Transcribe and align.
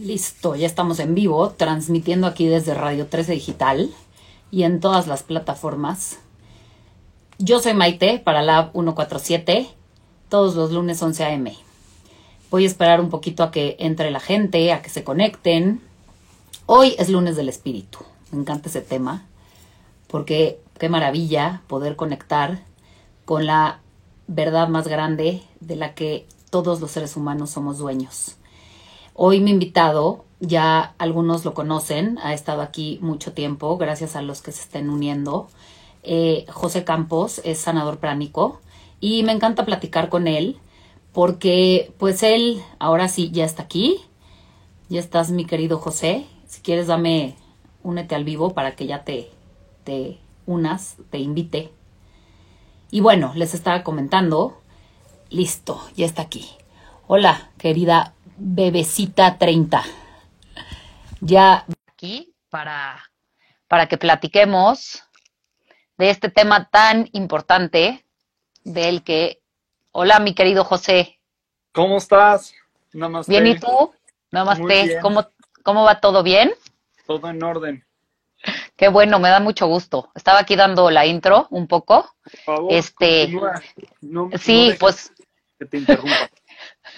Listo, 0.00 0.56
ya 0.56 0.66
estamos 0.66 0.98
en 0.98 1.14
vivo, 1.14 1.50
transmitiendo 1.50 2.26
aquí 2.26 2.48
desde 2.48 2.74
Radio 2.74 3.06
13 3.06 3.30
Digital 3.30 3.94
y 4.50 4.64
en 4.64 4.80
todas 4.80 5.06
las 5.06 5.22
plataformas. 5.22 6.18
Yo 7.38 7.60
soy 7.60 7.74
Maite 7.74 8.18
para 8.18 8.42
Lab 8.42 8.72
147, 8.72 9.68
todos 10.28 10.56
los 10.56 10.72
lunes 10.72 11.00
11 11.00 11.24
a.m. 11.24 11.56
Voy 12.50 12.64
a 12.64 12.66
esperar 12.66 13.00
un 13.00 13.08
poquito 13.08 13.44
a 13.44 13.52
que 13.52 13.76
entre 13.78 14.10
la 14.10 14.18
gente, 14.18 14.72
a 14.72 14.82
que 14.82 14.90
se 14.90 15.04
conecten. 15.04 15.80
Hoy 16.66 16.96
es 16.98 17.08
lunes 17.08 17.36
del 17.36 17.48
espíritu. 17.48 18.00
Me 18.32 18.40
encanta 18.40 18.70
ese 18.70 18.80
tema 18.80 19.24
porque 20.08 20.58
qué 20.76 20.88
maravilla 20.88 21.62
poder 21.68 21.94
conectar 21.94 22.64
con 23.24 23.46
la 23.46 23.78
verdad 24.26 24.66
más 24.66 24.88
grande 24.88 25.44
de 25.60 25.76
la 25.76 25.94
que 25.94 26.26
todos 26.50 26.80
los 26.80 26.90
seres 26.90 27.16
humanos 27.16 27.50
somos 27.50 27.78
dueños. 27.78 28.34
Hoy 29.16 29.40
mi 29.40 29.52
invitado, 29.52 30.24
ya 30.40 30.96
algunos 30.98 31.44
lo 31.44 31.54
conocen, 31.54 32.18
ha 32.24 32.34
estado 32.34 32.62
aquí 32.62 32.98
mucho 33.00 33.32
tiempo, 33.32 33.76
gracias 33.78 34.16
a 34.16 34.22
los 34.22 34.42
que 34.42 34.50
se 34.50 34.62
estén 34.62 34.90
uniendo. 34.90 35.48
Eh, 36.02 36.44
José 36.48 36.82
Campos 36.82 37.40
es 37.44 37.58
sanador 37.58 37.98
pránico 37.98 38.60
y 38.98 39.22
me 39.22 39.30
encanta 39.30 39.64
platicar 39.64 40.08
con 40.08 40.26
él 40.26 40.58
porque 41.12 41.92
pues 41.96 42.24
él 42.24 42.60
ahora 42.80 43.06
sí 43.06 43.30
ya 43.30 43.44
está 43.44 43.62
aquí. 43.62 44.00
Ya 44.88 44.98
estás 44.98 45.30
mi 45.30 45.44
querido 45.44 45.78
José. 45.78 46.26
Si 46.48 46.60
quieres 46.60 46.88
dame, 46.88 47.36
únete 47.84 48.16
al 48.16 48.24
vivo 48.24 48.52
para 48.52 48.74
que 48.74 48.88
ya 48.88 49.04
te, 49.04 49.30
te 49.84 50.18
unas, 50.44 50.96
te 51.10 51.18
invite. 51.18 51.70
Y 52.90 53.00
bueno, 53.00 53.30
les 53.36 53.54
estaba 53.54 53.84
comentando. 53.84 54.58
Listo, 55.30 55.80
ya 55.94 56.04
está 56.04 56.22
aquí. 56.22 56.48
Hola, 57.06 57.50
querida 57.58 58.13
Bebecita 58.36 59.38
30. 59.38 59.82
Ya 61.20 61.64
aquí 61.86 62.34
para, 62.50 63.02
para 63.68 63.86
que 63.86 63.96
platiquemos 63.96 65.02
de 65.96 66.10
este 66.10 66.28
tema 66.28 66.68
tan 66.70 67.08
importante 67.12 68.04
del 68.64 69.02
que... 69.02 69.40
Hola, 69.92 70.18
mi 70.18 70.34
querido 70.34 70.64
José. 70.64 71.20
¿Cómo 71.72 71.98
estás? 71.98 72.52
Namaste. 72.92 73.30
Bien, 73.30 73.46
¿y 73.46 73.58
tú? 73.58 73.92
Namaste. 74.30 74.98
¿Cómo, 75.00 75.28
¿Cómo 75.62 75.84
va 75.84 76.00
todo 76.00 76.22
bien? 76.22 76.52
Todo 77.06 77.28
en 77.28 77.42
orden. 77.42 77.84
Qué 78.76 78.88
bueno, 78.88 79.18
me 79.20 79.28
da 79.28 79.40
mucho 79.40 79.66
gusto. 79.66 80.10
Estaba 80.14 80.40
aquí 80.40 80.56
dando 80.56 80.90
la 80.90 81.06
intro 81.06 81.46
un 81.50 81.68
poco. 81.68 82.14
Por 82.22 82.40
favor, 82.40 82.72
este, 82.72 83.32
no, 84.00 84.30
sí, 84.38 84.74
pues 84.78 85.12
que 85.58 85.66
te 85.66 85.78
interrumpa. 85.78 86.30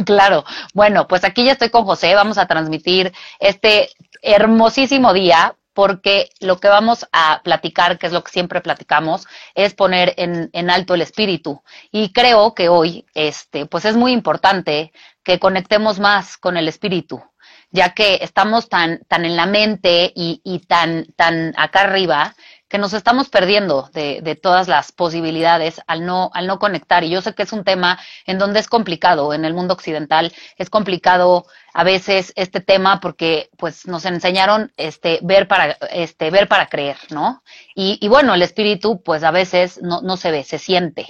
Claro. 0.04 0.44
Bueno, 0.74 1.06
pues 1.06 1.24
aquí 1.24 1.44
ya 1.44 1.52
estoy 1.52 1.70
con 1.70 1.84
José. 1.84 2.14
Vamos 2.14 2.38
a 2.38 2.46
transmitir 2.46 3.12
este 3.38 3.90
hermosísimo 4.22 5.12
día 5.12 5.54
porque 5.76 6.30
lo 6.40 6.58
que 6.58 6.68
vamos 6.68 7.06
a 7.12 7.42
platicar, 7.44 7.98
que 7.98 8.06
es 8.06 8.12
lo 8.12 8.24
que 8.24 8.32
siempre 8.32 8.62
platicamos, 8.62 9.26
es 9.54 9.74
poner 9.74 10.14
en, 10.16 10.48
en, 10.54 10.70
alto 10.70 10.94
el 10.94 11.02
espíritu. 11.02 11.62
Y 11.92 12.14
creo 12.14 12.54
que 12.54 12.70
hoy, 12.70 13.04
este, 13.12 13.66
pues 13.66 13.84
es 13.84 13.94
muy 13.94 14.12
importante 14.12 14.90
que 15.22 15.38
conectemos 15.38 15.98
más 15.98 16.38
con 16.38 16.56
el 16.56 16.66
espíritu, 16.68 17.22
ya 17.70 17.90
que 17.90 18.20
estamos 18.22 18.70
tan, 18.70 19.00
tan 19.06 19.26
en 19.26 19.36
la 19.36 19.44
mente 19.44 20.10
y, 20.16 20.40
y 20.44 20.60
tan, 20.60 21.08
tan 21.14 21.52
acá 21.58 21.82
arriba 21.82 22.34
que 22.68 22.78
nos 22.78 22.92
estamos 22.92 23.28
perdiendo 23.28 23.88
de, 23.92 24.20
de, 24.22 24.34
todas 24.34 24.66
las 24.66 24.90
posibilidades 24.92 25.80
al 25.86 26.04
no, 26.04 26.30
al 26.34 26.46
no 26.46 26.58
conectar. 26.58 27.04
Y 27.04 27.10
yo 27.10 27.22
sé 27.22 27.34
que 27.34 27.44
es 27.44 27.52
un 27.52 27.64
tema 27.64 27.98
en 28.26 28.38
donde 28.38 28.60
es 28.60 28.68
complicado, 28.68 29.32
en 29.32 29.44
el 29.44 29.54
mundo 29.54 29.74
occidental 29.74 30.32
es 30.56 30.68
complicado 30.70 31.46
a 31.74 31.84
veces 31.84 32.32
este 32.36 32.60
tema 32.60 33.00
porque 33.00 33.50
pues 33.56 33.86
nos 33.86 34.04
enseñaron 34.04 34.72
este 34.76 35.20
ver 35.22 35.46
para 35.46 35.76
este 35.92 36.30
ver 36.30 36.48
para 36.48 36.66
creer, 36.66 36.96
¿no? 37.10 37.42
Y, 37.74 37.98
y 38.00 38.08
bueno, 38.08 38.34
el 38.34 38.42
espíritu 38.42 39.02
pues 39.02 39.22
a 39.22 39.30
veces 39.30 39.80
no, 39.82 40.00
no 40.02 40.16
se 40.16 40.30
ve, 40.30 40.42
se 40.42 40.58
siente. 40.58 41.06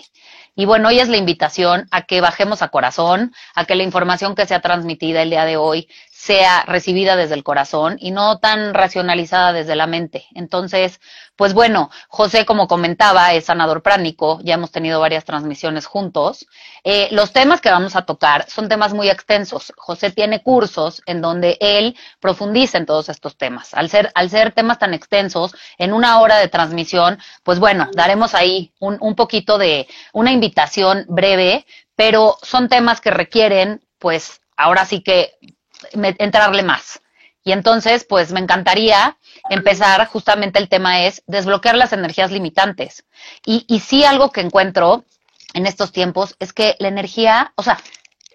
Y 0.58 0.64
bueno, 0.64 0.88
hoy 0.88 1.00
es 1.00 1.10
la 1.10 1.18
invitación 1.18 1.86
a 1.90 2.02
que 2.02 2.22
bajemos 2.22 2.62
a 2.62 2.68
corazón, 2.68 3.34
a 3.54 3.66
que 3.66 3.74
la 3.74 3.82
información 3.82 4.34
que 4.34 4.46
sea 4.46 4.60
transmitida 4.60 5.20
el 5.20 5.28
día 5.28 5.44
de 5.44 5.58
hoy 5.58 5.86
sea 6.18 6.64
recibida 6.66 7.14
desde 7.14 7.34
el 7.34 7.44
corazón 7.44 7.98
y 8.00 8.10
no 8.10 8.38
tan 8.38 8.72
racionalizada 8.72 9.52
desde 9.52 9.76
la 9.76 9.86
mente. 9.86 10.24
Entonces, 10.34 10.98
pues 11.36 11.52
bueno, 11.52 11.90
José, 12.08 12.46
como 12.46 12.68
comentaba, 12.68 13.34
es 13.34 13.44
sanador 13.44 13.82
pránico, 13.82 14.40
ya 14.42 14.54
hemos 14.54 14.72
tenido 14.72 14.98
varias 14.98 15.26
transmisiones 15.26 15.84
juntos. 15.84 16.46
Eh, 16.84 17.08
los 17.10 17.32
temas 17.32 17.60
que 17.60 17.70
vamos 17.70 17.96
a 17.96 18.06
tocar 18.06 18.48
son 18.48 18.68
temas 18.68 18.94
muy 18.94 19.10
extensos. 19.10 19.74
José 19.76 20.10
tiene 20.10 20.42
cursos 20.42 21.02
en 21.04 21.20
donde 21.20 21.58
él 21.60 21.94
profundiza 22.18 22.78
en 22.78 22.86
todos 22.86 23.10
estos 23.10 23.36
temas. 23.36 23.74
Al 23.74 23.90
ser, 23.90 24.10
al 24.14 24.30
ser 24.30 24.52
temas 24.52 24.78
tan 24.78 24.94
extensos, 24.94 25.54
en 25.76 25.92
una 25.92 26.18
hora 26.20 26.38
de 26.38 26.48
transmisión, 26.48 27.18
pues 27.42 27.58
bueno, 27.58 27.90
daremos 27.92 28.34
ahí 28.34 28.72
un, 28.80 28.96
un 29.00 29.14
poquito 29.14 29.58
de 29.58 29.86
una 30.14 30.32
invitación 30.32 31.04
breve, 31.08 31.66
pero 31.94 32.38
son 32.42 32.70
temas 32.70 33.02
que 33.02 33.10
requieren, 33.10 33.82
pues, 33.98 34.40
ahora 34.56 34.86
sí 34.86 35.02
que 35.02 35.34
entrarle 35.92 36.62
más. 36.62 37.00
Y 37.44 37.52
entonces, 37.52 38.04
pues 38.04 38.32
me 38.32 38.40
encantaría 38.40 39.16
empezar, 39.50 40.06
justamente 40.08 40.58
el 40.58 40.68
tema 40.68 41.04
es 41.04 41.22
desbloquear 41.26 41.76
las 41.76 41.92
energías 41.92 42.32
limitantes. 42.32 43.04
Y, 43.44 43.64
y 43.68 43.80
sí 43.80 44.04
algo 44.04 44.32
que 44.32 44.40
encuentro 44.40 45.04
en 45.54 45.66
estos 45.66 45.92
tiempos 45.92 46.34
es 46.40 46.52
que 46.52 46.74
la 46.80 46.88
energía, 46.88 47.52
o 47.54 47.62
sea, 47.62 47.78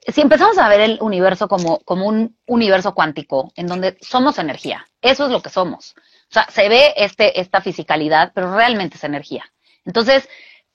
si 0.08 0.22
empezamos 0.22 0.58
a 0.58 0.70
ver 0.70 0.82
el 0.82 0.98
universo 1.02 1.48
como, 1.48 1.80
como 1.80 2.08
un 2.08 2.38
universo 2.48 2.94
cuántico, 2.94 3.52
en 3.56 3.68
donde 3.68 3.98
somos 4.02 4.40
energía, 4.40 4.88
eso 5.02 5.26
es 5.26 5.32
lo 5.32 5.42
que 5.42 5.50
somos. 5.50 5.94
O 5.98 6.34
sea, 6.34 6.48
se 6.50 6.70
ve 6.70 6.94
este, 6.96 7.40
esta 7.40 7.62
fisicalidad, 7.62 8.32
pero 8.34 8.56
realmente 8.56 8.98
es 8.98 9.04
energía. 9.04 9.44
Entonces, 9.86 10.28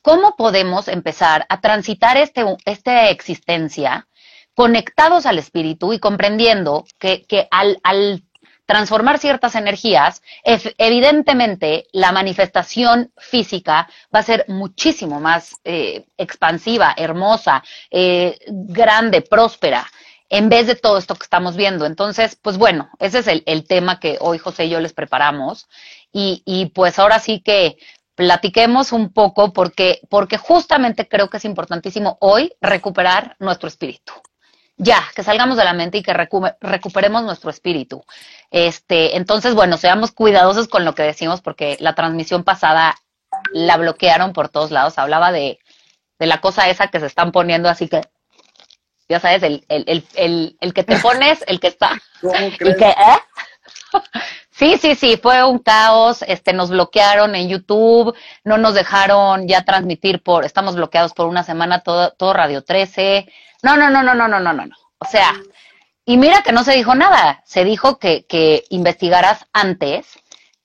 ¿cómo 0.03 0.37
podemos 0.37 0.89
empezar 0.89 1.47
a 1.49 1.61
transitar 1.61 2.17
este, 2.17 2.45
esta 2.67 3.09
existencia 3.09 4.07
conectados 4.57 5.27
al 5.27 5.39
espíritu 5.39 5.93
y 5.93 5.99
comprendiendo 5.99 6.87
que, 6.99 7.27
que 7.27 7.47
al, 7.51 7.79
transformar 8.65 9.19
ciertas 9.19 9.55
energías, 9.55 10.23
evidentemente 10.79 11.87
la 11.93 12.11
manifestación 12.11 13.13
física 13.19 13.87
va 14.13 14.21
a 14.21 14.25
ser 14.25 14.47
muchísimo 14.49 15.21
más 15.21 15.61
eh, 15.63 16.07
expansiva, 16.17 16.95
hermosa, 16.97 17.63
eh, 17.91 18.39
grande, 18.49 19.21
próspera 19.21 19.87
en 20.31 20.49
vez 20.49 20.67
de 20.67 20.75
todo 20.75 20.97
esto 20.97 21.15
que 21.15 21.25
estamos 21.25 21.55
viendo. 21.55 21.85
Entonces, 21.85 22.37
pues 22.41 22.57
bueno, 22.57 22.89
ese 22.99 23.19
es 23.19 23.27
el, 23.29 23.43
el 23.45 23.67
tema 23.69 24.01
que 24.01 24.17
hoy 24.21 24.39
José 24.39 24.65
y 24.65 24.71
yo 24.71 24.81
les 24.81 24.95
preparamos. 24.95 25.69
Y, 26.13 26.43
y, 26.47 26.67
pues 26.71 26.99
ahora 26.99 27.21
sí 27.21 27.41
que 27.45 27.77
platiquemos 28.15 28.93
un 28.93 29.13
poco 29.13 29.53
porque, 29.53 30.01
porque 30.09 30.39
justamente 30.39 31.07
creo 31.07 31.29
que 31.29 31.37
es 31.37 31.45
importantísimo 31.45 32.17
hoy 32.21 32.55
recuperar 32.63 33.37
nuestro 33.39 33.69
espíritu 33.69 34.15
ya, 34.77 35.03
que 35.15 35.23
salgamos 35.23 35.57
de 35.57 35.65
la 35.65 35.73
mente 35.73 35.99
y 35.99 36.03
que 36.03 36.13
recuperemos 36.13 37.23
nuestro 37.23 37.51
espíritu. 37.51 38.05
Este, 38.51 39.17
entonces, 39.17 39.55
bueno, 39.55 39.79
seamos 39.79 40.13
cuidadosos 40.13 40.69
con 40.69 40.85
lo 40.85 40.95
que 40.95 41.03
decimos 41.03 41.41
porque 41.41 41.77
la 41.81 41.95
transmisión 41.95 42.45
pasada 42.45 42.95
la 43.53 43.77
bloquearon 43.79 44.33
por 44.33 44.49
todos 44.49 44.71
lados. 44.71 44.99
Hablaba 44.99 45.33
de, 45.33 45.59
de 46.19 46.27
la 46.27 46.41
cosa 46.41 46.69
esa 46.69 46.89
que 46.89 47.01
se 47.01 47.07
están 47.07 47.33
poniendo, 47.33 47.69
así 47.69 47.89
que, 47.89 48.03
ya 49.09 49.19
sabes, 49.21 49.43
el, 49.43 49.65
el, 49.69 49.85
el, 49.87 50.07
el, 50.15 50.57
el 50.61 50.75
que 50.75 50.85
te 50.85 50.99
pones, 50.99 51.43
el 51.47 51.59
que 51.59 51.69
está. 51.69 51.99
¿Cómo 52.21 52.33
que, 52.59 52.89
¿eh? 52.89 53.19
Sí, 54.57 54.79
sí, 54.79 54.95
sí, 54.95 55.19
fue 55.23 55.45
un 55.45 55.59
caos, 55.59 56.23
este, 56.27 56.55
nos 56.55 56.71
bloquearon 56.71 57.35
en 57.35 57.49
YouTube, 57.49 58.17
no 58.43 58.57
nos 58.57 58.73
dejaron 58.73 59.47
ya 59.47 59.67
transmitir 59.67 60.23
por, 60.23 60.47
estamos 60.47 60.77
bloqueados 60.77 61.13
por 61.13 61.27
una 61.27 61.43
semana 61.43 61.81
todo, 61.81 62.13
todo 62.13 62.33
Radio 62.33 62.65
13, 62.65 63.31
no, 63.63 63.77
no, 63.77 63.91
no, 63.91 64.03
no, 64.03 64.15
no, 64.15 64.29
no, 64.29 64.41
no, 64.41 64.53
no. 64.55 64.77
O 64.99 65.05
sea, 65.05 65.35
y 66.07 66.17
mira 66.17 66.43
que 66.43 66.53
no 66.53 66.65
se 66.65 66.73
dijo 66.73 66.95
nada. 66.95 67.43
Se 67.45 67.65
dijo 67.65 67.99
que, 67.99 68.25
que 68.25 68.65
investigaras 68.71 69.45
antes 69.53 70.07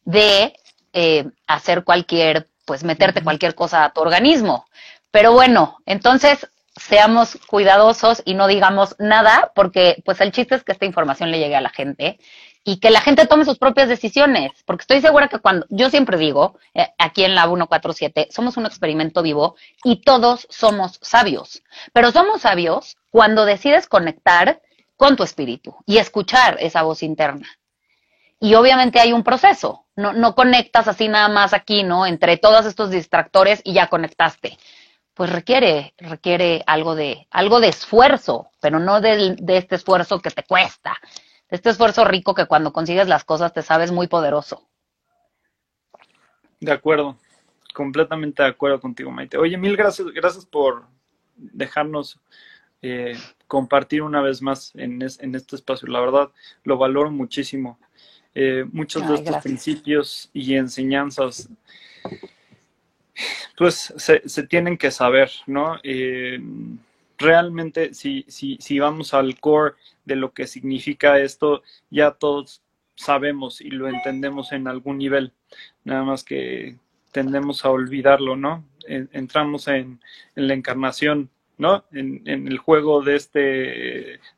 de 0.06 0.54
eh, 0.94 1.26
hacer 1.48 1.84
cualquier, 1.84 2.48
pues 2.64 2.86
meterte 2.86 3.24
cualquier 3.24 3.56
cosa 3.56 3.84
a 3.84 3.92
tu 3.92 4.00
organismo. 4.02 4.68
Pero 5.12 5.34
bueno, 5.34 5.80
entonces 5.86 6.48
seamos 6.78 7.38
cuidadosos 7.48 8.22
y 8.24 8.36
no 8.36 8.48
digamos 8.48 8.96
nada, 9.00 9.52
porque 9.54 10.02
pues 10.06 10.22
el 10.22 10.32
chiste 10.32 10.56
es 10.56 10.64
que 10.64 10.72
esta 10.72 10.86
información 10.86 11.30
le 11.30 11.40
llegue 11.40 11.58
a 11.58 11.62
la 11.62 11.70
gente 11.70 12.20
y 12.64 12.80
que 12.80 12.92
la 12.92 13.02
gente 13.02 13.26
tome 13.26 13.46
sus 13.46 13.58
propias 13.58 13.90
decisiones, 13.90 14.52
porque 14.66 14.84
estoy 14.84 15.02
segura 15.02 15.28
que 15.28 15.40
cuando, 15.40 15.66
yo 15.70 15.90
siempre 15.90 16.18
digo, 16.18 16.58
eh, 16.74 16.90
aquí 16.98 17.24
en 17.24 17.34
la 17.34 17.46
147, 17.46 18.28
somos 18.32 18.58
un 18.58 18.66
experimento 18.66 19.24
vivo 19.24 19.56
y 19.84 20.02
todos 20.02 20.48
somos 20.50 21.00
sabios, 21.02 21.64
pero 21.94 22.12
somos 22.12 22.42
sabios 22.42 22.98
cuando 23.10 23.46
decides 23.46 23.88
conectar 23.88 24.62
con 24.96 25.16
tu 25.16 25.24
espíritu 25.24 25.76
y 25.88 25.98
escuchar 25.98 26.58
esa 26.60 26.84
voz 26.84 27.02
interna. 27.02 27.48
Y 28.40 28.54
obviamente 28.56 29.00
hay 29.00 29.14
un 29.14 29.24
proceso, 29.24 29.86
no, 29.96 30.14
no 30.14 30.36
conectas 30.36 30.88
así 30.88 31.08
nada 31.08 31.30
más 31.30 31.54
aquí, 31.54 31.84
¿no? 31.84 32.06
Entre 32.06 32.38
todos 32.38 32.66
estos 32.66 32.90
distractores 32.90 33.62
y 33.64 33.74
ya 33.74 33.88
conectaste. 33.88 34.58
Pues 35.14 35.32
requiere, 35.32 35.94
requiere 35.98 36.64
algo 36.66 36.96
de, 36.96 37.28
algo 37.30 37.60
de 37.60 37.68
esfuerzo, 37.68 38.50
pero 38.60 38.80
no 38.80 39.02
de, 39.02 39.36
de 39.38 39.58
este 39.58 39.76
esfuerzo 39.76 40.20
que 40.20 40.32
te 40.32 40.44
cuesta, 40.44 40.98
este 41.52 41.70
esfuerzo 41.70 42.06
rico 42.06 42.34
que 42.34 42.48
cuando 42.48 42.74
consigues 42.74 43.08
las 43.08 43.26
cosas 43.26 43.54
te 43.54 43.62
sabes 43.62 43.92
muy 43.92 44.08
poderoso. 44.08 44.68
De 46.60 46.72
acuerdo, 46.72 47.18
completamente 47.74 48.42
de 48.42 48.50
acuerdo 48.50 48.80
contigo, 48.80 49.12
Maite. 49.12 49.38
Oye, 49.38 49.58
mil 49.58 49.76
gracias, 49.76 50.08
gracias 50.10 50.46
por 50.46 50.86
dejarnos 51.36 52.20
eh, 52.82 53.18
compartir 53.48 54.02
una 54.02 54.22
vez 54.22 54.42
más 54.42 54.72
en, 54.76 55.02
este 55.02 55.56
espacio. 55.56 55.88
La 55.88 56.00
verdad, 56.00 56.32
lo 56.64 56.78
valoro 56.78 57.12
muchísimo. 57.12 57.78
Eh, 58.34 58.66
muchos 58.72 59.08
de 59.08 59.16
estos 59.16 59.38
principios 59.44 60.30
y 60.32 60.56
enseñanzas, 60.56 61.50
pues 63.58 63.94
se, 63.98 64.48
tienen 64.48 64.78
que 64.78 64.90
saber, 64.90 65.30
¿no? 65.48 65.78
Eh, 65.84 66.40
realmente, 67.22 67.94
si, 67.94 68.26
si, 68.28 68.58
si 68.60 68.80
vamos 68.80 69.14
al 69.14 69.40
core 69.40 69.76
de 70.06 70.16
lo 70.16 70.34
que 70.34 70.48
significa 70.48 71.20
esto, 71.20 71.64
ya 71.90 72.12
todos 72.12 72.62
sabemos 72.96 73.62
y 73.62 73.70
lo 73.70 73.88
entendemos 73.88 74.52
en 74.52 74.68
algún 74.68 74.98
nivel, 74.98 75.34
nada 75.84 76.04
más 76.04 76.24
que 76.24 76.78
tendemos 77.12 77.66
a 77.66 77.70
olvidarlo, 77.70 78.36
¿no? 78.36 78.66
Entramos 78.88 79.68
en, 79.68 80.00
la 80.36 80.54
encarnación, 80.54 81.30
¿no? 81.58 81.86
En, 81.92 82.28
el 82.28 82.58
juego 82.58 83.04
de 83.04 83.16
este, 83.16 83.40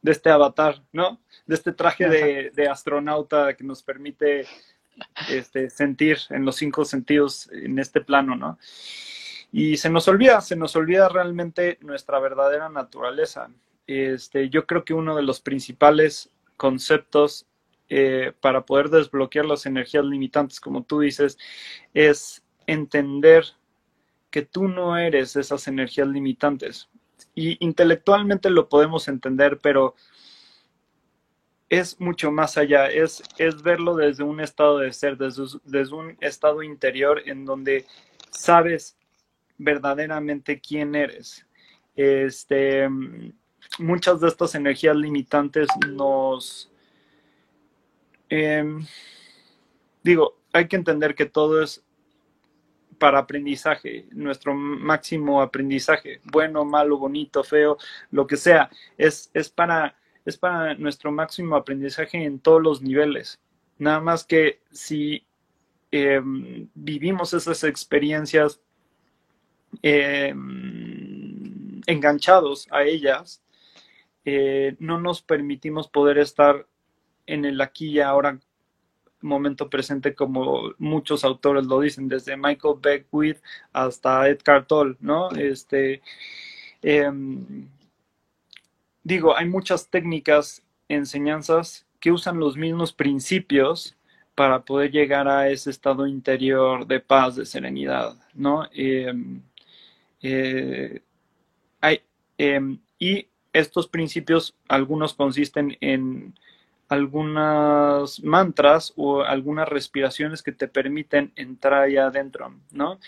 de 0.02 0.12
este 0.12 0.30
avatar, 0.30 0.82
¿no? 0.92 1.20
De 1.46 1.56
este 1.56 1.72
traje 1.72 2.10
de, 2.10 2.68
astronauta 2.68 3.54
que 3.56 3.64
nos 3.64 3.84
permite 3.84 4.46
este, 5.30 5.70
sentir 5.70 6.18
en 6.30 6.46
los 6.46 6.56
cinco 6.56 6.86
sentidos 6.86 7.50
en 7.52 7.80
este 7.80 8.02
plano, 8.02 8.36
¿no? 8.36 8.58
Y 9.56 9.78
se 9.78 9.92
nos 9.92 10.08
olvida, 10.08 10.42
se 10.42 10.56
nos 10.56 10.76
olvida 10.76 11.08
realmente 11.10 11.78
nuestra 11.82 12.20
verdadera 12.20 12.70
naturaleza. 12.70 13.52
Este, 13.86 14.50
yo 14.50 14.66
creo 14.66 14.84
que 14.84 14.96
uno 14.96 15.16
de 15.16 15.22
los 15.22 15.42
principales 15.42 16.32
conceptos 16.58 17.46
eh, 17.88 18.34
para 18.42 18.66
poder 18.66 18.90
desbloquear 18.90 19.46
las 19.46 19.68
energías 19.68 20.06
limitantes, 20.06 20.60
como 20.60 20.82
tú 20.82 21.02
dices, 21.02 21.38
es 21.94 22.44
entender 22.66 23.46
que 24.32 24.42
tú 24.42 24.68
no 24.68 24.98
eres 24.98 25.36
esas 25.36 25.68
energías 25.68 26.08
limitantes. 26.08 26.90
Y 27.36 27.64
intelectualmente 27.64 28.50
lo 28.50 28.70
podemos 28.70 29.08
entender, 29.08 29.60
pero 29.62 29.94
es 31.70 32.02
mucho 32.02 32.32
más 32.32 32.58
allá, 32.58 32.88
es, 32.88 33.22
es 33.38 33.62
verlo 33.62 33.96
desde 33.96 34.24
un 34.24 34.40
estado 34.40 34.80
de 34.80 34.92
ser, 34.94 35.16
desde, 35.16 35.44
desde 35.64 35.94
un 35.94 36.18
estado 36.22 36.64
interior 36.64 37.22
en 37.28 37.46
donde 37.46 37.86
sabes 38.32 38.98
verdaderamente 39.58 40.60
quién 40.60 40.96
eres. 40.96 41.46
Este, 41.96 42.90
muchas 43.80 44.20
de 44.22 44.28
estas 44.28 44.56
energías 44.56 44.96
limitantes 44.96 45.68
nos... 45.88 46.72
Em, 48.30 48.86
digo, 50.04 50.38
hay 50.54 50.68
que 50.68 50.76
entender 50.76 51.16
que 51.16 51.26
todo 51.26 51.62
es 51.62 51.84
para 52.98 53.20
aprendizaje, 53.20 54.08
nuestro 54.12 54.54
máximo 54.54 55.42
aprendizaje, 55.42 56.22
bueno, 56.32 56.64
malo, 56.64 56.98
bonito, 56.98 57.44
feo, 57.44 57.78
lo 58.12 58.26
que 58.26 58.38
sea, 58.38 58.70
es, 58.98 59.30
es, 59.34 59.50
para, 59.50 59.98
es 60.26 60.38
para 60.38 60.76
nuestro 60.76 61.12
máximo 61.12 61.56
aprendizaje 61.56 62.24
en 62.24 62.40
todos 62.40 62.62
los 62.62 62.82
niveles. 62.82 63.40
Nada 63.78 64.00
más 64.00 64.24
que 64.24 64.62
si 64.72 65.26
em, 65.92 66.70
vivimos 66.74 67.34
esas 67.34 67.64
experiencias 67.66 68.62
Em, 69.82 71.82
enganchados 71.88 72.68
a 72.72 72.84
ellas, 72.84 73.42
eh, 74.26 74.76
no 74.80 75.00
nos 75.00 75.22
permitimos 75.22 75.90
poder 75.90 76.18
estar 76.18 76.68
en 77.26 77.46
el 77.46 77.60
aquí 77.62 77.90
y 77.90 78.00
ahora 78.00 78.40
momento 79.24 79.70
presente 79.70 80.16
como 80.16 80.74
muchos 80.78 81.24
autores 81.24 81.66
lo 81.66 81.80
dicen, 81.80 82.08
desde 82.08 82.38
Michael 82.38 82.76
Beckwith 82.82 83.38
hasta 83.72 84.28
Edgar 84.30 84.66
Tolle, 84.66 84.96
¿no? 85.00 85.32
Este, 85.32 86.02
em, 86.82 87.68
digo, 89.04 89.36
hay 89.36 89.48
muchas 89.48 89.90
técnicas, 89.90 90.64
enseñanzas 90.90 91.86
que 92.00 92.12
usan 92.12 92.40
los 92.40 92.58
mismos 92.58 92.94
principios 92.94 93.96
para 94.36 94.64
poder 94.66 94.92
llegar 94.92 95.28
a 95.28 95.50
ese 95.50 95.70
estado 95.70 96.08
interior 96.08 96.86
de 96.88 97.00
paz, 97.00 97.36
de 97.36 97.46
serenidad, 97.46 98.18
¿no? 98.34 98.68
Em, 98.74 99.42
eh, 100.24 101.02
hay, 101.82 102.02
em, 102.38 102.80
y 102.98 103.28
estos 103.54 103.88
principios, 103.88 104.56
algunos 104.68 105.14
consisten 105.14 105.78
en 105.80 106.34
algunas 106.90 108.24
mantras 108.24 108.94
o 108.96 109.22
algunas 109.22 109.68
respiraciones 109.68 110.42
que 110.42 110.52
te 110.52 110.68
permiten 110.68 111.32
entrar 111.36 111.84
allá 111.84 112.08
adentro, 112.08 112.54
¿no? 112.72 113.00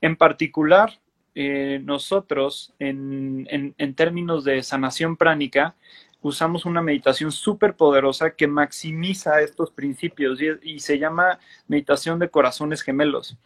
En 0.00 0.16
particular, 0.16 1.00
eh, 1.34 1.80
nosotros, 1.84 2.74
en, 2.78 3.74
términos 3.94 4.44
de 4.44 4.62
sanación 4.62 5.16
pránica, 5.16 5.74
usamos 6.22 6.64
una 6.66 6.82
meditación 6.82 7.32
súper 7.32 7.76
poderosa 7.76 8.32
que 8.32 8.46
maximiza 8.46 9.40
estos 9.40 9.70
principios 9.70 10.38
y, 10.62 10.80
se 10.80 10.98
llama 10.98 11.38
meditación 11.68 12.18
de 12.18 12.28
corazones 12.28 12.82
gemelos. 12.82 13.36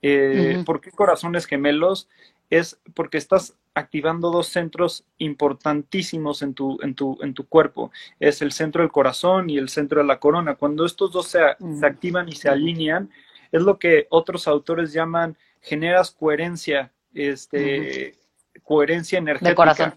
Eh, 0.00 0.62
¿Por 0.64 0.80
qué 0.80 0.90
corazones 0.90 1.46
gemelos? 1.46 2.08
Es 2.50 2.78
porque 2.94 3.18
estás 3.18 3.56
activando 3.74 4.30
dos 4.30 4.48
centros 4.48 5.04
importantísimos 5.18 6.42
en 6.42 6.54
tu, 6.54 6.78
en 6.82 6.94
tu, 6.94 7.18
en 7.22 7.34
tu 7.34 7.46
cuerpo. 7.46 7.90
Es 8.20 8.40
el 8.40 8.52
centro 8.52 8.82
del 8.82 8.92
corazón 8.92 9.50
y 9.50 9.58
el 9.58 9.68
centro 9.68 10.00
de 10.00 10.06
la 10.06 10.20
corona. 10.20 10.54
Cuando 10.54 10.86
estos 10.86 11.12
dos 11.12 11.26
se, 11.28 11.40
activan 11.84 12.28
y 12.28 12.32
se 12.32 12.48
alinean, 12.48 13.10
es 13.50 13.62
lo 13.62 13.78
que 13.78 14.06
otros 14.10 14.46
autores 14.46 14.92
llaman, 14.92 15.36
generas 15.60 16.12
coherencia, 16.12 16.92
este, 17.12 18.16
coherencia 18.62 19.18
energética. 19.18 19.50
De 19.50 19.54
corazón. 19.56 19.94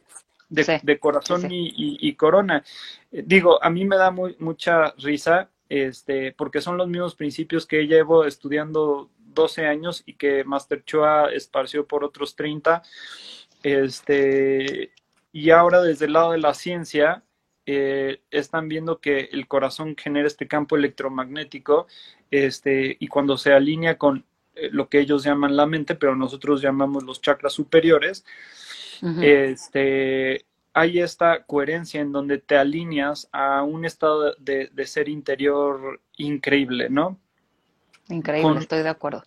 De, 0.50 1.00
corazón 1.00 1.48
Y, 1.50 2.14
corona. 2.14 2.64
Eh, 3.12 3.24
digo, 3.26 3.64
a 3.64 3.70
mí 3.70 3.86
me 3.86 3.98
da 3.98 4.12
mucha 4.12 4.94
risa, 4.98 5.50
este, 5.70 6.32
porque 6.32 6.62
son 6.62 6.78
los 6.78 6.88
mismos 6.88 7.16
principios 7.16 7.68
que 7.68 7.86
llevo 7.86 8.26
estudiando 8.26 9.10
12 9.34 9.66
años 9.66 10.04
y 10.06 10.14
que 10.14 10.44
Master 10.44 10.84
Choa 10.84 11.32
esparció 11.32 11.88
por 11.88 12.04
otros 12.04 12.36
30. 12.36 12.82
Este, 13.64 14.92
y 15.32 15.50
ahora 15.52 15.82
desde 15.82 16.06
el 16.06 16.14
lado 16.14 16.32
de 16.32 16.40
la 16.40 16.54
ciencia, 16.54 17.24
eh, 17.70 18.22
están 18.32 18.70
viendo 18.70 19.02
que 19.02 19.30
el 19.34 19.46
corazón 19.46 19.96
genera 19.98 20.26
este 20.26 20.48
campo 20.48 20.78
electromagnético 20.78 21.88
este, 22.32 22.96
y 22.98 23.08
cuando 23.10 23.38
se 23.38 23.52
alinea 23.52 23.98
con 23.98 24.26
eh, 24.56 24.70
lo 24.72 24.88
que 24.88 25.02
ellos 25.02 25.26
llaman 25.26 25.58
la 25.58 25.66
mente, 25.66 25.96
pero 25.96 26.16
nosotros 26.16 26.62
llamamos 26.62 27.04
los 27.04 27.22
chakras 27.22 27.52
superiores, 27.52 28.26
este, 29.22 30.46
hay 30.74 31.00
esta 31.00 31.44
coherencia 31.44 32.02
en 32.02 32.12
donde 32.12 32.40
te 32.40 32.58
alineas 32.58 33.30
a 33.32 33.62
un 33.62 33.86
estado 33.86 34.34
de, 34.40 34.70
de 34.74 34.88
ser 34.88 35.08
interior 35.08 36.02
increíble, 36.16 36.90
¿no? 36.90 37.20
Increíble, 38.10 38.60
estoy 38.60 38.84
de 38.84 38.90
acuerdo. 38.90 39.24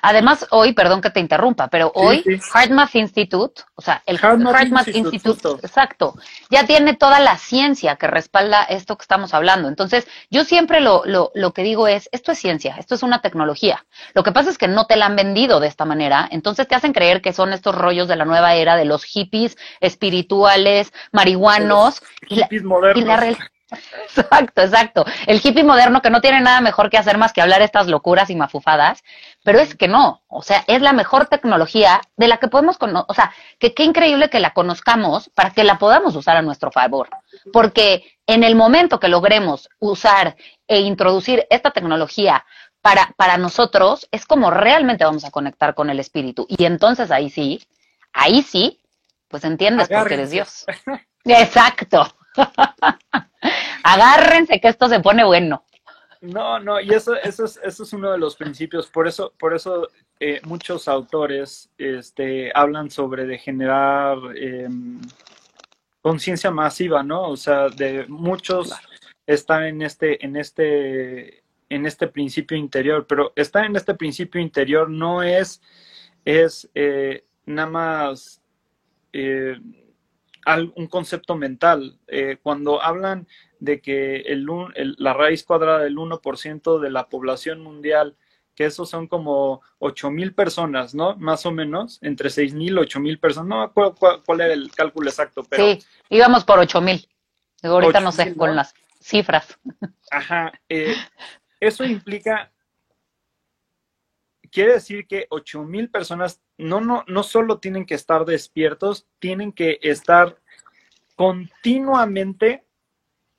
Además, 0.00 0.46
hoy, 0.50 0.72
perdón 0.72 1.00
que 1.00 1.10
te 1.10 1.20
interrumpa, 1.20 1.68
pero 1.68 1.92
hoy 1.94 2.24
HeartMath 2.54 2.94
Institute, 2.94 3.62
o 3.74 3.82
sea, 3.82 4.02
el 4.06 4.18
HeartMath, 4.18 4.88
Institute, 4.88 5.66
exacto, 5.66 6.14
ya 6.50 6.64
tiene 6.64 6.94
toda 6.94 7.20
la 7.20 7.36
ciencia 7.36 7.96
que 7.96 8.06
respalda 8.06 8.62
esto 8.62 8.96
que 8.96 9.02
estamos 9.02 9.34
hablando. 9.34 9.68
Entonces, 9.68 10.06
yo 10.30 10.44
siempre 10.44 10.80
lo, 10.80 11.02
lo, 11.04 11.30
lo 11.34 11.52
que 11.52 11.62
digo 11.62 11.88
es, 11.88 12.08
esto 12.12 12.32
es 12.32 12.38
ciencia, 12.38 12.76
esto 12.78 12.94
es 12.94 13.02
una 13.02 13.20
tecnología. 13.20 13.84
Lo 14.14 14.22
que 14.22 14.32
pasa 14.32 14.50
es 14.50 14.58
que 14.58 14.68
no 14.68 14.86
te 14.86 14.96
la 14.96 15.06
han 15.06 15.16
vendido 15.16 15.60
de 15.60 15.68
esta 15.68 15.84
manera, 15.84 16.28
entonces 16.30 16.66
te 16.66 16.74
hacen 16.74 16.92
creer 16.92 17.20
que 17.20 17.32
son 17.32 17.52
estos 17.52 17.74
rollos 17.74 18.08
de 18.08 18.16
la 18.16 18.24
nueva 18.24 18.54
era 18.54 18.76
de 18.76 18.84
los 18.84 19.04
hippies 19.04 19.56
espirituales, 19.80 20.92
marihuanos. 21.12 22.02
hippies 22.28 22.62
modernos. 22.64 23.38
Exacto, 24.16 24.62
exacto. 24.62 25.04
El 25.26 25.40
hippie 25.42 25.64
moderno 25.64 26.02
que 26.02 26.10
no 26.10 26.20
tiene 26.20 26.40
nada 26.40 26.60
mejor 26.60 26.90
que 26.90 26.98
hacer 26.98 27.18
más 27.18 27.32
que 27.32 27.40
hablar 27.40 27.62
estas 27.62 27.86
locuras 27.86 28.30
y 28.30 28.36
mafufadas, 28.36 29.02
pero 29.42 29.58
es 29.58 29.74
que 29.74 29.88
no, 29.88 30.22
o 30.28 30.42
sea, 30.42 30.64
es 30.66 30.82
la 30.82 30.92
mejor 30.92 31.26
tecnología 31.26 32.00
de 32.16 32.28
la 32.28 32.38
que 32.38 32.48
podemos 32.48 32.78
conocer, 32.78 33.06
o 33.08 33.14
sea, 33.14 33.32
que 33.58 33.74
qué 33.74 33.84
increíble 33.84 34.30
que 34.30 34.40
la 34.40 34.52
conozcamos 34.52 35.30
para 35.34 35.50
que 35.50 35.64
la 35.64 35.78
podamos 35.78 36.14
usar 36.16 36.36
a 36.36 36.42
nuestro 36.42 36.70
favor, 36.70 37.08
porque 37.52 38.16
en 38.26 38.44
el 38.44 38.54
momento 38.54 39.00
que 39.00 39.08
logremos 39.08 39.68
usar 39.78 40.36
e 40.66 40.80
introducir 40.80 41.46
esta 41.50 41.70
tecnología 41.70 42.44
para, 42.80 43.14
para 43.16 43.38
nosotros, 43.38 44.08
es 44.10 44.26
como 44.26 44.50
realmente 44.50 45.04
vamos 45.04 45.24
a 45.24 45.30
conectar 45.30 45.74
con 45.74 45.88
el 45.88 46.00
espíritu. 46.00 46.46
Y 46.48 46.64
entonces 46.64 47.10
ahí 47.10 47.30
sí, 47.30 47.62
ahí 48.12 48.42
sí, 48.42 48.80
pues 49.28 49.44
entiendes 49.44 49.88
por 49.88 50.08
qué 50.08 50.14
eres 50.14 50.30
Dios. 50.30 50.66
Exacto. 51.24 52.06
Agárrense 53.82 54.60
que 54.60 54.68
esto 54.68 54.88
se 54.88 55.00
pone 55.00 55.24
bueno. 55.24 55.64
No, 56.22 56.60
no, 56.60 56.80
y 56.80 56.90
eso, 56.90 57.16
eso, 57.16 57.44
es, 57.44 57.58
eso 57.64 57.82
es 57.82 57.92
uno 57.92 58.12
de 58.12 58.18
los 58.18 58.36
principios. 58.36 58.86
Por 58.86 59.08
eso, 59.08 59.32
por 59.38 59.54
eso 59.54 59.88
eh, 60.20 60.40
muchos 60.44 60.86
autores 60.86 61.68
este, 61.78 62.52
hablan 62.54 62.90
sobre 62.90 63.26
de 63.26 63.38
generar 63.38 64.18
em, 64.36 65.00
conciencia 66.00 66.52
masiva, 66.52 67.02
¿no? 67.02 67.28
O 67.28 67.36
sea, 67.36 67.68
de 67.68 68.06
muchos 68.06 68.72
está 69.26 69.66
en 69.66 69.82
este, 69.82 70.24
en 70.24 70.36
este, 70.36 71.42
en 71.68 71.86
este 71.86 72.06
principio 72.06 72.56
interior, 72.56 73.04
pero 73.08 73.32
estar 73.34 73.64
en 73.64 73.74
este 73.74 73.94
principio 73.94 74.40
interior 74.40 74.88
no 74.88 75.24
es, 75.24 75.60
es 76.24 76.70
eh, 76.76 77.24
nada 77.46 77.68
más 77.68 78.40
eh, 79.12 79.58
un 80.74 80.86
concepto 80.86 81.36
mental. 81.36 81.98
Eh, 82.08 82.38
cuando 82.42 82.82
hablan 82.82 83.26
de 83.60 83.80
que 83.80 84.16
el, 84.20 84.46
la 84.98 85.14
raíz 85.14 85.44
cuadrada 85.44 85.80
del 85.80 85.96
1% 85.96 86.80
de 86.80 86.90
la 86.90 87.08
población 87.08 87.60
mundial, 87.60 88.16
que 88.54 88.66
esos 88.66 88.90
son 88.90 89.06
como 89.06 89.62
8 89.78 90.10
mil 90.10 90.34
personas, 90.34 90.94
¿no? 90.94 91.16
Más 91.16 91.46
o 91.46 91.52
menos, 91.52 91.98
entre 92.02 92.28
6 92.28 92.54
mil, 92.54 92.78
8 92.78 93.00
mil 93.00 93.18
personas. 93.18 93.48
No 93.48 93.58
me 93.58 93.64
acuerdo 93.64 93.94
cuál, 94.24 94.40
era 94.40 94.52
el 94.52 94.70
cálculo 94.72 95.08
exacto, 95.08 95.42
pero... 95.48 95.64
Sí, 95.64 95.78
íbamos 96.10 96.44
por 96.44 96.58
8 96.58 96.80
mil. 96.80 97.08
Ahorita 97.62 98.00
no 98.00 98.12
sé, 98.12 98.36
con 98.36 98.54
las 98.54 98.74
cifras. 99.00 99.58
Ajá. 100.10 100.52
Eh, 100.68 100.94
eso 101.60 101.84
implica 101.84 102.51
quiere 104.52 104.74
decir 104.74 105.06
que 105.06 105.26
8 105.30 105.64
mil 105.64 105.90
personas 105.90 106.40
no, 106.58 106.80
no, 106.80 107.04
no 107.08 107.22
solo 107.22 107.58
tienen 107.58 107.86
que 107.86 107.94
estar 107.94 108.24
despiertos, 108.24 109.06
tienen 109.18 109.50
que 109.50 109.80
estar 109.82 110.38
continuamente 111.16 112.64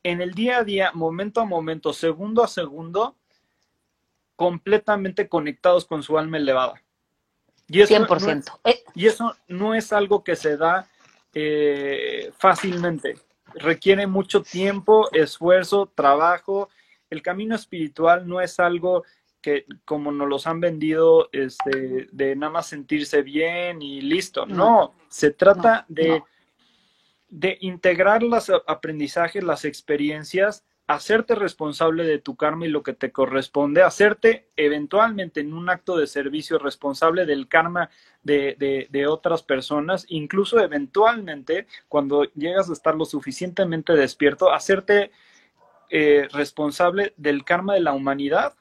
en 0.01 0.21
el 0.21 0.33
día 0.33 0.57
a 0.57 0.63
día, 0.63 0.91
momento 0.93 1.39
a 1.39 1.45
momento, 1.45 1.93
segundo 1.93 2.43
a 2.43 2.47
segundo, 2.47 3.15
completamente 4.35 5.29
conectados 5.29 5.85
con 5.85 6.03
su 6.03 6.17
alma 6.17 6.37
elevada. 6.37 6.81
Y 7.69 7.81
eso 7.81 7.95
100%. 7.95 8.45
No 8.45 8.59
es, 8.63 8.83
y 8.93 9.07
eso 9.07 9.35
no 9.47 9.73
es 9.73 9.93
algo 9.93 10.23
que 10.23 10.35
se 10.35 10.57
da 10.57 10.89
eh, 11.33 12.31
fácilmente. 12.37 13.15
Requiere 13.55 14.07
mucho 14.07 14.41
tiempo, 14.41 15.09
esfuerzo, 15.13 15.91
trabajo. 15.95 16.69
El 17.09 17.21
camino 17.21 17.55
espiritual 17.55 18.27
no 18.27 18.41
es 18.41 18.59
algo 18.59 19.03
que 19.43 19.65
como 19.83 20.11
nos 20.11 20.29
los 20.29 20.47
han 20.47 20.61
vendido 20.61 21.29
este, 21.33 22.07
de 22.11 22.35
nada 22.35 22.53
más 22.53 22.67
sentirse 22.67 23.21
bien 23.21 23.81
y 23.81 24.01
listo. 24.01 24.45
No, 24.45 24.95
se 25.09 25.31
trata 25.31 25.85
de, 25.89 26.23
de 27.27 27.57
integrar 27.59 28.23
los 28.23 28.49
aprendizajes, 28.65 29.43
las 29.43 29.65
experiencias, 29.65 30.63
hacerte 30.87 31.35
responsable 31.35 32.05
de 32.05 32.19
tu 32.19 32.37
karma 32.37 32.65
y 32.65 32.69
lo 32.69 32.83
que 32.83 32.93
te 32.93 33.11
corresponde, 33.11 33.83
hacerte 33.83 34.49
eventualmente 34.55 35.41
en 35.41 35.53
un 35.53 35.69
acto 35.69 35.97
de 35.97 36.07
servicio 36.07 36.57
responsable 36.57 37.25
del 37.25 37.49
karma 37.49 37.89
de, 38.23 38.87
de, 38.89 39.07
otras 39.07 39.43
personas, 39.43 40.05
incluso 40.07 40.59
eventualmente 40.59 41.67
cuando 41.89 42.23
llegas 42.33 42.69
a 42.69 42.73
estar 42.73 42.95
lo 42.95 43.03
suficientemente 43.03 43.93
despierto, 43.93 44.53
hacerte 44.53 45.11
eh, 45.89 46.29
responsable 46.31 47.13
del 47.17 47.43
karma 47.43 47.73
de 47.73 47.81
la 47.81 47.91
humanidad 47.91 48.55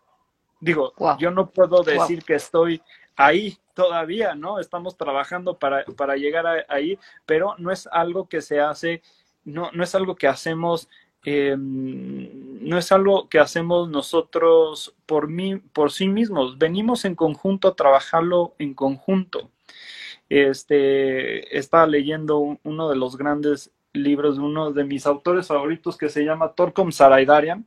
Digo, 0.62 0.92
yo 1.19 1.33
no 1.33 1.50
puedo 1.50 1.83
decir 1.83 2.23
que 2.23 2.37
estoy 2.37 2.81
ahí 3.16 3.59
todavía, 3.75 4.37
¿no? 4.37 4.61
Estamos 4.61 4.97
trabajando 4.97 5.59
para, 5.59 5.85
para 5.97 6.14
llegar 6.14 6.64
ahí, 6.69 7.00
pero 7.26 7.57
no 7.59 7.73
es 7.73 7.88
algo 7.90 8.28
que 8.28 8.40
se 8.40 8.61
hace, 8.61 9.02
no, 9.45 9.73
no 9.73 9.83
es 9.83 9.92
algo 9.97 10.14
que 10.14 10.28
hacemos, 10.28 10.88
em, 11.25 12.64
no 12.64 12.78
es 12.78 12.92
algo 12.92 13.28
que 13.28 13.40
hacemos 13.40 13.88
nosotros 13.88 14.95
por, 15.04 15.26
mí, 15.26 15.57
por 15.57 15.90
sí 15.90 16.07
mismos. 16.07 16.57
Venimos 16.59 17.04
en 17.07 17.16
conjunto 17.16 17.66
a 17.66 17.75
trabajarlo 17.75 18.54
en 18.61 18.75
conjunto. 18.75 19.50
Este, 20.28 21.59
estaba 21.59 21.88
leyendo 21.88 22.38
uno 22.62 22.88
de 22.88 22.95
los 22.95 23.16
grandes 23.16 23.73
libros 23.92 24.37
de 24.37 24.45
uno 24.45 24.71
de 24.71 24.85
mis 24.85 25.07
autores 25.07 25.49
favoritos 25.49 25.99
que 25.99 26.09
se 26.09 26.25
llama 26.25 26.52
Torkom 26.52 26.92
Saraidarian. 26.92 27.66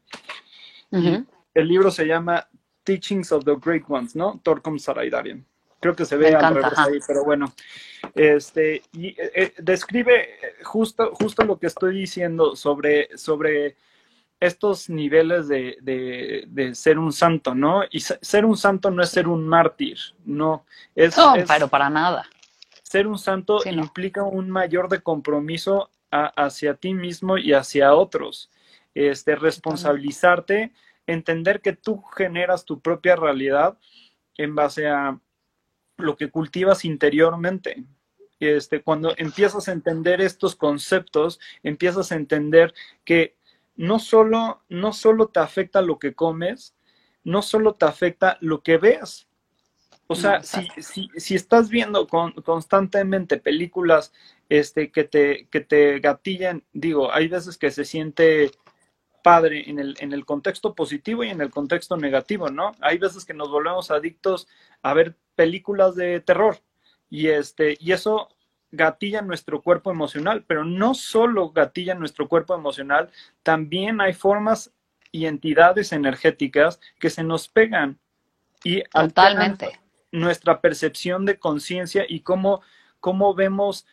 El 0.92 1.68
libro 1.68 1.92
se 1.92 2.06
llama 2.06 2.48
Teachings 2.86 3.32
of 3.34 3.44
the 3.44 3.56
Great 3.62 3.84
Ones, 3.90 4.16
¿no? 4.16 4.40
Torkom 4.44 4.80
Saraidarian. 4.80 5.46
Creo 5.82 5.96
que 5.96 6.06
se 6.06 6.16
ve 6.16 6.34
al 6.34 6.56
revés 6.56 6.78
ahí, 6.78 7.00
pero 7.06 7.26
bueno. 7.26 7.54
Este, 8.16 8.82
y 8.94 9.08
eh, 9.10 9.32
eh, 9.36 9.54
describe 9.58 10.30
justo, 10.64 11.12
justo 11.14 11.44
lo 11.44 11.60
que 11.60 11.68
estoy 11.68 12.00
diciendo 12.00 12.56
sobre, 12.56 13.16
sobre 13.18 13.76
estos 14.40 14.90
niveles 14.90 15.48
de, 15.48 15.78
de, 15.82 16.76
ser 16.76 16.98
un 16.98 17.12
santo, 17.12 17.54
¿no? 17.54 17.84
Y 17.90 18.00
ser 18.00 18.46
un 18.46 18.58
santo 18.58 18.90
no 18.92 19.04
es 19.04 19.10
ser 19.10 19.28
un 19.28 19.48
mártir, 19.48 19.98
no. 20.26 20.66
Es, 20.96 21.18
no, 21.18 21.34
pero 21.48 21.68
para 21.68 21.90
nada. 21.90 22.26
Ser 22.84 23.08
un 23.08 23.18
santo 23.18 23.60
implica 23.66 24.24
un 24.24 24.50
mayor 24.50 24.90
de 24.90 25.02
compromiso 25.02 25.90
hacia 26.12 26.76
ti 26.76 26.94
mismo 26.94 27.38
y 27.38 27.54
hacia 27.54 27.94
otros. 27.94 28.50
Este, 28.94 29.36
responsabilizarte 29.36 30.72
entender 31.08 31.62
que 31.62 31.74
tú 31.74 32.02
generas 32.02 32.66
tu 32.66 32.80
propia 32.80 33.16
realidad 33.16 33.78
en 34.38 34.56
base 34.56 34.88
a 34.88 35.20
lo 35.98 36.16
que 36.16 36.30
cultivas 36.30 36.86
interiormente. 36.86 37.86
Este, 38.40 38.82
cuando 38.82 39.14
empiezas 39.18 39.68
a 39.68 39.72
entender 39.72 40.22
estos 40.22 40.56
conceptos, 40.56 41.40
empiezas 41.64 42.12
a 42.12 42.16
entender 42.16 42.74
que 43.06 43.36
no 43.76 44.00
solo, 44.00 44.64
no 44.70 44.94
solo 44.94 45.28
te 45.28 45.40
afecta 45.40 45.82
lo 45.82 46.00
que 46.00 46.14
comes, 46.14 46.76
no 47.24 47.42
solo 47.42 47.76
te 47.76 47.86
afecta 47.86 48.38
lo 48.42 48.62
que 48.62 48.78
ves. 48.78 49.28
O 50.08 50.14
sea, 50.14 50.44
si, 50.44 50.68
si, 50.78 51.10
si, 51.16 51.34
estás 51.34 51.70
viendo 51.70 52.08
constantemente 52.08 53.38
películas 53.38 54.14
este, 54.50 54.92
que, 54.92 55.04
te, 55.04 55.48
que 55.50 55.62
te 55.62 56.00
gatillan, 56.00 56.64
digo, 56.74 57.12
hay 57.12 57.28
veces 57.28 57.58
que 57.58 57.72
se 57.72 57.86
siente 57.86 58.52
padre 59.26 59.68
en 59.68 59.80
el, 59.80 59.96
en 60.02 60.14
el 60.14 60.24
contexto 60.24 60.76
positivo 60.76 61.24
y 61.24 61.30
en 61.30 61.42
el 61.42 61.50
contexto 61.50 61.98
negativo, 61.98 62.52
¿no? 62.52 62.74
Hay 62.80 63.00
veces 63.00 63.26
que 63.26 63.34
nos 63.34 63.50
volvemos 63.50 63.90
adictos 63.90 64.48
a 64.84 64.94
ver 64.94 65.16
películas 65.34 65.96
de 65.96 66.20
terror 66.20 66.60
y, 67.10 67.30
este, 67.30 67.76
y 67.80 67.92
eso 67.92 68.30
gatilla 68.72 69.24
nuestro 69.24 69.64
cuerpo 69.64 69.90
emocional, 69.90 70.44
pero 70.46 70.64
no 70.64 70.94
solo 70.94 71.50
gatilla 71.50 71.96
nuestro 71.96 72.28
cuerpo 72.28 72.54
emocional, 72.54 73.10
también 73.42 74.00
hay 74.00 74.14
formas 74.14 74.72
y 75.12 75.26
entidades 75.26 75.92
energéticas 75.92 76.80
que 77.00 77.10
se 77.10 77.24
nos 77.24 77.48
pegan 77.48 77.98
y 78.64 78.84
totalmente 78.84 79.80
nuestra 80.12 80.62
percepción 80.62 81.26
de 81.26 81.40
conciencia 81.40 82.06
y 82.08 82.20
cómo, 82.20 82.62
cómo 83.00 83.34
vemos 83.34 83.88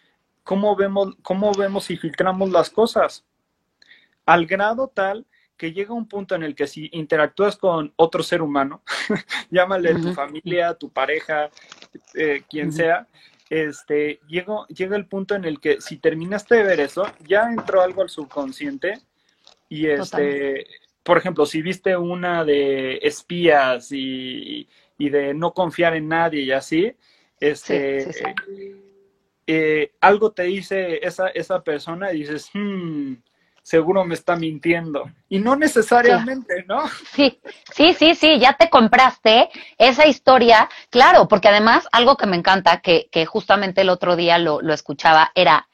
cómo 0.44 0.76
vemos 0.76 1.16
cómo 1.22 1.54
vemos 1.54 1.88
y 1.90 1.96
filtramos 1.96 2.50
las 2.50 2.68
cosas 2.68 3.24
al 4.26 4.46
grado 4.46 4.88
tal 4.88 5.26
que 5.56 5.72
llega 5.72 5.94
un 5.94 6.08
punto 6.08 6.34
en 6.34 6.42
el 6.42 6.54
que 6.56 6.66
si 6.66 6.88
interactúas 6.92 7.56
con 7.56 7.92
otro 7.96 8.22
ser 8.22 8.42
humano, 8.42 8.82
llámale 9.50 9.94
tu 9.94 10.12
familia, 10.12 10.74
tu 10.74 10.90
pareja, 10.90 11.50
eh, 12.14 12.42
quien 12.50 12.72
sea, 12.72 13.06
este, 13.48 14.18
llega, 14.26 14.66
llega 14.68 14.96
el 14.96 15.06
punto 15.06 15.34
en 15.34 15.44
el 15.44 15.60
que 15.60 15.80
si 15.80 15.98
terminaste 15.98 16.56
de 16.56 16.64
ver 16.64 16.80
eso, 16.80 17.06
ya 17.28 17.44
entró 17.44 17.80
algo 17.80 18.02
al 18.02 18.08
subconsciente 18.08 18.94
y 19.68 19.86
este, 19.86 20.66
por 21.02 21.18
ejemplo, 21.18 21.46
si 21.46 21.62
viste 21.62 21.96
una 21.96 22.44
de 22.44 22.98
espías 23.02 23.88
y, 23.92 24.68
de 24.98 25.34
no 25.34 25.52
confiar 25.52 25.94
en 25.94 26.08
nadie 26.08 26.42
y 26.42 26.52
así, 26.52 26.92
este, 27.40 28.08
eh, 29.46 29.92
algo 30.00 30.32
te 30.32 30.44
dice 30.44 31.04
esa, 31.06 31.28
esa 31.28 31.62
persona 31.62 32.12
y 32.12 32.18
dices, 32.20 32.50
hmm, 32.54 33.14
seguro 33.62 34.04
me 34.04 34.14
está 34.14 34.36
mintiendo. 34.36 35.10
Y 35.28 35.38
no 35.38 35.56
necesariamente, 35.56 36.64
¿no? 36.68 36.88
Sí, 37.12 37.40
sí, 37.72 37.94
sí, 37.94 38.14
sí, 38.14 38.38
ya 38.38 38.54
te 38.54 38.68
compraste 38.68 39.48
esa 39.78 40.06
historia, 40.06 40.68
claro, 40.90 41.28
porque 41.28 41.48
además 41.48 41.86
algo 41.92 42.16
que 42.16 42.26
me 42.26 42.36
encanta, 42.36 42.80
que, 42.80 43.08
que 43.10 43.24
justamente 43.24 43.80
el 43.82 43.88
otro 43.88 44.16
día 44.16 44.38
lo, 44.38 44.60
lo 44.60 44.74
escuchaba, 44.74 45.30
era 45.34 45.68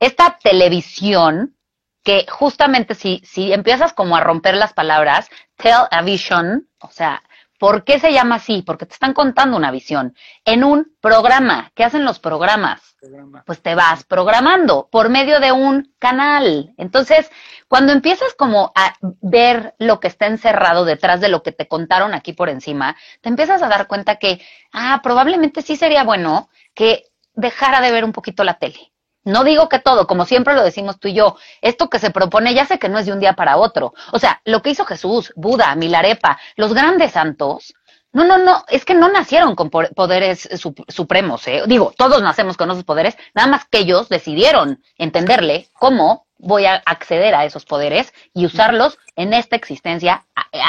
esta 0.00 0.38
televisión 0.42 1.56
que 2.04 2.26
justamente 2.28 2.94
si, 2.94 3.20
si 3.24 3.52
empiezas 3.52 3.92
como 3.92 4.16
a 4.16 4.20
romper 4.20 4.56
las 4.56 4.72
palabras, 4.72 5.28
tell 5.56 5.86
a 5.90 6.02
vision, 6.02 6.68
o 6.80 6.90
sea, 6.90 7.22
¿Por 7.58 7.84
qué 7.84 7.98
se 7.98 8.12
llama 8.12 8.36
así? 8.36 8.62
Porque 8.62 8.86
te 8.86 8.94
están 8.94 9.12
contando 9.12 9.56
una 9.56 9.70
visión 9.70 10.14
en 10.44 10.62
un 10.62 10.96
programa. 11.00 11.72
¿Qué 11.74 11.84
hacen 11.84 12.04
los 12.04 12.20
programas? 12.20 12.96
Pues 13.44 13.60
te 13.62 13.74
vas 13.74 14.04
programando 14.04 14.88
por 14.90 15.08
medio 15.08 15.40
de 15.40 15.52
un 15.52 15.92
canal. 15.98 16.72
Entonces, 16.76 17.30
cuando 17.66 17.92
empiezas 17.92 18.34
como 18.34 18.72
a 18.74 18.94
ver 19.00 19.74
lo 19.78 19.98
que 19.98 20.08
está 20.08 20.26
encerrado 20.26 20.84
detrás 20.84 21.20
de 21.20 21.28
lo 21.28 21.42
que 21.42 21.52
te 21.52 21.66
contaron 21.66 22.14
aquí 22.14 22.32
por 22.32 22.48
encima, 22.48 22.96
te 23.20 23.28
empiezas 23.28 23.60
a 23.62 23.68
dar 23.68 23.88
cuenta 23.88 24.16
que, 24.16 24.40
ah, 24.72 25.00
probablemente 25.02 25.62
sí 25.62 25.76
sería 25.76 26.04
bueno 26.04 26.48
que 26.74 27.04
dejara 27.34 27.80
de 27.80 27.90
ver 27.90 28.04
un 28.04 28.12
poquito 28.12 28.44
la 28.44 28.58
tele 28.58 28.92
no 29.28 29.44
digo 29.44 29.68
que 29.68 29.78
todo, 29.78 30.06
como 30.06 30.24
siempre 30.24 30.54
lo 30.54 30.62
decimos 30.62 30.98
tú 30.98 31.08
y 31.08 31.14
yo, 31.14 31.36
esto 31.60 31.88
que 31.88 31.98
se 31.98 32.10
propone 32.10 32.54
ya 32.54 32.66
sé 32.66 32.78
que 32.78 32.88
no 32.88 32.98
es 32.98 33.06
de 33.06 33.12
un 33.12 33.20
día 33.20 33.34
para 33.34 33.56
otro. 33.58 33.94
O 34.12 34.18
sea, 34.18 34.40
lo 34.44 34.60
que 34.62 34.70
hizo 34.70 34.84
Jesús, 34.84 35.32
Buda, 35.36 35.74
Milarepa, 35.74 36.38
los 36.56 36.72
grandes 36.74 37.12
santos, 37.12 37.74
No, 38.10 38.24
no, 38.24 38.38
no, 38.38 38.64
es 38.68 38.84
que 38.86 38.94
no 38.94 39.08
nacieron 39.10 39.54
con 39.54 39.68
poderes 39.70 40.48
supremos, 40.88 41.46
¿eh? 41.46 41.62
Digo, 41.66 41.92
todos 41.96 42.22
nacemos 42.22 42.56
con 42.56 42.70
esos 42.70 42.84
poderes, 42.84 43.16
nada 43.34 43.48
más 43.48 43.66
que 43.66 43.80
ellos 43.80 44.08
decidieron 44.08 44.82
entenderle 44.96 45.68
cómo 45.74 46.26
voy 46.38 46.64
a 46.64 46.82
acceder 46.86 47.34
a 47.34 47.44
esos 47.44 47.64
poderes 47.66 48.14
y 48.32 48.46
usarlos 48.46 48.98
en 49.14 49.34
esta 49.34 49.56
existencia 49.56 50.24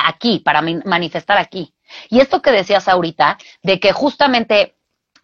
aquí, 0.06 0.40
para 0.40 0.62
manifestar 0.62 1.38
aquí. 1.38 1.74
Y 2.10 2.20
esto 2.20 2.42
que 2.42 2.52
decías 2.52 2.88
ahorita, 2.88 3.38
de 3.64 3.80
que 3.80 3.94
justamente 3.94 4.76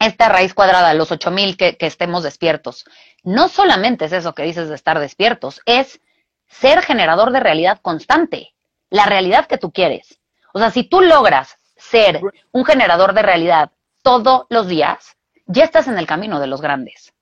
esta 0.05 0.29
raíz 0.29 0.53
cuadrada, 0.53 0.93
los 0.93 1.11
8000 1.11 1.57
que, 1.57 1.77
que 1.77 1.85
estemos 1.85 2.23
despiertos, 2.23 2.85
no 3.23 3.49
solamente 3.49 4.05
es 4.05 4.13
eso 4.13 4.33
que 4.33 4.43
dices 4.43 4.69
de 4.69 4.75
estar 4.75 4.99
despiertos, 4.99 5.61
es 5.65 5.99
ser 6.47 6.81
generador 6.81 7.31
de 7.31 7.39
realidad 7.39 7.79
constante, 7.81 8.53
la 8.89 9.05
realidad 9.05 9.47
que 9.47 9.57
tú 9.57 9.71
quieres. 9.71 10.19
O 10.53 10.59
sea, 10.59 10.71
si 10.71 10.83
tú 10.83 11.01
logras 11.01 11.57
ser 11.75 12.21
un 12.51 12.65
generador 12.65 13.13
de 13.13 13.21
realidad 13.21 13.71
todos 14.03 14.45
los 14.49 14.67
días, 14.67 15.17
ya 15.45 15.63
estás 15.63 15.87
en 15.87 15.97
el 15.97 16.07
camino 16.07 16.39
de 16.39 16.47
los 16.47 16.61
grandes. 16.61 17.13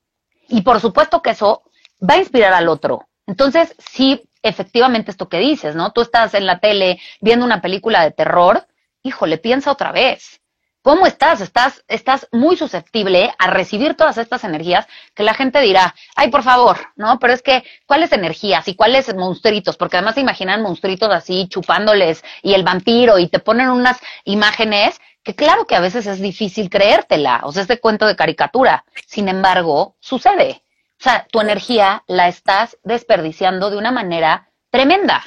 Y 0.48 0.62
por 0.62 0.80
supuesto 0.80 1.22
que 1.22 1.30
eso 1.30 1.62
va 2.00 2.14
a 2.14 2.18
inspirar 2.18 2.52
al 2.52 2.68
otro. 2.68 3.08
Entonces, 3.26 3.74
sí, 3.78 4.28
efectivamente 4.42 5.10
esto 5.10 5.28
que 5.28 5.38
dices, 5.38 5.74
¿no? 5.74 5.92
Tú 5.92 6.02
estás 6.02 6.34
en 6.34 6.46
la 6.46 6.60
tele 6.60 7.00
viendo 7.20 7.44
una 7.44 7.62
película 7.62 8.02
de 8.02 8.10
terror, 8.10 8.66
híjole, 9.02 9.38
piensa 9.38 9.72
otra 9.72 9.92
vez. 9.92 10.40
¿Cómo 10.84 11.06
estás? 11.06 11.40
Estás, 11.40 11.82
estás 11.88 12.28
muy 12.30 12.58
susceptible 12.58 13.32
a 13.38 13.46
recibir 13.46 13.94
todas 13.94 14.18
estas 14.18 14.44
energías 14.44 14.86
que 15.14 15.22
la 15.22 15.32
gente 15.32 15.58
dirá, 15.60 15.94
ay, 16.14 16.28
por 16.28 16.42
favor, 16.42 16.76
¿no? 16.94 17.18
Pero 17.18 17.32
es 17.32 17.40
que, 17.40 17.64
¿cuáles 17.86 18.12
energías 18.12 18.68
y 18.68 18.74
cuáles 18.74 19.14
monstruitos? 19.14 19.78
Porque 19.78 19.96
además 19.96 20.16
se 20.16 20.20
imaginan 20.20 20.60
monstruitos 20.60 21.08
así 21.08 21.48
chupándoles 21.48 22.22
y 22.42 22.52
el 22.52 22.64
vampiro 22.64 23.18
y 23.18 23.28
te 23.28 23.38
ponen 23.38 23.70
unas 23.70 23.98
imágenes 24.24 25.00
que 25.22 25.34
claro 25.34 25.66
que 25.66 25.74
a 25.74 25.80
veces 25.80 26.06
es 26.06 26.20
difícil 26.20 26.68
creértela, 26.68 27.40
o 27.44 27.52
sea, 27.52 27.62
este 27.62 27.80
cuento 27.80 28.06
de 28.06 28.14
caricatura. 28.14 28.84
Sin 29.06 29.30
embargo, 29.30 29.96
sucede. 30.00 30.64
O 31.00 31.02
sea, 31.02 31.26
tu 31.32 31.40
energía 31.40 32.04
la 32.08 32.28
estás 32.28 32.76
desperdiciando 32.82 33.70
de 33.70 33.78
una 33.78 33.90
manera 33.90 34.50
tremenda. 34.68 35.24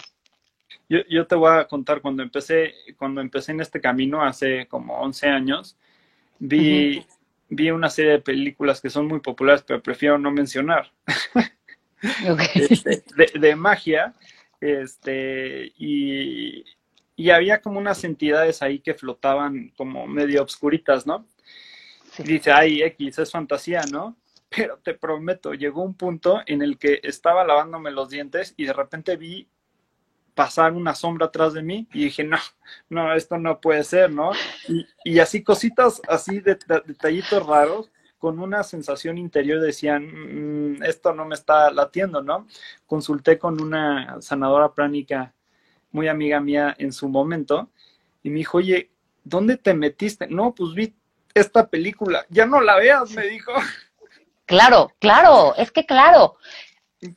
Yo, 0.89 0.99
yo, 1.09 1.27
te 1.27 1.35
voy 1.35 1.51
a 1.51 1.67
contar, 1.67 2.01
cuando 2.01 2.23
empecé, 2.23 2.73
cuando 2.97 3.21
empecé 3.21 3.51
en 3.51 3.61
este 3.61 3.81
camino 3.81 4.23
hace 4.23 4.67
como 4.67 4.97
11 4.99 5.27
años, 5.27 5.77
vi, 6.39 7.05
vi 7.49 7.71
una 7.71 7.89
serie 7.89 8.13
de 8.13 8.21
películas 8.21 8.79
que 8.79 8.89
son 8.89 9.07
muy 9.07 9.19
populares, 9.19 9.63
pero 9.67 9.81
prefiero 9.81 10.17
no 10.17 10.31
mencionar. 10.31 10.91
Este, 12.53 13.39
de, 13.39 13.55
magia, 13.55 14.13
este, 14.61 15.73
y, 15.79 16.63
y, 17.15 17.29
había 17.31 17.59
como 17.59 17.79
unas 17.79 18.03
entidades 18.03 18.61
ahí 18.61 18.77
que 18.77 18.93
flotaban 18.93 19.73
como 19.75 20.05
medio 20.05 20.43
obscuritas, 20.43 21.07
¿no? 21.07 21.25
dice, 22.23 22.51
ay, 22.51 22.81
X, 22.83 23.19
es 23.19 23.31
fantasía, 23.31 23.81
¿no? 23.91 24.15
Pero 24.49 24.77
te 24.77 24.93
prometo, 24.93 25.53
llegó 25.53 25.81
un 25.81 25.95
punto 25.95 26.41
en 26.45 26.61
el 26.61 26.77
que 26.77 26.99
estaba 27.03 27.43
lavándome 27.43 27.91
los 27.91 28.09
dientes 28.09 28.53
y 28.57 28.65
de 28.65 28.73
repente 28.73 29.17
vi 29.17 29.47
pasar 30.37 30.73
una 30.73 30.93
sombra 30.93 31.25
atrás 31.25 31.53
de 31.53 31.63
mí 31.63 31.87
y 31.91 32.05
dije, 32.05 32.23
no, 32.23 32.37
no, 32.89 33.11
esto 33.15 33.39
no 33.39 33.59
puede 33.59 33.83
ser, 33.83 34.11
¿no? 34.11 34.31
Y, 35.03 35.17
así 35.17 35.43
cositas, 35.43 35.99
así 36.07 36.41
de, 36.41 36.59
detallitos 36.85 37.43
raros, 37.43 37.89
con 38.19 38.37
una 38.39 38.61
sensación 38.61 39.17
interior 39.17 39.59
decían, 39.59 40.75
mm, 40.75 40.83
esto 40.83 41.11
no 41.11 41.25
me 41.25 41.33
está 41.33 41.71
latiendo, 41.71 42.21
¿no? 42.21 42.45
Consulté 42.85 43.39
con 43.39 43.59
una 43.59 44.21
sanadora 44.21 44.73
pránica 44.73 45.33
muy 45.91 46.07
amiga 46.07 46.39
mía 46.39 46.75
en 46.77 46.93
su 46.93 47.09
momento 47.09 47.71
y 48.21 48.29
me 48.29 48.37
dijo, 48.37 48.59
oye, 48.59 48.91
¿dónde 49.23 49.57
te 49.57 49.73
metiste? 49.73 50.27
No, 50.27 50.53
pues 50.53 50.75
vi 50.75 50.95
esta 51.33 51.67
película, 51.67 52.27
ya 52.29 52.45
no 52.45 52.61
la 52.61 52.75
veas, 52.75 53.09
me 53.11 53.25
dijo. 53.25 53.53
Claro, 54.45 54.91
claro, 54.99 55.55
es 55.57 55.71
que 55.71 55.85
claro, 55.85 56.37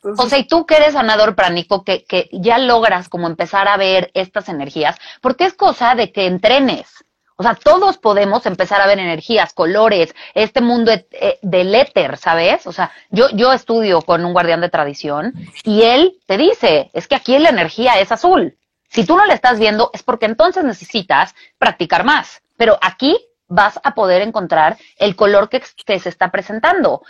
o 0.03 0.29
sea, 0.29 0.39
y 0.39 0.47
tú 0.47 0.67
que 0.67 0.77
eres 0.77 0.93
sanador 0.93 1.35
pránico, 1.35 1.85
que, 1.85 2.05
que 2.05 2.29
ya 2.33 2.59
logras 2.59 3.09
como 3.09 3.27
empezar 3.27 3.69
a 3.69 3.77
ver 3.77 4.11
estas 4.15 4.49
energías, 4.49 4.97
porque 5.21 5.45
es 5.45 5.55
cosa 5.55 5.95
de 5.95 6.13
que 6.13 6.27
entrenes. 6.27 7.05
O 7.37 7.43
sea, 7.43 7.55
todos 7.55 7.97
podemos 7.97 8.45
empezar 8.45 8.83
a 8.83 8.87
ver 8.87 8.99
energías, 8.99 9.55
colores, 9.55 10.15
este 10.35 10.61
mundo 10.61 10.93
eh, 10.93 11.39
del 11.41 11.75
éter, 11.75 12.19
¿sabes? 12.19 12.67
O 12.67 12.73
sea, 12.73 12.93
yo, 13.09 13.31
yo 13.31 13.55
estudio 13.55 14.03
con 14.03 14.27
un 14.27 14.35
guardián 14.35 14.61
de 14.61 14.69
tradición 14.69 15.33
y 15.65 15.83
él 15.83 16.19
te 16.27 16.37
dice, 16.37 16.91
es 16.93 17.09
que 17.09 17.15
aquí 17.15 17.39
la 17.39 17.49
energía 17.49 17.99
es 17.99 18.13
azul. 18.13 18.59
Si 18.91 19.07
tú 19.07 19.17
no 19.17 19.25
la 19.25 19.33
estás 19.33 19.59
viendo, 19.59 19.91
es 19.95 20.03
porque 20.03 20.27
entonces 20.27 20.65
necesitas 20.65 21.35
practicar 21.57 22.05
más. 22.05 22.43
Pero 22.59 22.79
aquí 22.83 23.17
vas 23.49 23.81
a 23.85 23.95
poder 23.95 24.21
encontrar 24.21 24.77
el 24.99 25.17
color 25.17 25.49
que, 25.49 25.63
que 25.87 25.99
se 25.99 26.11
está 26.11 26.31
presentando 26.31 27.01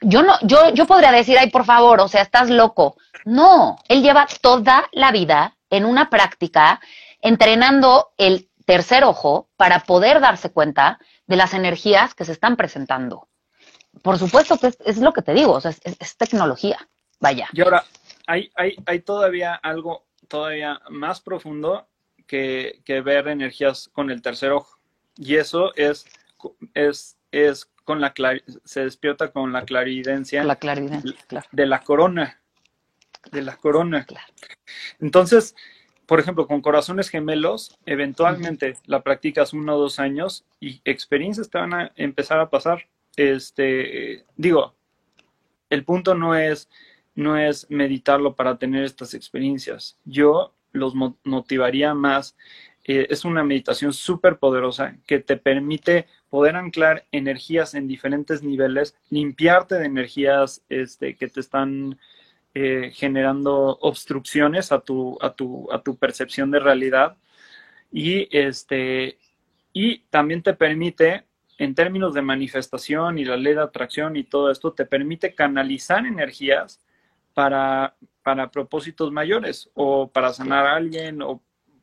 yo 0.00 0.22
no, 0.22 0.34
yo, 0.42 0.72
yo 0.74 0.86
podría 0.86 1.12
decir, 1.12 1.38
ay, 1.38 1.50
por 1.50 1.64
favor, 1.64 2.00
o 2.00 2.08
sea, 2.08 2.22
estás 2.22 2.50
loco. 2.50 2.96
No, 3.24 3.78
él 3.88 4.02
lleva 4.02 4.26
toda 4.40 4.88
la 4.92 5.12
vida 5.12 5.56
en 5.70 5.84
una 5.84 6.10
práctica 6.10 6.80
entrenando 7.20 8.12
el 8.18 8.48
tercer 8.64 9.04
ojo 9.04 9.48
para 9.56 9.80
poder 9.80 10.20
darse 10.20 10.50
cuenta 10.50 10.98
de 11.26 11.36
las 11.36 11.54
energías 11.54 12.14
que 12.14 12.24
se 12.24 12.32
están 12.32 12.56
presentando. 12.56 13.28
Por 14.02 14.18
supuesto 14.18 14.58
que 14.58 14.72
es, 14.84 14.98
lo 14.98 15.12
que 15.12 15.22
te 15.22 15.34
digo, 15.34 15.52
o 15.52 15.60
sea, 15.60 15.70
es, 15.70 16.16
tecnología, 16.16 16.88
vaya. 17.20 17.48
Y 17.52 17.60
ahora, 17.60 17.84
hay, 18.26 18.50
hay, 18.54 18.76
hay 18.86 19.00
todavía 19.00 19.54
algo 19.54 20.06
todavía 20.28 20.80
más 20.88 21.20
profundo 21.20 21.86
que, 22.26 22.80
que 22.84 23.02
ver 23.02 23.28
energías 23.28 23.90
con 23.92 24.10
el 24.10 24.22
tercer 24.22 24.52
ojo. 24.52 24.78
Y 25.16 25.36
eso 25.36 25.74
es, 25.74 26.06
es, 26.72 27.18
es 27.30 27.68
con 27.84 28.00
la 28.00 28.12
se 28.64 28.84
despierta 28.84 29.32
con 29.32 29.52
la 29.52 29.64
claridencia, 29.64 30.44
la 31.30 31.44
de 31.52 31.66
la 31.66 31.80
corona, 31.80 32.40
de 33.30 33.42
la 33.42 33.56
corona. 33.56 34.06
Entonces, 35.00 35.54
por 36.06 36.20
ejemplo, 36.20 36.46
con 36.46 36.60
corazones 36.60 37.08
gemelos, 37.08 37.78
eventualmente 37.86 38.76
la 38.86 39.02
practicas 39.02 39.52
uno 39.52 39.76
o 39.76 39.80
dos 39.80 39.98
años 39.98 40.44
y 40.60 40.80
experiencias 40.84 41.48
te 41.48 41.58
van 41.58 41.74
a 41.74 41.92
empezar 41.96 42.40
a 42.40 42.50
pasar. 42.50 42.86
Este, 43.16 44.24
digo, 44.36 44.74
el 45.70 45.84
punto 45.84 46.14
no 46.14 46.34
es, 46.34 46.68
no 47.14 47.38
es 47.38 47.70
meditarlo 47.70 48.34
para 48.34 48.58
tener 48.58 48.84
estas 48.84 49.14
experiencias. 49.14 49.96
Yo 50.04 50.54
los 50.72 50.94
motivaría 51.24 51.94
más. 51.94 52.36
Eh, 52.84 53.06
es 53.10 53.24
una 53.24 53.44
meditación 53.44 53.92
súper 53.92 54.38
poderosa 54.38 54.96
que 55.06 55.20
te 55.20 55.36
permite 55.36 56.06
poder 56.28 56.56
anclar 56.56 57.06
energías 57.12 57.74
en 57.74 57.86
diferentes 57.86 58.42
niveles, 58.42 58.96
limpiarte 59.10 59.76
de 59.76 59.86
energías 59.86 60.62
este, 60.68 61.16
que 61.16 61.28
te 61.28 61.40
están 61.40 61.98
eh, 62.54 62.90
generando 62.94 63.78
obstrucciones 63.80 64.72
a 64.72 64.80
tu, 64.80 65.16
a, 65.20 65.32
tu, 65.32 65.70
a 65.72 65.82
tu 65.82 65.96
percepción 65.96 66.50
de 66.50 66.58
realidad. 66.60 67.16
Y, 67.92 68.28
este, 68.36 69.18
y 69.72 70.00
también 70.10 70.42
te 70.42 70.54
permite, 70.54 71.24
en 71.58 71.74
términos 71.74 72.14
de 72.14 72.22
manifestación 72.22 73.18
y 73.18 73.24
la 73.24 73.36
ley 73.36 73.54
de 73.54 73.62
atracción 73.62 74.16
y 74.16 74.24
todo 74.24 74.50
esto, 74.50 74.72
te 74.72 74.86
permite 74.86 75.34
canalizar 75.34 76.04
energías 76.04 76.80
para, 77.32 77.94
para 78.22 78.50
propósitos 78.50 79.12
mayores 79.12 79.70
o 79.74 80.08
para 80.08 80.32
sanar 80.32 80.66
a 80.66 80.76
alguien 80.76 81.22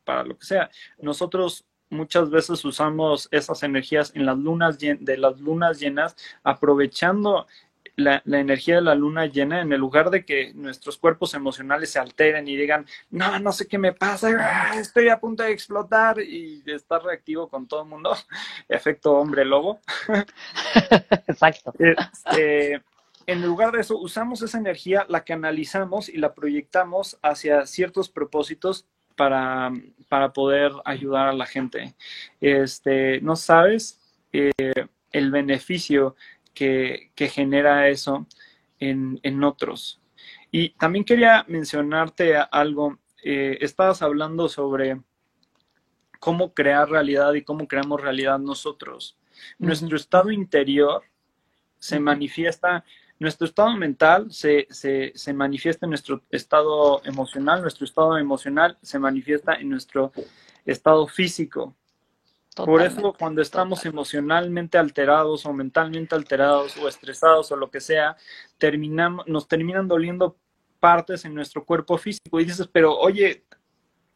para 0.04 0.24
lo 0.24 0.36
que 0.38 0.46
sea. 0.46 0.70
Nosotros 0.98 1.66
muchas 1.90 2.30
veces 2.30 2.64
usamos 2.64 3.28
esas 3.30 3.62
energías 3.62 4.12
en 4.14 4.26
las 4.26 4.38
lunas 4.38 4.78
de 4.78 5.16
las 5.18 5.40
lunas 5.40 5.80
llenas, 5.80 6.16
aprovechando 6.42 7.46
la, 8.00 8.22
energía 8.24 8.76
de 8.76 8.82
la 8.82 8.94
luna 8.94 9.26
llena 9.26 9.60
en 9.60 9.72
el 9.72 9.80
lugar 9.80 10.10
de 10.10 10.24
que 10.24 10.52
nuestros 10.54 10.98
cuerpos 10.98 11.34
emocionales 11.34 11.90
se 11.90 11.98
alteren 11.98 12.48
y 12.48 12.56
digan, 12.56 12.86
no, 13.10 13.38
no 13.38 13.52
sé 13.52 13.66
qué 13.66 13.78
me 13.78 13.92
pasa, 13.92 14.28
ah, 14.38 14.78
estoy 14.78 15.08
a 15.08 15.20
punto 15.20 15.42
de 15.42 15.52
explotar 15.52 16.20
y 16.20 16.62
estar 16.66 17.02
reactivo 17.02 17.48
con 17.48 17.66
todo 17.66 17.82
el 17.82 17.88
mundo, 17.88 18.16
efecto 18.68 19.12
hombre 19.12 19.44
lobo. 19.44 19.80
Exacto. 21.26 21.72
Este, 21.78 22.82
en 23.26 23.42
lugar 23.42 23.72
de 23.72 23.80
eso, 23.80 23.98
usamos 23.98 24.42
esa 24.42 24.58
energía, 24.58 25.06
la 25.08 25.24
canalizamos 25.24 26.08
y 26.08 26.16
la 26.16 26.34
proyectamos 26.34 27.18
hacia 27.22 27.66
ciertos 27.66 28.08
propósitos 28.08 28.86
para, 29.20 29.70
para 30.08 30.32
poder 30.32 30.72
ayudar 30.86 31.28
a 31.28 31.34
la 31.34 31.44
gente. 31.44 31.94
Este, 32.40 33.20
no 33.20 33.36
sabes 33.36 34.00
eh, 34.32 34.50
el 35.12 35.30
beneficio 35.30 36.16
que, 36.54 37.10
que 37.14 37.28
genera 37.28 37.90
eso 37.90 38.26
en, 38.78 39.20
en, 39.22 39.44
otros. 39.44 40.00
Y 40.50 40.70
también 40.70 41.04
quería 41.04 41.44
mencionarte 41.48 42.34
algo. 42.34 42.98
Eh, 43.22 43.58
estabas 43.60 44.00
hablando 44.00 44.48
sobre 44.48 44.98
cómo 46.18 46.54
crear 46.54 46.88
realidad 46.88 47.34
y 47.34 47.42
cómo 47.42 47.68
creamos 47.68 48.00
realidad 48.00 48.38
nosotros. 48.38 49.18
Nuestro 49.58 49.98
estado 49.98 50.30
interior 50.30 51.02
se 51.78 52.00
manifiesta 52.00 52.86
nuestro 53.20 53.46
estado 53.46 53.76
mental 53.76 54.32
se, 54.32 54.66
manifiesta 55.34 55.86
en 55.86 55.90
nuestro 55.90 56.22
estado 56.30 57.02
emocional, 57.04 57.60
nuestro 57.60 57.84
estado 57.84 58.16
emocional 58.16 58.78
se 58.82 58.98
manifiesta 58.98 59.54
en 59.54 59.68
nuestro 59.68 60.10
estado 60.64 61.06
físico. 61.06 61.76
Por 62.56 62.82
eso 62.82 63.14
cuando 63.16 63.42
estamos 63.42 63.84
emocionalmente 63.84 64.76
alterados 64.78 65.46
o 65.46 65.52
mentalmente 65.52 66.14
alterados 66.14 66.76
o 66.78 66.88
estresados 66.88 67.52
o 67.52 67.56
lo 67.56 67.70
que 67.70 67.80
sea, 67.80 68.16
terminamos, 68.58 69.26
nos 69.28 69.46
terminan 69.46 69.86
doliendo 69.86 70.36
partes 70.80 71.24
en 71.26 71.34
nuestro 71.34 71.64
cuerpo 71.64 71.98
físico 71.98 72.40
y 72.40 72.46
dices, 72.46 72.68
pero 72.72 72.98
oye, 72.98 73.44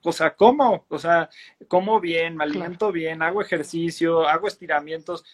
o 0.03 0.12
sea, 0.12 0.35
¿cómo? 0.35 0.87
O 0.88 0.99
sea, 0.99 1.29
como 1.69 2.01
bien, 2.01 2.37
me 2.37 2.45
alimento 2.45 2.90
bien, 2.90 3.23
hago 3.23 3.43
ejercicio, 3.43 4.27
hago 4.27 4.49
estiramientos, 4.49 5.25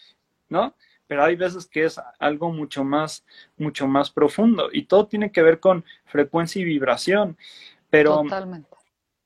¿no? 0.48 0.74
Pero 1.10 1.24
hay 1.24 1.34
veces 1.34 1.66
que 1.66 1.86
es 1.86 2.00
algo 2.20 2.52
mucho 2.52 2.84
más, 2.84 3.24
mucho 3.58 3.88
más 3.88 4.12
profundo 4.12 4.68
y 4.72 4.84
todo 4.84 5.08
tiene 5.08 5.32
que 5.32 5.42
ver 5.42 5.58
con 5.58 5.84
frecuencia 6.04 6.62
y 6.62 6.64
vibración. 6.64 7.36
Pero 7.90 8.22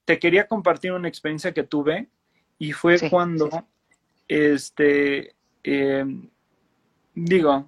te 0.06 0.18
quería 0.18 0.48
compartir 0.48 0.92
una 0.92 1.08
experiencia 1.08 1.52
que 1.52 1.62
tuve 1.62 2.08
y 2.58 2.72
fue 2.72 2.98
cuando, 3.10 3.50
este, 4.28 5.34
em, 5.62 6.30
digo, 7.14 7.66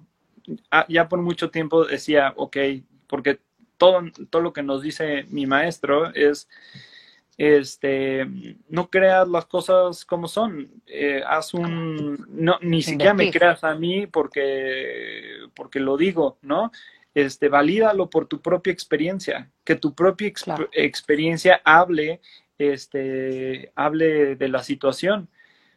ah, 0.71 0.87
ya 0.89 1.07
por 1.07 1.21
mucho 1.21 1.51
tiempo 1.51 1.85
decía, 1.85 2.33
ok, 2.37 2.57
porque 3.05 3.39
todo, 3.77 4.01
todo 4.31 4.41
lo 4.41 4.51
que 4.51 4.63
nos 4.63 4.81
dice 4.81 5.27
mi 5.29 5.45
maestro 5.45 6.11
es, 6.15 6.49
este, 7.37 8.27
no 8.67 8.89
creas 8.89 9.27
las 9.27 9.45
cosas 9.45 10.03
como 10.05 10.27
son, 10.27 10.81
eh, 10.87 11.21
haz 11.25 11.53
un, 11.53 12.25
no, 12.29 12.57
ni 12.61 12.81
siquiera 12.81 13.13
me 13.13 13.31
creas 13.31 13.63
a 13.63 13.75
mí 13.75 14.07
porque, 14.07 15.37
porque 15.55 15.79
lo 15.79 15.97
digo, 15.97 16.39
¿no? 16.41 16.71
Este, 17.13 17.47
valídalo 17.47 18.09
por 18.09 18.27
tu 18.27 18.41
propia 18.41 18.73
experiencia, 18.73 19.51
que 19.63 19.75
tu 19.75 19.93
propia 19.93 20.31
experiencia 20.71 21.61
hable, 21.63 22.21
este, 22.57 23.71
hable 23.75 24.35
de 24.35 24.47
la 24.47 24.63
situación, 24.63 25.29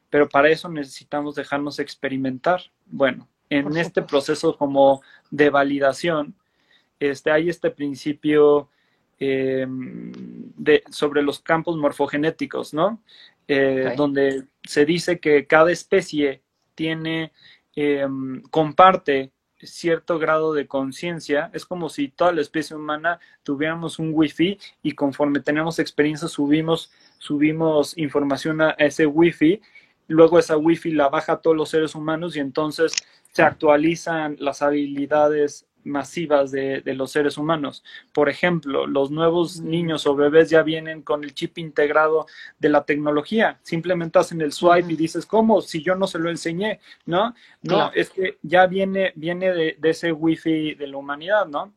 pero 0.09 0.29
para 0.29 0.49
eso 0.49 0.69
necesitamos 0.69 1.35
dejarnos 1.35 1.79
experimentar. 1.79 2.63
Bueno, 2.87 3.29
en 3.51 3.77
este 3.77 4.01
proceso 4.03 4.57
como 4.57 5.03
de 5.31 5.51
validación, 5.51 6.35
este, 6.99 7.31
hay 7.31 7.49
este 7.49 7.71
principio 7.71 8.71
em, 9.21 10.13
de, 10.57 10.83
sobre 10.91 11.23
los 11.23 11.41
campos 11.41 11.77
morfogenéticos, 11.77 12.75
¿no? 12.75 13.01
Eh, 13.47 13.95
donde 13.97 14.45
se 14.63 14.85
dice 14.85 15.21
que 15.21 15.47
cada 15.47 15.71
especie 15.71 16.43
tiene, 16.75 17.33
em, 17.75 18.43
comparte 18.51 19.33
cierto 19.63 20.19
grado 20.19 20.55
de 20.55 20.67
conciencia. 20.67 21.51
Es 21.53 21.67
como 21.67 21.89
si 21.89 22.09
toda 22.09 22.33
la 22.33 22.41
especie 22.41 22.77
humana 22.77 23.21
tuviéramos 23.43 23.99
un 23.99 24.13
wifi 24.15 24.59
y 24.83 24.93
conforme 24.93 25.41
tenemos 25.41 25.79
experiencias 25.79 26.33
subimos, 26.33 26.91
subimos 27.19 27.97
información 27.99 28.61
a 28.63 28.71
ese 28.79 29.07
wifi. 29.07 29.61
Luego 30.09 30.39
esa 30.39 30.57
wifi 30.57 30.93
la 30.93 31.09
baja 31.09 31.35
a 31.35 31.41
todos 31.41 31.57
los 31.57 31.69
seres 31.69 31.95
humanos 31.95 32.37
y 32.37 32.41
entonces 32.41 32.93
se 33.33 33.43
actualizan 33.43 34.37
las 34.41 34.63
habilidades 34.63 35.67
masivas 35.85 36.51
de, 36.51 36.83
los 36.95 37.13
seres 37.13 37.39
humanos. 37.39 37.85
Por 38.13 38.29
ejemplo, 38.29 38.87
los 38.87 39.11
nuevos 39.11 39.61
niños 39.61 40.07
o 40.07 40.15
bebés 40.15 40.51
ya 40.51 40.63
vienen 40.63 41.03
con 41.03 41.25
el 41.25 41.35
chip 41.35 41.59
integrado 41.59 42.27
de 42.59 42.69
la 42.69 42.85
tecnología. 42.85 43.59
Simplemente 43.63 44.19
hacen 44.19 44.41
el 44.41 44.53
swipe 44.53 44.93
y 44.93 44.97
dices, 44.97 45.27
¿cómo? 45.27 45.61
Si 45.61 45.83
yo 45.83 45.95
no 45.95 46.07
se 46.07 46.19
lo 46.19 46.31
enseñé, 46.31 46.81
¿no? 47.07 47.35
No, 47.63 47.91
es 47.93 48.11
que 48.11 48.39
ya 48.43 48.67
viene, 48.67 49.13
viene 49.15 49.53
de, 49.53 49.77
ese 49.83 50.13
wifi 50.13 50.75
de 50.75 50.87
la 50.87 50.97
humanidad, 50.97 51.47
¿no? 51.47 51.73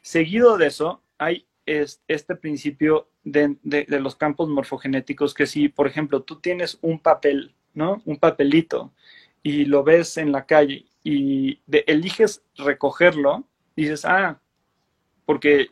Seguido 0.00 0.56
de 0.56 0.66
eso, 0.66 1.02
hay 1.18 1.46
este 1.64 2.36
principio 2.36 3.08
de, 3.24 3.56
de, 3.62 4.00
los 4.00 4.14
campos 4.14 4.48
morfogenéticos 4.48 5.34
que 5.34 5.46
si, 5.46 5.68
por 5.68 5.88
ejemplo, 5.88 6.22
tú 6.22 6.36
tienes 6.36 6.78
un 6.80 7.00
papel, 7.00 7.54
¿no? 7.74 8.02
Un 8.04 8.16
papelito 8.16 8.92
y 9.42 9.64
lo 9.64 9.82
ves 9.82 10.16
en 10.16 10.32
la 10.32 10.46
calle 10.46 10.86
y 11.08 11.60
eliges 11.86 12.42
recogerlo, 12.56 13.44
dices, 13.76 14.04
ah, 14.04 14.40
porque 15.24 15.68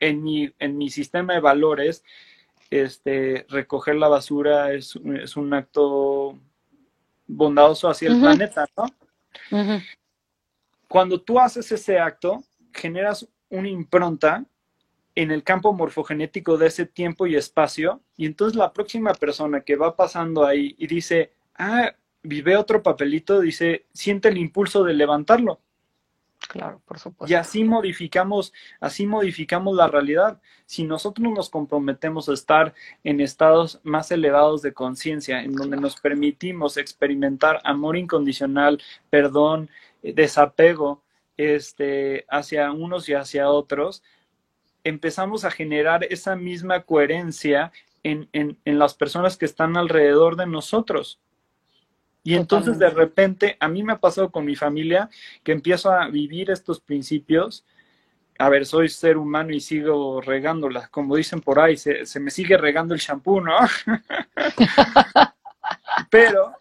en 0.00 0.24
mi, 0.24 0.52
en 0.58 0.76
mi 0.76 0.90
sistema 0.90 1.34
de 1.34 1.40
valores, 1.40 2.02
este, 2.68 3.46
recoger 3.48 3.94
la 3.94 4.08
basura 4.08 4.72
es, 4.72 4.96
un 4.96 5.54
acto 5.54 6.36
bondadoso 7.28 7.88
hacia 7.88 8.08
el 8.08 8.18
planeta, 8.18 8.66
¿no? 8.76 9.80
Cuando 10.88 11.20
tú 11.20 11.38
haces 11.38 11.70
ese 11.70 12.00
acto, 12.00 12.42
generas 12.72 13.28
una 13.50 13.68
impronta 13.68 14.44
en 15.14 15.30
el 15.30 15.44
campo 15.44 15.72
morfogenético 15.72 16.56
de 16.56 16.66
ese 16.66 16.86
tiempo 16.86 17.28
y 17.28 17.36
espacio, 17.36 18.00
y 18.16 18.26
entonces 18.26 18.56
la 18.56 18.72
próxima 18.72 19.14
persona 19.14 19.60
que 19.60 19.76
va 19.76 19.94
pasando 19.94 20.44
ahí 20.44 20.74
y 20.76 20.88
dice, 20.88 21.30
ah, 21.54 21.94
vive 22.24 22.56
otro 22.56 22.82
papelito, 22.82 23.40
dice, 23.40 23.84
siente 23.92 24.28
el 24.28 24.38
impulso 24.38 24.82
de 24.82 24.94
levantarlo. 24.94 25.60
Claro, 26.48 26.80
por 26.84 26.98
supuesto. 26.98 27.32
Y 27.32 27.36
así 27.36 27.64
modificamos, 27.64 28.52
así 28.80 29.06
modificamos 29.06 29.76
la 29.76 29.88
realidad. 29.88 30.40
Si 30.66 30.84
nosotros 30.84 31.32
nos 31.32 31.48
comprometemos 31.48 32.28
a 32.28 32.34
estar 32.34 32.74
en 33.02 33.20
estados 33.20 33.80
más 33.82 34.10
elevados 34.10 34.62
de 34.62 34.72
conciencia, 34.72 35.42
en 35.42 35.54
donde 35.54 35.76
nos 35.76 35.96
permitimos 35.96 36.76
experimentar 36.76 37.60
amor 37.64 37.96
incondicional, 37.96 38.82
perdón, 39.10 39.70
eh, 40.02 40.12
desapego, 40.12 41.02
este, 41.36 42.26
hacia 42.28 42.70
unos 42.72 43.08
y 43.08 43.14
hacia 43.14 43.48
otros, 43.48 44.02
empezamos 44.82 45.44
a 45.44 45.50
generar 45.50 46.04
esa 46.04 46.36
misma 46.36 46.82
coherencia 46.82 47.72
en, 48.02 48.28
en 48.32 48.78
las 48.78 48.94
personas 48.94 49.38
que 49.38 49.46
están 49.46 49.78
alrededor 49.78 50.36
de 50.36 50.46
nosotros. 50.46 51.18
Y 52.26 52.34
entonces 52.34 52.78
de 52.78 52.88
repente, 52.88 53.58
a 53.60 53.68
mí 53.68 53.82
me 53.82 53.92
ha 53.92 54.00
pasado 54.00 54.32
con 54.32 54.46
mi 54.46 54.56
familia 54.56 55.10
que 55.42 55.52
empiezo 55.52 55.92
a 55.92 56.08
vivir 56.08 56.50
estos 56.50 56.80
principios. 56.80 57.66
A 58.38 58.48
ver, 58.48 58.64
soy 58.64 58.88
ser 58.88 59.18
humano 59.18 59.52
y 59.52 59.60
sigo 59.60 60.22
regándola. 60.22 60.88
Como 60.88 61.16
dicen 61.16 61.42
por 61.42 61.60
ahí, 61.60 61.76
se, 61.76 62.06
me 62.20 62.30
sigue 62.30 62.56
regando 62.56 62.94
el 62.94 63.00
shampoo, 63.00 63.42
¿no? 63.42 63.54
Pero 66.10 66.54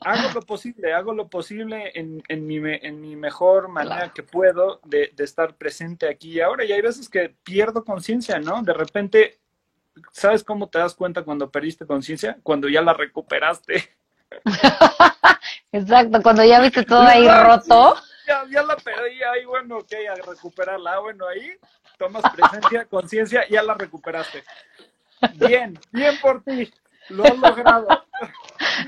hago 0.00 0.32
lo 0.34 0.42
posible, 0.42 0.92
hago 0.92 1.14
lo 1.14 1.28
posible 1.28 1.92
en, 1.94 2.20
en, 2.26 2.44
mi, 2.44 2.56
en 2.56 3.00
mi, 3.00 3.14
mejor 3.14 3.68
manera 3.68 4.12
que 4.12 4.24
puedo 4.24 4.80
de, 4.84 5.12
de, 5.14 5.24
estar 5.24 5.54
presente 5.54 6.08
aquí 6.08 6.32
y 6.32 6.40
ahora. 6.40 6.64
Y 6.64 6.72
hay 6.72 6.82
veces 6.82 7.08
que 7.08 7.32
pierdo 7.44 7.84
conciencia, 7.84 8.40
¿no? 8.40 8.64
De 8.64 8.74
repente, 8.74 9.38
¿sabes 10.10 10.42
cómo 10.42 10.68
te 10.68 10.80
das 10.80 10.96
cuenta 10.96 11.22
cuando 11.22 11.52
perdiste 11.52 11.86
conciencia? 11.86 12.36
Cuando 12.42 12.68
ya 12.68 12.82
la 12.82 12.94
recuperaste. 12.94 13.94
Exacto, 15.72 16.22
cuando 16.22 16.44
ya 16.44 16.60
viste 16.60 16.84
todo 16.84 17.02
ahí 17.02 17.28
roto. 17.28 17.96
Ya, 18.26 18.44
ya 18.50 18.62
la 18.62 18.76
perdí 18.76 19.22
ahí, 19.22 19.44
bueno, 19.44 19.78
ok, 19.78 19.92
a 20.10 20.14
recuperarla. 20.14 20.94
Ah, 20.94 20.98
bueno, 21.00 21.26
ahí 21.26 21.52
tomas 21.98 22.22
presencia, 22.34 22.84
conciencia, 22.90 23.46
ya 23.48 23.62
la 23.62 23.74
recuperaste. 23.74 24.44
Bien, 25.34 25.78
bien 25.90 26.14
por 26.20 26.42
ti, 26.42 26.72
lo 27.10 27.24
has 27.24 27.38
logrado. 27.38 27.86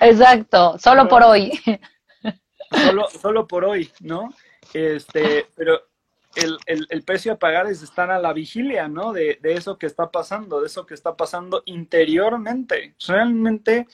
Exacto, 0.00 0.78
solo 0.78 1.08
por 1.08 1.22
hoy. 1.22 1.60
Solo, 2.70 3.08
solo 3.08 3.46
por 3.46 3.64
hoy, 3.64 3.90
¿no? 4.00 4.34
Este, 4.72 5.46
pero 5.54 5.82
el, 6.34 6.58
el, 6.66 6.86
el, 6.90 7.02
precio 7.02 7.32
a 7.32 7.38
pagar 7.38 7.66
es 7.66 7.82
estar 7.82 8.10
a 8.10 8.18
la 8.18 8.32
vigilia, 8.32 8.88
¿no? 8.88 9.12
De, 9.12 9.38
de, 9.40 9.54
eso 9.54 9.78
que 9.78 9.86
está 9.86 10.10
pasando, 10.10 10.60
de 10.60 10.66
eso 10.66 10.84
que 10.84 10.94
está 10.94 11.16
pasando 11.16 11.62
interiormente. 11.66 12.94
Realmente 13.06 13.86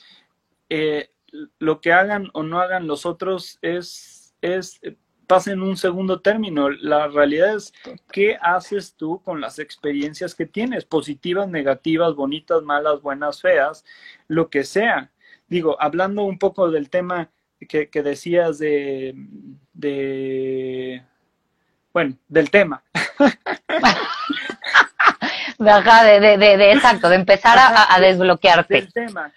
eh, 0.75 1.12
lo 1.59 1.81
que 1.81 1.93
hagan 1.93 2.29
o 2.35 2.43
no 2.43 2.61
hagan 2.61 2.87
los 2.87 3.07
otros 3.07 3.59
es, 3.63 4.35
es 4.43 4.81
pasa 5.27 5.53
en 5.53 5.63
un 5.63 5.77
segundo 5.77 6.21
término. 6.21 6.71
La 6.71 7.09
realidad 7.09 7.57
es 7.57 7.73
qué 8.13 8.39
haces 8.41 8.95
tú 8.97 9.23
con 9.23 9.41
las 9.41 9.59
experiencias 9.59 10.35
que 10.35 10.47
tienes, 10.47 10.85
positivas, 10.85 11.49
negativas, 11.49 12.15
bonitas, 12.15 12.63
malas, 12.63 13.01
buenas, 13.01 13.41
feas, 13.41 13.85
lo 14.29 14.51
que 14.51 14.65
sea. 14.65 15.11
Digo, 15.49 15.77
hablando 15.81 16.25
un 16.25 16.39
poco 16.39 16.71
del 16.71 16.91
tema 16.91 17.31
que, 17.67 17.89
decías 18.03 18.59
de, 18.59 19.15
de, 19.73 21.03
bueno, 21.93 22.17
del 22.29 22.51
tema. 22.51 22.83
de, 25.59 26.21
de, 26.21 26.37
de, 26.37 26.73
exacto, 26.73 27.09
de 27.09 27.17
empezar 27.17 27.59
a, 27.59 27.95
a 27.95 28.01
desbloquearte. 28.01 28.75
Del 28.75 28.93
tema 28.93 29.33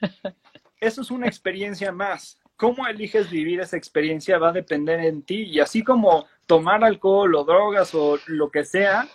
eso 0.85 1.01
es 1.01 1.11
una 1.11 1.27
experiencia 1.27 1.91
más. 1.91 2.39
Cómo 2.55 2.87
eliges 2.87 3.29
vivir 3.29 3.59
esa 3.59 3.77
experiencia 3.77 4.37
va 4.37 4.49
a 4.49 4.53
depender 4.53 4.99
en 5.01 5.21
ti. 5.21 5.43
Y 5.43 5.59
así 5.59 5.83
como 5.83 6.25
tomar 6.45 6.83
alcohol 6.83 7.35
o 7.35 7.43
drogas 7.43 7.93
o 7.93 8.17
lo 8.27 8.49
que 8.49 8.63
sea, 8.63 9.07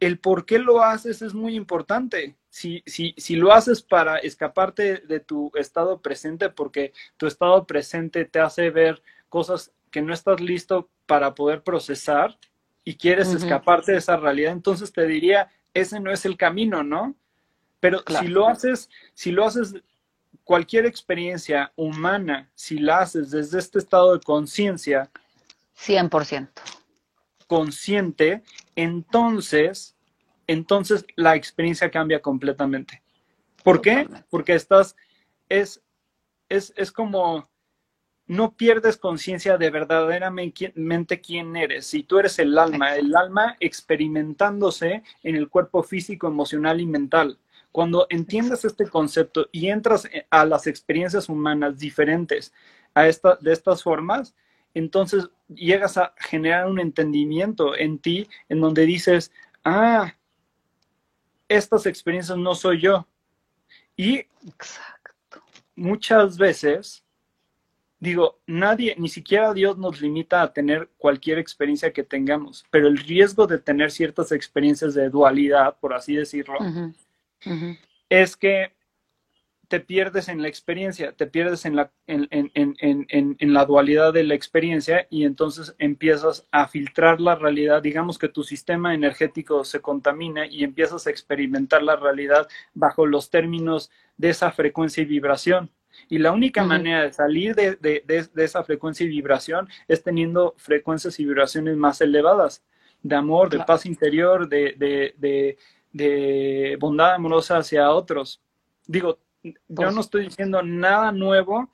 el 0.00 0.18
por 0.18 0.46
qué 0.46 0.58
lo 0.58 0.82
haces 0.82 1.22
es 1.22 1.34
muy 1.34 1.54
importante. 1.54 2.36
Si, 2.48 2.82
si, 2.86 3.14
si 3.18 3.36
lo 3.36 3.52
haces 3.52 3.82
para 3.82 4.18
escaparte 4.18 4.98
de 4.98 5.20
tu 5.20 5.50
estado 5.54 6.00
presente, 6.00 6.48
porque 6.48 6.92
tu 7.16 7.26
estado 7.26 7.66
presente 7.66 8.24
te 8.24 8.40
hace 8.40 8.70
ver 8.70 9.02
cosas 9.28 9.72
que 9.90 10.02
no 10.02 10.14
estás 10.14 10.40
listo 10.40 10.88
para 11.06 11.34
poder 11.34 11.62
procesar 11.62 12.38
y 12.84 12.96
quieres 12.96 13.32
escaparte 13.32 13.92
de 13.92 13.98
esa 13.98 14.16
realidad, 14.16 14.52
entonces 14.52 14.92
te 14.92 15.06
diría, 15.06 15.50
ese 15.74 16.00
no 16.00 16.12
es 16.12 16.24
el 16.24 16.36
camino, 16.36 16.82
¿no? 16.82 17.14
Pero 17.80 18.02
si 18.20 18.28
lo 18.28 18.48
haces, 18.48 18.88
si 19.14 19.32
lo 19.32 19.44
haces 19.44 19.74
cualquier 20.46 20.86
experiencia 20.86 21.72
humana, 21.74 22.48
si 22.54 22.78
la 22.78 23.00
haces 23.00 23.32
desde 23.32 23.58
este 23.58 23.80
estado 23.80 24.14
de 24.14 24.20
conciencia, 24.20 25.10
100%. 25.76 26.48
Consciente, 27.48 28.44
entonces, 28.76 29.96
entonces 30.46 31.04
la 31.16 31.34
experiencia 31.34 31.90
cambia 31.90 32.22
completamente. 32.22 33.02
¿Por 33.64 33.80
qué? 33.80 34.08
Porque 34.30 34.54
estás, 34.54 34.94
es, 35.48 35.82
es, 36.48 36.72
es 36.76 36.92
como, 36.92 37.50
no 38.28 38.56
pierdes 38.56 38.98
conciencia 38.98 39.58
de 39.58 39.70
verdaderamente 39.70 41.20
quién 41.20 41.56
eres. 41.56 41.88
Si 41.88 42.04
tú 42.04 42.20
eres 42.20 42.38
el 42.38 42.56
alma, 42.56 42.94
el 42.94 43.16
alma 43.16 43.56
experimentándose 43.58 45.02
en 45.24 45.34
el 45.34 45.48
cuerpo 45.48 45.82
físico, 45.82 46.28
emocional 46.28 46.80
y 46.80 46.86
mental. 46.86 47.36
Cuando 47.76 48.06
entiendes 48.08 48.64
este 48.64 48.88
concepto 48.88 49.50
y 49.52 49.68
entras 49.68 50.08
a 50.30 50.46
las 50.46 50.66
experiencias 50.66 51.28
humanas 51.28 51.78
diferentes 51.78 52.54
a 52.94 53.06
esta, 53.06 53.36
de 53.36 53.52
estas 53.52 53.82
formas, 53.82 54.34
entonces 54.72 55.28
llegas 55.46 55.98
a 55.98 56.14
generar 56.16 56.68
un 56.68 56.80
entendimiento 56.80 57.76
en 57.76 57.98
ti 57.98 58.30
en 58.48 58.62
donde 58.62 58.86
dices, 58.86 59.30
ah, 59.62 60.14
estas 61.48 61.84
experiencias 61.84 62.38
no 62.38 62.54
soy 62.54 62.80
yo. 62.80 63.06
Y 63.94 64.22
muchas 65.74 66.38
veces, 66.38 67.04
digo, 68.00 68.40
nadie, 68.46 68.96
ni 68.96 69.10
siquiera 69.10 69.52
Dios 69.52 69.76
nos 69.76 70.00
limita 70.00 70.40
a 70.40 70.50
tener 70.50 70.88
cualquier 70.96 71.38
experiencia 71.38 71.92
que 71.92 72.04
tengamos, 72.04 72.64
pero 72.70 72.88
el 72.88 72.96
riesgo 72.96 73.46
de 73.46 73.58
tener 73.58 73.90
ciertas 73.90 74.32
experiencias 74.32 74.94
de 74.94 75.10
dualidad, 75.10 75.76
por 75.78 75.92
así 75.92 76.16
decirlo, 76.16 76.56
es 78.08 78.36
que 78.36 78.72
te 79.68 79.80
pierdes 79.80 80.28
en 80.28 80.42
la 80.42 80.48
experiencia, 80.48 81.12
te 81.12 81.26
pierdes 81.26 81.64
en 81.64 81.74
la, 81.74 81.90
en, 82.06 82.28
en, 82.30 83.52
la 83.52 83.64
dualidad 83.64 84.12
de 84.12 84.22
la 84.22 84.34
experiencia 84.34 85.06
y 85.10 85.24
entonces 85.24 85.74
empiezas 85.78 86.46
a 86.52 86.68
filtrar 86.68 87.20
la 87.20 87.34
realidad, 87.34 87.82
digamos 87.82 88.18
que 88.18 88.28
tu 88.28 88.44
sistema 88.44 88.94
energético 88.94 89.64
se 89.64 89.80
contamina 89.80 90.46
y 90.46 90.62
empiezas 90.62 91.06
a 91.06 91.10
experimentar 91.10 91.82
la 91.82 91.96
realidad 91.96 92.48
bajo 92.74 93.06
los 93.06 93.30
términos 93.30 93.90
de 94.16 94.30
esa 94.30 94.52
frecuencia 94.52 95.02
y 95.02 95.06
vibración. 95.06 95.70
Y 96.08 96.18
la 96.18 96.32
única 96.32 96.62
manera 96.62 97.02
de 97.02 97.12
salir 97.12 97.54
de, 97.54 97.76
de, 97.76 98.02
de, 98.06 98.44
esa 98.44 98.62
frecuencia 98.62 99.04
y 99.04 99.08
vibración 99.08 99.68
es 99.88 100.02
teniendo 100.02 100.54
frecuencias 100.58 101.18
y 101.18 101.24
vibraciones 101.24 101.76
más 101.76 102.00
elevadas, 102.02 102.62
de 103.02 103.16
amor, 103.16 103.48
de 103.50 103.60
paz 103.60 103.86
interior, 103.86 104.48
de, 104.48 105.56
de 105.96 106.76
bondad 106.78 107.14
amorosa 107.14 107.58
hacia 107.58 107.90
otros. 107.90 108.40
Digo, 108.86 109.18
yo 109.42 109.52
pues 109.74 109.94
no 109.94 110.00
estoy 110.00 110.24
diciendo 110.24 110.62
nada 110.62 111.12
nuevo, 111.12 111.70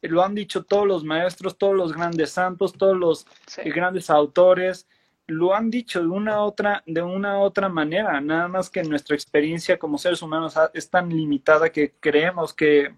lo 0.00 0.24
han 0.24 0.34
dicho 0.34 0.64
todos 0.64 0.86
los 0.86 1.04
maestros, 1.04 1.56
todos 1.56 1.76
los 1.76 1.92
grandes 1.92 2.32
santos, 2.32 2.72
todos 2.72 2.96
los 2.96 3.26
grandes 3.64 4.10
autores, 4.10 4.88
lo 5.26 5.54
han 5.54 5.70
dicho 5.70 6.00
de 6.00 6.08
una 6.08 6.42
otra, 6.42 6.82
de 6.86 7.02
una 7.02 7.38
otra 7.38 7.68
manera, 7.68 8.20
nada 8.20 8.48
más 8.48 8.70
que 8.70 8.82
nuestra 8.82 9.14
experiencia 9.14 9.78
como 9.78 9.98
seres 9.98 10.22
humanos 10.22 10.54
es 10.74 10.90
tan 10.90 11.08
limitada 11.08 11.70
que 11.70 11.94
creemos 12.00 12.52
que, 12.52 12.96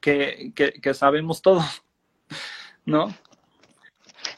que, 0.00 0.52
que 0.54 0.94
sabemos 0.94 1.42
todo, 1.42 1.62
¿no? 2.84 3.14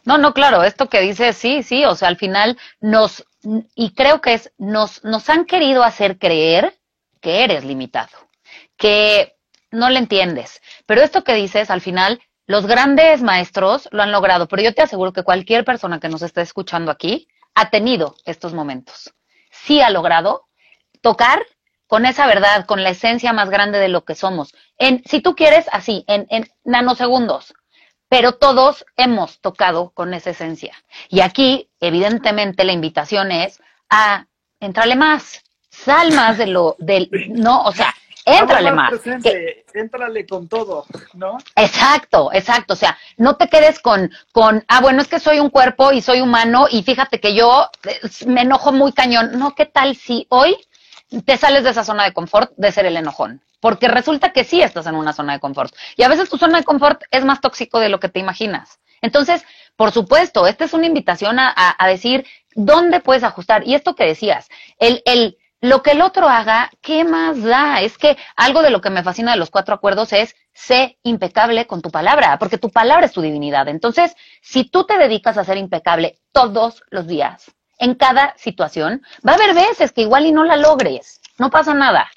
No, 0.05 0.19
no, 0.19 0.35
claro, 0.35 0.65
esto 0.65 0.89
que 0.89 1.01
dice, 1.01 1.33
sí, 1.33 1.63
sí, 1.63 1.85
o 1.85 1.95
sea, 1.95 2.09
al 2.09 2.17
final 2.17 2.59
nos, 2.81 3.25
y 3.75 3.95
creo 3.95 4.21
que 4.21 4.35
es, 4.35 4.53
nos, 4.59 5.05
nos 5.05 5.29
han 5.29 5.45
querido 5.45 5.83
hacer 5.83 6.19
creer 6.19 6.79
que 7.21 7.45
eres 7.45 7.65
limitado, 7.65 8.17
que 8.77 9.37
no 9.71 9.91
le 9.91 9.99
entiendes. 9.99 10.61
Pero 10.87 11.03
esto 11.03 11.25
que 11.25 11.35
dices, 11.35 11.71
al 11.71 11.81
final, 11.81 12.21
los 12.47 12.67
grandes 12.67 13.23
maestros 13.23 13.89
lo 13.93 14.03
han 14.03 14.13
logrado, 14.13 14.49
pero 14.49 14.63
yo 14.63 14.75
te 14.75 14.83
aseguro 14.83 15.13
que 15.13 15.23
cualquier 15.23 15.65
persona 15.65 16.01
que 16.01 16.09
nos 16.09 16.23
esté 16.23 16.43
escuchando 16.43 16.91
aquí 16.91 17.29
ha 17.55 17.71
tenido 17.71 18.17
estos 18.25 18.55
momentos. 18.55 19.13
Sí 19.51 19.81
ha 19.81 19.91
logrado 19.91 20.47
tocar 21.01 21.43
con 21.87 22.07
esa 22.07 22.27
verdad, 22.27 22.65
con 22.67 22.83
la 22.83 22.91
esencia 22.91 23.33
más 23.33 23.51
grande 23.51 23.79
de 23.79 23.89
lo 23.89 24.05
que 24.05 24.15
somos. 24.15 24.55
En, 24.79 25.03
si 25.05 25.21
tú 25.21 25.35
quieres, 25.35 25.67
así, 25.73 26.05
en, 26.09 26.27
en 26.31 26.49
nanosegundos 26.65 27.55
pero 28.13 28.33
todos 28.33 28.85
hemos 28.99 29.41
tocado 29.41 29.89
con 29.89 30.13
esa 30.13 30.29
esencia. 30.29 30.77
Y 31.09 31.21
aquí, 31.23 31.71
evidentemente, 31.81 32.63
la 32.63 32.73
invitación 32.73 33.33
es 33.33 33.59
a 33.89 34.27
entrarle 34.61 34.97
más, 34.97 35.43
sal 35.71 36.13
más 36.13 36.37
de 36.37 36.49
lo, 36.49 36.77
del, 36.79 37.09
no, 37.31 37.63
o 37.63 37.73
sea, 37.73 37.95
éntrale 38.27 38.71
más. 38.71 38.91
Presente, 38.91 39.65
éntrale 39.73 40.27
con 40.27 40.47
todo, 40.47 40.85
¿no? 41.15 41.39
Exacto, 41.57 42.29
exacto. 42.35 42.75
O 42.75 42.77
sea, 42.77 42.99
no 43.17 43.37
te 43.37 43.49
quedes 43.49 43.81
con, 43.81 44.11
con, 44.31 44.63
ah, 44.69 44.83
bueno, 44.83 45.01
es 45.01 45.09
que 45.09 45.19
soy 45.19 45.41
un 45.41 45.49
cuerpo 45.49 45.91
y 45.91 46.03
soy 46.03 46.21
humano 46.21 46.67
y 46.71 46.83
fíjate 46.83 47.19
que 47.19 47.35
yo 47.35 47.71
eh, 47.89 47.99
me 48.27 48.43
enojo 48.43 48.73
muy 48.73 48.93
cañón. 48.93 49.39
No, 49.39 49.55
¿qué 49.55 49.65
tal 49.65 49.97
si 49.97 50.27
hoy 50.29 50.55
te 51.25 51.39
sales 51.39 51.65
de 51.65 51.71
esa 51.71 51.83
zona 51.83 52.05
de 52.05 52.13
confort 52.13 52.53
de 52.59 52.73
ser 52.73 52.85
el 52.85 52.99
enojón? 52.99 53.41
Porque 53.63 53.87
resulta 53.87 54.33
que 54.33 54.43
sí 54.43 54.61
estás 54.61 54.89
en 54.89 54.97
una 54.97 55.13
zona 55.13 55.35
de 55.35 55.41
confort. 55.41 55.73
Y 55.97 56.03
a 56.03 56.09
veces 56.09 56.29
tu 56.29 56.37
zona 56.37 56.59
de 56.59 56.65
confort 56.65 57.05
es 57.13 57.25
más 57.25 57.41
tóxico 57.41 57.79
de 57.79 57.89
lo 57.89 58.01
que 58.01 58.09
te 58.09 58.19
imaginas. 58.19 58.81
Entonces, 59.01 59.45
por 59.77 59.93
supuesto, 59.93 60.49
esta 60.49 60.65
es 60.65 60.73
una 60.73 60.87
invitación 60.87 61.39
a, 61.39 61.77
decir 61.87 62.27
dónde 62.57 62.99
puedes 62.99 63.23
ajustar. 63.23 63.63
Y 63.65 63.77
esto 63.77 63.95
que 63.95 64.05
decías, 64.05 64.49
el, 64.79 65.01
el, 65.05 65.39
lo 65.61 65.85
que 65.85 65.93
el 65.93 66.03
otro 66.03 66.29
haga, 66.29 66.73
¿qué 66.81 67.05
más 67.05 67.41
da? 67.41 67.81
Es 67.81 67.99
que 67.99 68.17
algo 68.35 68.63
de 68.63 68.71
lo 68.71 68.81
que 68.81 68.91
me 68.91 69.05
fascina 69.05 69.31
de 69.31 69.39
los 69.39 69.51
cuatro 69.51 69.77
acuerdos 69.77 70.13
es 70.13 70.35
sé 70.53 70.99
impecable 71.05 71.69
con 71.69 71.83
tu 71.83 71.93
palabra, 71.93 72.37
porque 72.41 72.59
tu 72.59 72.69
palabra 72.69 73.07
es 73.07 73.13
tu 73.13 73.23
divinidad. 73.23 73.69
Entonces, 73.69 74.17
si 74.41 74.65
tú 74.65 74.85
te 74.87 74.99
dedicas 74.99 75.39
a 75.39 75.45
ser 75.45 75.57
impecable 75.57 76.19
todos 76.33 76.83
los 76.91 77.07
días, 77.07 77.53
en 77.79 77.95
cada 77.95 78.35
situación, 78.39 79.03
va 79.27 79.33
a 79.33 79.35
haber 79.37 79.55
veces 79.55 79.93
que 79.93 80.03
igual 80.03 80.27
y 80.27 80.33
no 80.33 80.43
la 80.43 80.57
logres, 80.57 81.21
no 81.39 81.49
pasa 81.51 81.75
nada. 81.75 82.11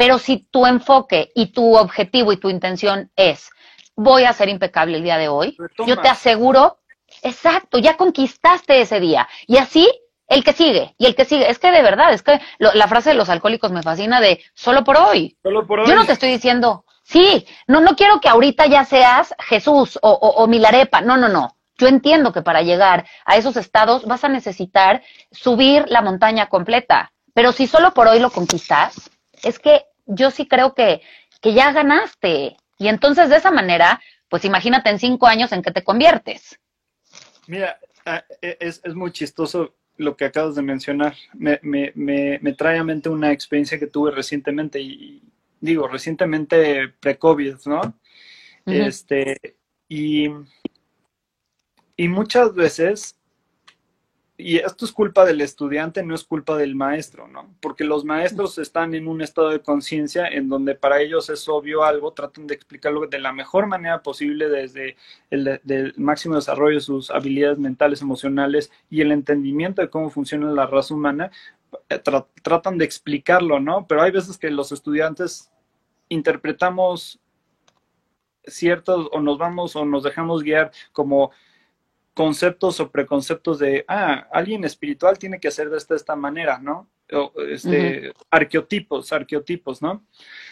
Pero 0.00 0.18
si 0.18 0.38
tu 0.50 0.64
enfoque 0.64 1.30
y 1.34 1.52
tu 1.52 1.76
objetivo 1.76 2.32
y 2.32 2.38
tu 2.38 2.48
intención 2.48 3.10
es, 3.16 3.50
voy 3.94 4.24
a 4.24 4.32
ser 4.32 4.48
impecable 4.48 4.96
el 4.96 5.02
día 5.02 5.18
de 5.18 5.28
hoy, 5.28 5.58
yo 5.86 6.00
te 6.00 6.08
aseguro, 6.08 6.78
exacto, 7.20 7.76
ya 7.76 7.98
conquistaste 7.98 8.80
ese 8.80 8.98
día. 8.98 9.28
Y 9.46 9.58
así 9.58 9.86
el 10.26 10.42
que 10.42 10.54
sigue, 10.54 10.94
y 10.96 11.04
el 11.04 11.14
que 11.14 11.26
sigue. 11.26 11.50
Es 11.50 11.58
que 11.58 11.70
de 11.70 11.82
verdad, 11.82 12.14
es 12.14 12.22
que 12.22 12.40
la 12.58 12.88
frase 12.88 13.10
de 13.10 13.16
los 13.16 13.28
alcohólicos 13.28 13.72
me 13.72 13.82
fascina 13.82 14.22
de 14.22 14.42
solo 14.54 14.84
por 14.84 14.96
hoy. 14.96 15.36
Solo 15.42 15.66
por 15.66 15.80
hoy. 15.80 15.86
Yo 15.86 15.94
no 15.94 16.06
te 16.06 16.12
estoy 16.12 16.30
diciendo, 16.30 16.86
sí, 17.02 17.46
no, 17.66 17.82
no 17.82 17.94
quiero 17.94 18.22
que 18.22 18.30
ahorita 18.30 18.68
ya 18.68 18.86
seas 18.86 19.34
Jesús 19.38 19.98
o, 20.00 20.12
o 20.12 20.46
Milarepa. 20.46 21.02
No, 21.02 21.18
no, 21.18 21.28
no. 21.28 21.58
Yo 21.76 21.88
entiendo 21.88 22.32
que 22.32 22.40
para 22.40 22.62
llegar 22.62 23.04
a 23.26 23.36
esos 23.36 23.58
estados 23.58 24.06
vas 24.06 24.24
a 24.24 24.30
necesitar 24.30 25.02
subir 25.30 25.84
la 25.88 26.00
montaña 26.00 26.46
completa. 26.46 27.12
Pero 27.34 27.52
si 27.52 27.66
solo 27.66 27.92
por 27.92 28.08
hoy 28.08 28.18
lo 28.18 28.30
conquistas, 28.30 29.10
es 29.42 29.58
que 29.58 29.84
yo 30.10 30.30
sí 30.30 30.46
creo 30.46 30.74
que, 30.74 31.02
que 31.40 31.54
ya 31.54 31.72
ganaste. 31.72 32.56
Y 32.78 32.88
entonces 32.88 33.28
de 33.28 33.36
esa 33.36 33.50
manera, 33.50 34.00
pues 34.28 34.44
imagínate 34.44 34.90
en 34.90 34.98
cinco 34.98 35.26
años 35.26 35.52
en 35.52 35.62
qué 35.62 35.70
te 35.70 35.84
conviertes. 35.84 36.58
Mira, 37.46 37.78
ah, 38.06 38.24
e, 38.42 38.56
es, 38.60 38.80
es 38.84 38.94
muy 38.94 39.12
chistoso 39.12 39.74
lo 39.96 40.16
que 40.16 40.24
acabas 40.24 40.54
de 40.54 40.62
mencionar. 40.62 41.14
Me, 41.34 41.58
me, 41.62 41.92
me, 41.94 42.38
me, 42.40 42.52
trae 42.54 42.78
a 42.78 42.84
mente 42.84 43.08
una 43.08 43.32
experiencia 43.32 43.78
que 43.78 43.86
tuve 43.86 44.10
recientemente, 44.10 44.80
y 44.80 45.22
digo, 45.60 45.88
recientemente 45.88 46.88
pre-COVID, 47.00 47.56
¿no? 47.66 47.94
Este, 48.66 49.56
y, 49.88 50.28
y 51.96 52.08
muchas 52.08 52.54
veces 52.54 53.19
y 54.40 54.56
esto 54.56 54.84
es 54.84 54.92
culpa 54.92 55.24
del 55.24 55.40
estudiante, 55.40 56.02
no 56.02 56.14
es 56.14 56.24
culpa 56.24 56.56
del 56.56 56.74
maestro, 56.74 57.28
¿no? 57.28 57.54
Porque 57.60 57.84
los 57.84 58.04
maestros 58.04 58.58
están 58.58 58.94
en 58.94 59.06
un 59.06 59.20
estado 59.22 59.50
de 59.50 59.60
conciencia 59.60 60.26
en 60.26 60.48
donde 60.48 60.74
para 60.74 61.00
ellos 61.00 61.28
es 61.30 61.48
obvio 61.48 61.84
algo, 61.84 62.12
tratan 62.12 62.46
de 62.46 62.54
explicarlo 62.54 63.06
de 63.06 63.18
la 63.18 63.32
mejor 63.32 63.66
manera 63.66 64.02
posible 64.02 64.48
desde 64.48 64.96
el 65.30 65.94
máximo 65.96 66.36
desarrollo 66.36 66.76
de 66.76 66.80
sus 66.80 67.10
habilidades 67.10 67.58
mentales, 67.58 68.02
emocionales 68.02 68.72
y 68.88 69.00
el 69.00 69.12
entendimiento 69.12 69.82
de 69.82 69.90
cómo 69.90 70.10
funciona 70.10 70.50
la 70.50 70.66
raza 70.66 70.94
humana, 70.94 71.30
eh, 71.88 72.00
tratan 72.42 72.78
de 72.78 72.84
explicarlo, 72.84 73.60
¿no? 73.60 73.86
Pero 73.86 74.02
hay 74.02 74.10
veces 74.10 74.38
que 74.38 74.50
los 74.50 74.72
estudiantes 74.72 75.52
interpretamos 76.08 77.20
ciertos 78.44 79.08
o 79.12 79.20
nos 79.20 79.38
vamos 79.38 79.76
o 79.76 79.84
nos 79.84 80.02
dejamos 80.02 80.42
guiar 80.42 80.72
como 80.92 81.30
conceptos 82.14 82.80
o 82.80 82.90
preconceptos 82.90 83.58
de, 83.58 83.84
ah, 83.88 84.28
alguien 84.32 84.64
espiritual 84.64 85.18
tiene 85.18 85.40
que 85.40 85.48
hacer 85.48 85.70
de 85.70 85.78
esta, 85.78 85.94
esta 85.94 86.16
manera, 86.16 86.58
¿no? 86.58 86.88
O, 87.12 87.32
este, 87.48 88.12
arqueotipos, 88.30 89.12
arqueotipos, 89.12 89.82
¿no? 89.82 90.04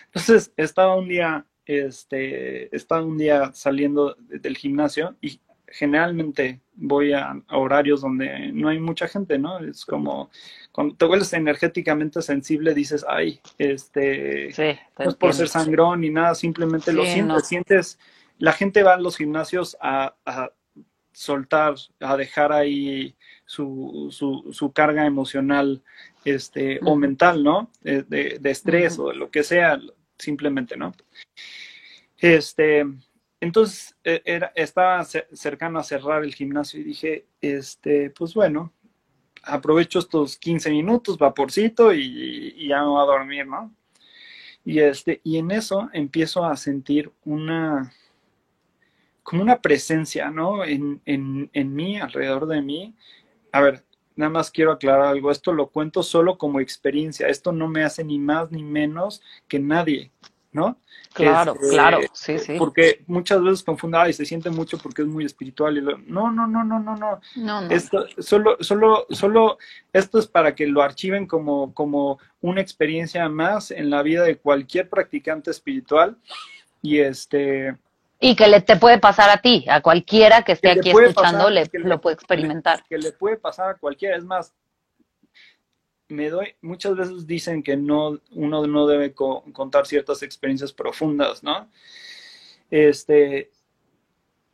Entonces, 0.07 0.53
estaba 0.57 0.97
un 0.97 1.09
día, 1.09 1.47
este, 1.67 2.75
estaba 2.75 3.03
un 3.03 3.19
día 3.19 3.53
saliendo 3.53 4.17
del 4.19 4.57
gimnasio 4.57 5.17
y 5.21 5.41
generalmente 5.71 6.61
voy 6.75 7.13
a, 7.13 7.41
horarios 7.51 8.01
donde 8.01 8.53
no 8.53 8.69
hay 8.69 8.79
mucha 8.79 9.09
gente, 9.09 9.39
¿no? 9.39 9.59
Es 9.59 9.85
como 9.85 10.31
cuando 10.73 10.95
te 10.97 11.05
vuelves 11.05 11.33
energéticamente 11.33 12.23
sensible, 12.23 12.75
dices, 12.75 13.05
ay, 13.09 13.41
este, 13.59 14.49
no 14.99 15.11
es 15.11 15.15
por 15.17 15.35
ser 15.35 15.49
sangrón 15.49 16.01
ni 16.01 16.11
nada, 16.11 16.35
simplemente 16.35 16.93
lo 16.93 17.05
sientes, 17.05 17.47
sientes, 17.47 17.99
la 18.39 18.53
gente 18.53 18.83
va 18.83 18.95
a 18.95 19.01
los 19.01 19.17
gimnasios 19.17 19.77
a, 19.81 20.15
soltar, 21.13 21.75
a 22.01 22.17
dejar 22.17 22.53
ahí 22.53 23.15
su, 23.45 24.09
su, 24.11 24.73
carga 24.73 25.07
emocional 25.07 25.83
este, 26.25 26.81
o 26.85 26.97
mental, 26.97 27.43
¿no? 27.43 27.71
De, 27.83 28.41
estrés 28.45 28.99
o 28.99 29.09
de 29.09 29.17
lo 29.17 29.31
que 29.31 29.43
sea, 29.43 29.81
simplemente, 30.17 30.77
¿no? 30.77 30.95
Este, 32.19 32.85
entonces 33.41 33.97
e, 34.05 34.23
era, 34.25 34.53
estaba 34.55 35.05
cercano 35.05 35.79
a 35.79 35.85
cerrar 35.85 36.25
el 36.25 36.35
gimnasio 36.35 36.81
y 36.81 36.85
dije, 36.85 37.27
este, 37.41 38.11
pues 38.11 38.35
bueno, 38.35 38.73
aprovecho 39.43 39.99
estos 39.99 40.37
15 40.37 40.71
minutos, 40.71 41.19
vaporcito 41.19 41.93
y, 41.95 42.69
ya 42.69 42.83
me 42.83 42.89
voy 42.89 43.03
a 43.03 43.07
dormir, 43.07 43.47
¿no? 43.47 43.75
Y 44.65 44.81
este, 44.81 45.21
y 45.25 45.39
en 45.39 45.51
eso 45.51 45.89
empiezo 45.93 46.45
a 46.45 46.57
sentir 46.57 47.11
una, 47.25 47.93
como 49.29 49.43
una 49.43 49.61
presencia, 49.61 50.31
¿no? 50.31 50.65
En, 50.65 51.03
en, 51.05 51.51
en 51.53 51.75
mí, 51.75 52.01
alrededor 52.01 52.47
de 52.47 52.63
mí. 52.63 52.95
A 53.53 53.61
ver, 53.61 53.85
nada 54.17 54.31
más 54.31 54.51
quiero 54.51 54.73
aclarar 54.73 55.03
algo, 55.03 55.31
esto 55.31 55.53
lo 55.53 55.69
cuento 55.69 56.03
solo 56.03 56.39
como 56.39 56.61
experiencia, 56.61 57.29
esto 57.29 57.53
no 57.53 57.69
me 57.69 57.85
hace 57.85 58.03
ni 58.05 58.19
más 58.19 58.51
ni 58.51 58.63
menos 58.63 59.21
que 59.47 59.59
nadie, 59.59 60.13
¿no? 60.51 60.79
Claro, 61.13 61.53
este, 61.61 61.69
claro, 61.69 62.01
sí, 62.15 62.39
sí. 62.39 62.55
Porque 62.59 63.05
muchas 63.07 63.43
veces 63.43 63.63
confundada 63.63 64.09
y 64.09 64.15
se 64.15 64.25
siente 64.25 64.49
mucho 64.49 64.79
porque 64.79 65.03
es 65.03 65.09
muy 65.09 65.27
espiritual 65.27 65.77
y 65.77 65.83
lo, 65.83 65.99
no, 65.99 66.31
no, 66.31 66.47
no, 66.47 66.65
no, 66.65 66.81
no, 66.81 66.97
no. 66.97 67.21
no, 67.37 67.61
no. 67.61 67.71
Esto 67.71 68.07
solo, 68.17 68.57
solo, 68.61 69.05
solo, 69.11 69.59
esto 69.93 70.19
es 70.19 70.27
para 70.27 70.55
que 70.55 70.67
lo 70.67 70.81
archiven 70.81 71.27
como, 71.27 71.75
como 71.75 72.19
una 72.41 72.63
experiencia 72.63 73.29
más 73.29 73.73
en 73.73 73.91
la 73.91 74.03
vida 74.03 74.23
de 74.23 74.39
cualquier 74.39 74.89
practicante 74.89 75.51
espiritual 75.51 76.17
y 76.81 77.01
este. 77.01 77.77
Y 78.21 78.35
que 78.35 78.49
le 78.49 78.61
te 78.61 78.77
puede 78.77 78.99
pasar 78.99 79.31
a 79.31 79.41
ti, 79.41 79.65
a 79.69 79.81
cualquiera 79.81 80.43
que 80.43 80.53
esté 80.53 80.71
aquí 80.71 80.91
escuchando, 80.91 81.51
le, 81.51 81.71
lo 81.73 82.01
puede 82.01 82.15
experimentar. 82.15 82.83
Que 82.89 82.99
le 82.99 83.13
puede 83.13 83.37
pasar 83.37 83.71
a 83.71 83.75
cualquiera, 83.75 84.17
es 84.17 84.25
más, 84.25 84.55
me 86.09 86.31
doy, 86.31 86.55
muchas 86.61 86.97
veces 86.97 87.27
dicen 87.27 87.63
que 87.63 87.77
no, 87.77 88.19
uno 88.33 88.67
no 88.67 88.87
debe 88.87 89.15
contar 89.15 89.87
ciertas 89.87 90.23
experiencias 90.23 90.73
profundas, 90.73 91.43
¿no? 91.43 91.69
Este, 92.71 93.51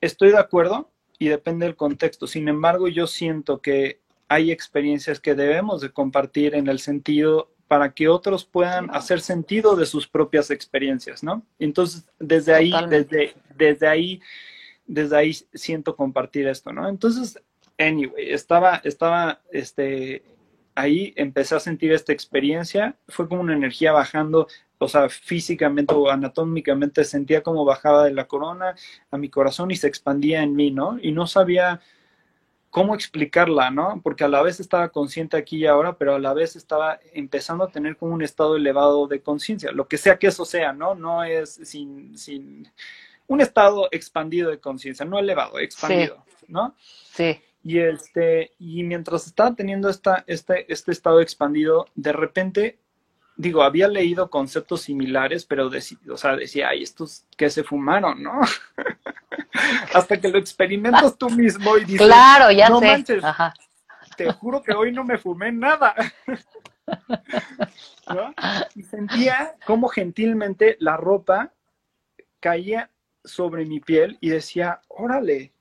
estoy 0.00 0.30
de 0.30 0.38
acuerdo 0.38 0.90
y 1.18 1.28
depende 1.28 1.66
del 1.66 1.76
contexto. 1.76 2.26
Sin 2.26 2.48
embargo, 2.48 2.88
yo 2.88 3.06
siento 3.06 3.60
que 3.60 4.00
hay 4.28 4.50
experiencias 4.50 5.20
que 5.20 5.34
debemos 5.34 5.80
de 5.80 5.92
compartir 5.92 6.54
en 6.54 6.68
el 6.68 6.80
sentido 6.80 7.53
para 7.68 7.92
que 7.92 8.08
otros 8.08 8.44
puedan 8.44 8.90
hacer 8.94 9.20
sentido 9.20 9.76
de 9.76 9.86
sus 9.86 10.06
propias 10.06 10.50
experiencias, 10.50 11.22
¿no? 11.22 11.42
Entonces, 11.58 12.06
desde 12.18 12.54
ahí, 12.54 12.72
desde, 12.88 13.34
desde 13.56 13.86
ahí, 13.86 14.20
desde 14.86 15.16
ahí 15.16 15.32
siento 15.54 15.96
compartir 15.96 16.46
esto, 16.46 16.72
¿no? 16.72 16.88
Entonces, 16.88 17.40
anyway, 17.78 18.32
estaba, 18.32 18.80
estaba, 18.84 19.40
este, 19.50 20.22
ahí 20.74 21.12
empecé 21.16 21.54
a 21.54 21.60
sentir 21.60 21.92
esta 21.92 22.12
experiencia, 22.12 22.96
fue 23.08 23.28
como 23.28 23.40
una 23.40 23.54
energía 23.54 23.92
bajando, 23.92 24.46
o 24.78 24.88
sea, 24.88 25.08
físicamente 25.08 25.94
o 25.94 26.10
anatómicamente 26.10 27.04
sentía 27.04 27.42
como 27.42 27.64
bajaba 27.64 28.04
de 28.04 28.12
la 28.12 28.26
corona 28.26 28.74
a 29.10 29.16
mi 29.16 29.30
corazón 29.30 29.70
y 29.70 29.76
se 29.76 29.88
expandía 29.88 30.42
en 30.42 30.54
mí, 30.54 30.70
¿no? 30.70 30.98
Y 31.00 31.12
no 31.12 31.26
sabía 31.26 31.80
cómo 32.74 32.96
explicarla, 32.96 33.70
¿no? 33.70 34.00
Porque 34.02 34.24
a 34.24 34.28
la 34.28 34.42
vez 34.42 34.58
estaba 34.58 34.88
consciente 34.88 35.36
aquí 35.36 35.58
y 35.58 35.66
ahora, 35.66 35.96
pero 35.96 36.16
a 36.16 36.18
la 36.18 36.34
vez 36.34 36.56
estaba 36.56 36.98
empezando 37.12 37.62
a 37.62 37.70
tener 37.70 37.96
como 37.96 38.12
un 38.12 38.20
estado 38.20 38.56
elevado 38.56 39.06
de 39.06 39.22
conciencia, 39.22 39.70
lo 39.70 39.86
que 39.86 39.96
sea 39.96 40.18
que 40.18 40.26
eso 40.26 40.44
sea, 40.44 40.72
¿no? 40.72 40.96
No 40.96 41.22
es 41.22 41.54
sin, 41.62 42.18
sin 42.18 42.68
un 43.28 43.40
estado 43.40 43.86
expandido 43.92 44.50
de 44.50 44.58
conciencia, 44.58 45.06
no 45.06 45.20
elevado, 45.20 45.60
expandido, 45.60 46.24
¿no? 46.48 46.74
Sí. 47.12 47.40
Y, 47.62 47.78
este, 47.78 48.50
y 48.58 48.82
mientras 48.82 49.28
estaba 49.28 49.54
teniendo 49.54 49.88
esta, 49.88 50.24
este, 50.26 50.66
este 50.72 50.90
estado 50.90 51.20
expandido, 51.20 51.86
de 51.94 52.12
repente, 52.12 52.80
digo, 53.36 53.62
había 53.62 53.88
leído 53.88 54.30
conceptos 54.30 54.82
similares, 54.82 55.44
pero 55.44 55.68
decía, 55.68 55.98
o 56.10 56.16
sea, 56.16 56.36
decía, 56.36 56.68
ay, 56.68 56.82
estos 56.82 57.24
que 57.36 57.50
se 57.50 57.64
fumaron, 57.64 58.22
¿no? 58.22 58.40
Hasta 59.94 60.20
que 60.20 60.28
lo 60.28 60.38
experimentas 60.38 61.16
tú 61.16 61.30
mismo 61.30 61.76
y 61.76 61.84
dices, 61.84 62.06
claro, 62.06 62.50
ya 62.50 62.68
no 62.68 62.80
Manches, 62.80 63.22
te 64.16 64.30
juro 64.32 64.62
que 64.62 64.72
hoy 64.72 64.92
no 64.92 65.04
me 65.04 65.18
fumé 65.18 65.52
nada. 65.52 65.94
Y 68.74 68.82
sentía 68.82 69.54
como 69.64 69.88
gentilmente 69.88 70.76
la 70.80 70.98
ropa 70.98 71.54
caía 72.40 72.90
sobre 73.24 73.64
mi 73.64 73.80
piel 73.80 74.18
y 74.20 74.28
decía, 74.28 74.82
órale, 74.88 75.53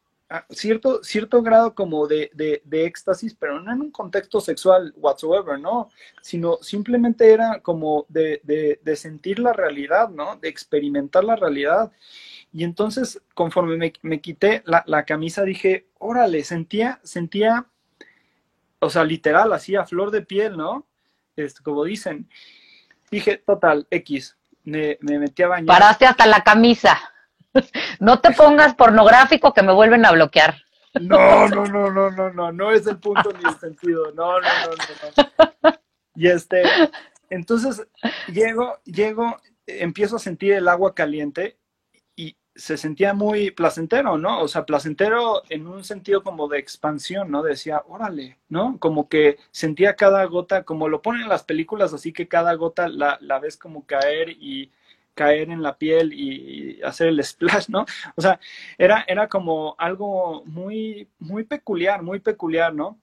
cierto, 0.49 1.03
cierto 1.03 1.41
grado 1.41 1.75
como 1.75 2.07
de, 2.07 2.31
de, 2.33 2.85
éxtasis, 2.85 3.35
pero 3.35 3.59
no 3.59 3.71
en 3.71 3.81
un 3.81 3.91
contexto 3.91 4.41
sexual 4.41 4.93
whatsoever, 4.97 5.59
¿no? 5.59 5.89
Sino 6.21 6.57
simplemente 6.61 7.31
era 7.31 7.59
como 7.61 8.05
de, 8.09 8.41
de, 8.43 8.95
sentir 8.95 9.39
la 9.39 9.53
realidad, 9.53 10.09
¿no? 10.09 10.37
De 10.37 10.49
experimentar 10.49 11.23
la 11.23 11.35
realidad. 11.35 11.91
Y 12.51 12.63
entonces, 12.63 13.21
conforme 13.33 13.93
me, 14.01 14.21
quité 14.21 14.63
la, 14.65 14.83
la, 14.87 15.05
camisa, 15.05 15.43
dije, 15.43 15.87
órale, 15.99 16.43
sentía, 16.43 16.99
sentía, 17.03 17.67
o 18.79 18.89
sea, 18.89 19.03
literal, 19.03 19.53
así 19.53 19.75
a 19.75 19.85
flor 19.85 20.11
de 20.11 20.21
piel, 20.21 20.57
¿no? 20.57 20.87
Este, 21.35 21.61
como 21.63 21.83
dicen. 21.83 22.29
Dije, 23.11 23.37
total, 23.37 23.87
X, 23.91 24.35
me, 24.63 24.97
me 25.01 25.19
metí 25.19 25.43
a 25.43 25.47
bañar. 25.47 25.67
Paraste 25.67 26.05
hasta 26.05 26.25
la 26.25 26.43
camisa. 26.43 27.12
No 27.99 28.19
te 28.19 28.31
pongas 28.31 28.75
pornográfico 28.75 29.53
que 29.53 29.63
me 29.63 29.73
vuelven 29.73 30.05
a 30.05 30.11
bloquear. 30.11 30.55
No, 30.99 31.47
no, 31.47 31.65
no, 31.65 31.91
no, 31.91 32.11
no, 32.11 32.31
no, 32.31 32.51
no 32.51 32.71
es 32.71 32.85
el 32.87 32.97
punto 32.99 33.31
ni 33.31 33.49
el 33.49 33.59
sentido. 33.59 34.11
No, 34.11 34.39
no, 34.39 34.47
no, 34.67 35.63
no. 35.63 35.73
Y 36.15 36.27
este, 36.27 36.63
entonces 37.29 37.87
llego, 38.27 38.77
llego, 38.85 39.37
empiezo 39.65 40.17
a 40.17 40.19
sentir 40.19 40.53
el 40.53 40.67
agua 40.67 40.93
caliente 40.93 41.57
y 42.15 42.37
se 42.55 42.77
sentía 42.77 43.13
muy 43.13 43.49
placentero, 43.49 44.17
¿no? 44.17 44.41
O 44.41 44.47
sea, 44.47 44.65
placentero 44.65 45.41
en 45.49 45.65
un 45.65 45.83
sentido 45.83 46.23
como 46.23 46.47
de 46.47 46.59
expansión, 46.59 47.31
¿no? 47.31 47.41
Decía, 47.41 47.81
órale, 47.87 48.37
¿no? 48.49 48.77
Como 48.79 49.09
que 49.09 49.37
sentía 49.49 49.95
cada 49.95 50.23
gota, 50.25 50.63
como 50.63 50.87
lo 50.87 51.01
ponen 51.01 51.23
en 51.23 51.29
las 51.29 51.43
películas, 51.43 51.93
así 51.93 52.13
que 52.13 52.27
cada 52.27 52.53
gota 52.53 52.87
la, 52.87 53.17
ves 53.39 53.57
como 53.57 53.85
caer 53.87 54.29
y 54.29 54.71
caer 55.13 55.49
en 55.49 55.61
la 55.61 55.77
piel 55.77 56.13
y, 56.13 56.81
hacer 56.83 57.07
el 57.07 57.23
splash, 57.23 57.69
¿no? 57.69 57.85
O 58.15 58.21
sea, 58.21 58.39
era, 58.77 59.05
era 59.07 59.27
como 59.27 59.75
algo 59.77 60.43
muy, 60.45 61.07
muy 61.19 61.43
peculiar, 61.43 62.01
muy 62.01 62.19
peculiar, 62.19 62.73
¿no? 62.73 62.99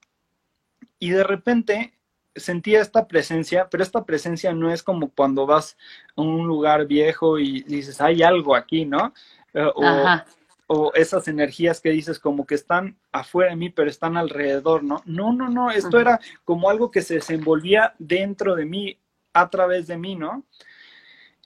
Y 0.99 1.09
de 1.09 1.23
repente 1.23 1.93
sentía 2.35 2.81
esta 2.81 3.07
presencia, 3.07 3.67
pero 3.69 3.83
esta 3.83 4.05
presencia 4.05 4.53
no 4.53 4.71
es 4.71 4.83
como 4.83 5.09
cuando 5.09 5.45
vas 5.45 5.77
a 6.15 6.21
un 6.21 6.47
lugar 6.47 6.85
viejo 6.85 7.39
y 7.39 7.61
dices, 7.63 7.99
hay 8.01 8.23
algo 8.23 8.55
aquí, 8.55 8.85
¿no? 8.85 9.13
Eh, 9.53 9.69
o, 9.75 9.83
o, 10.67 10.93
esas 10.93 11.27
energías 11.27 11.81
que 11.81 11.89
dices 11.89 12.19
como 12.19 12.45
que 12.45 12.55
están 12.55 12.97
afuera 13.11 13.49
de 13.49 13.57
mí, 13.57 13.69
pero 13.69 13.89
están 13.89 14.15
alrededor, 14.15 14.83
¿no? 14.83 15.01
No, 15.05 15.33
no, 15.33 15.49
no, 15.49 15.71
esto 15.71 15.99
era 15.99 16.19
como 16.45 16.69
algo 16.69 16.91
que 16.91 17.01
se 17.01 17.15
desenvolvía 17.15 17.93
dentro 17.99 18.55
de 18.55 18.65
mí, 18.65 18.97
a 19.33 19.49
través 19.49 19.87
de 19.87 19.97
mí, 19.97 20.15
¿no? 20.15 20.45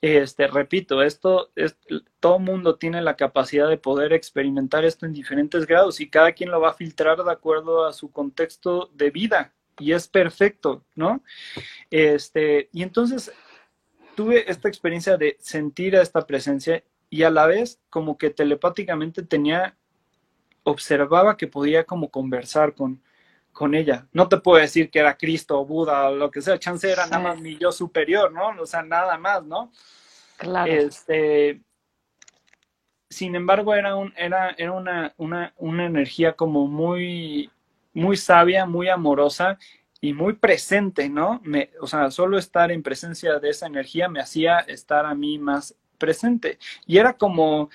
Este, 0.02 0.46
repito, 0.46 1.02
esto 1.02 1.50
es, 1.56 1.76
todo 2.20 2.38
mundo 2.38 2.76
tiene 2.76 3.00
la 3.00 3.16
capacidad 3.16 3.68
de 3.68 3.78
poder 3.78 4.12
experimentar 4.12 4.84
esto 4.84 5.06
en 5.06 5.12
diferentes 5.12 5.66
grados 5.66 6.00
y 6.00 6.10
cada 6.10 6.32
quien 6.32 6.50
lo 6.50 6.60
va 6.60 6.70
a 6.70 6.74
filtrar 6.74 7.22
de 7.22 7.32
acuerdo 7.32 7.86
a 7.86 7.92
su 7.92 8.10
contexto 8.10 8.90
de 8.94 9.10
vida 9.10 9.54
y 9.78 9.92
es 9.92 10.08
perfecto, 10.08 10.84
¿no? 10.94 11.22
Este, 11.90 12.68
y 12.72 12.82
entonces 12.82 13.32
tuve 14.14 14.50
esta 14.50 14.68
experiencia 14.68 15.16
de 15.16 15.36
sentir 15.40 15.96
a 15.96 16.02
esta 16.02 16.26
presencia 16.26 16.82
y 17.08 17.22
a 17.22 17.30
la 17.30 17.46
vez 17.46 17.80
como 17.88 18.18
que 18.18 18.30
telepáticamente 18.30 19.22
tenía, 19.22 19.76
observaba 20.62 21.36
que 21.36 21.46
podía 21.46 21.84
como 21.84 22.10
conversar 22.10 22.74
con, 22.74 23.00
con 23.56 23.74
ella. 23.74 24.06
No 24.12 24.28
te 24.28 24.36
puedo 24.36 24.60
decir 24.60 24.90
que 24.90 24.98
era 24.98 25.16
Cristo 25.16 25.58
o 25.58 25.64
Buda 25.64 26.10
o 26.10 26.14
lo 26.14 26.30
que 26.30 26.42
sea, 26.42 26.58
chance 26.58 26.92
era 26.92 27.06
nada 27.06 27.22
más 27.22 27.40
mi 27.40 27.56
yo 27.56 27.72
superior, 27.72 28.30
¿no? 28.30 28.50
O 28.60 28.66
sea, 28.66 28.82
nada 28.82 29.16
más, 29.16 29.42
¿no? 29.44 29.72
Claro. 30.36 30.70
Este, 30.70 31.62
sin 33.08 33.34
embargo, 33.34 33.74
era, 33.74 33.96
un, 33.96 34.12
era, 34.14 34.50
era 34.58 34.72
una, 34.72 35.14
una, 35.16 35.54
una 35.56 35.86
energía 35.86 36.34
como 36.34 36.66
muy, 36.66 37.50
muy 37.94 38.18
sabia, 38.18 38.66
muy 38.66 38.90
amorosa 38.90 39.58
y 40.02 40.12
muy 40.12 40.34
presente, 40.34 41.08
¿no? 41.08 41.40
Me, 41.42 41.70
o 41.80 41.86
sea, 41.86 42.10
solo 42.10 42.36
estar 42.36 42.70
en 42.70 42.82
presencia 42.82 43.38
de 43.38 43.48
esa 43.48 43.66
energía 43.66 44.10
me 44.10 44.20
hacía 44.20 44.58
estar 44.58 45.06
a 45.06 45.14
mí 45.14 45.38
más 45.38 45.74
presente. 45.96 46.58
Y 46.84 46.98
era 46.98 47.14
como 47.14 47.70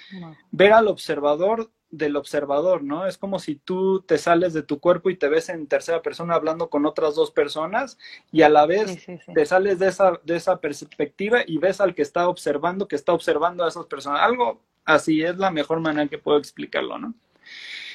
ver 0.51 0.73
al 0.73 0.87
observador 0.89 1.71
del 1.91 2.15
observador, 2.15 2.83
¿no? 2.83 3.05
Es 3.05 3.17
como 3.17 3.37
si 3.37 3.55
tú 3.55 4.01
te 4.01 4.17
sales 4.17 4.53
de 4.53 4.63
tu 4.63 4.79
cuerpo 4.79 5.09
y 5.09 5.17
te 5.17 5.27
ves 5.27 5.49
en 5.49 5.67
tercera 5.67 6.01
persona 6.01 6.35
hablando 6.35 6.69
con 6.69 6.85
otras 6.85 7.15
dos 7.15 7.31
personas 7.31 7.97
y 8.31 8.41
a 8.41 8.49
la 8.49 8.65
vez 8.65 9.05
te 9.33 9.45
sales 9.45 9.77
de 9.77 9.89
esa, 9.89 10.19
de 10.23 10.37
esa 10.37 10.59
perspectiva 10.59 11.41
y 11.45 11.57
ves 11.57 11.81
al 11.81 11.93
que 11.93 12.01
está 12.01 12.29
observando, 12.29 12.87
que 12.87 12.95
está 12.95 13.13
observando 13.13 13.65
a 13.65 13.67
esas 13.67 13.85
personas. 13.87 14.21
Algo 14.21 14.61
así 14.85 15.21
es 15.21 15.37
la 15.37 15.51
mejor 15.51 15.81
manera 15.81 16.07
que 16.07 16.17
puedo 16.17 16.37
explicarlo, 16.37 16.97
¿no? 16.97 17.13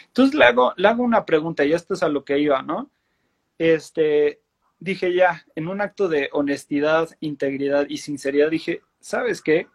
Entonces 0.08 0.34
le 0.34 0.44
hago, 0.44 0.74
le 0.76 0.88
hago 0.88 1.02
una 1.02 1.24
pregunta 1.24 1.64
y 1.64 1.72
esto 1.72 1.94
es 1.94 2.02
a 2.02 2.08
lo 2.08 2.24
que 2.24 2.38
iba, 2.38 2.62
¿no? 2.62 2.90
Este, 3.58 4.40
dije 4.78 5.14
ya, 5.14 5.44
en 5.54 5.68
un 5.68 5.80
acto 5.80 6.08
de 6.08 6.28
honestidad, 6.32 7.10
integridad 7.20 7.86
y 7.88 7.98
sinceridad, 7.98 8.50
dije, 8.50 8.82
¿sabes 9.00 9.40
qué? 9.40 9.68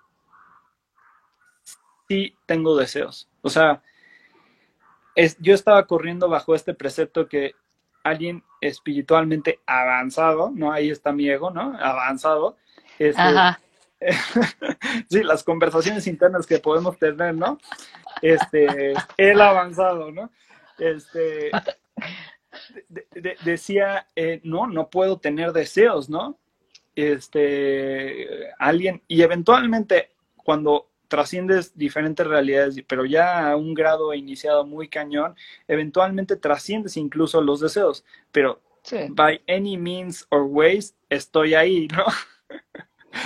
Sí 2.08 2.36
tengo 2.46 2.76
deseos. 2.76 3.30
O 3.42 3.50
sea, 3.50 3.82
es, 5.16 5.38
yo 5.40 5.54
estaba 5.54 5.86
corriendo 5.88 6.30
bajo 6.30 6.56
este 6.56 6.74
precepto 6.74 7.28
que 7.28 7.54
alguien 8.04 8.44
espiritualmente 8.62 9.60
avanzado, 9.66 10.52
¿no? 10.54 10.72
Ahí 10.72 10.90
está 10.90 11.12
mi 11.12 11.30
ego, 11.30 11.52
¿no? 11.52 11.78
Avanzado. 11.80 12.58
Este, 12.98 13.22
sí, 15.10 15.24
las 15.24 15.44
conversaciones 15.44 16.08
internas 16.08 16.46
que 16.48 16.60
podemos 16.60 16.98
tener, 16.98 17.36
¿no? 17.36 17.58
Este, 18.22 18.94
el 19.18 19.42
avanzado, 19.42 20.12
¿no? 20.12 20.32
Este, 20.78 21.52
decía, 23.44 24.08
eh, 24.16 24.42
no, 24.44 24.68
no 24.68 24.90
puedo 24.90 25.20
tener 25.20 25.52
deseos, 25.52 26.10
¿no? 26.10 26.40
Este, 26.96 28.52
alguien, 28.60 29.02
y 29.08 29.22
eventualmente 29.22 30.12
cuando 30.36 30.91
trasciendes 31.12 31.78
diferentes 31.78 32.26
realidades, 32.26 32.76
pero 32.88 33.06
ya 33.06 33.52
a 33.52 33.58
un 33.58 33.74
grado 33.74 34.14
iniciado 34.14 34.66
muy 34.66 34.88
cañón, 34.88 35.36
eventualmente 35.68 36.38
trasciendes 36.38 36.96
incluso 36.96 37.42
los 37.42 37.60
deseos, 37.60 38.06
pero 38.32 38.62
by 39.10 39.42
any 39.50 39.78
means 39.78 40.26
or 40.30 40.44
ways 40.44 40.96
estoy 41.10 41.54
ahí, 41.54 41.90
¿no? 41.90 42.06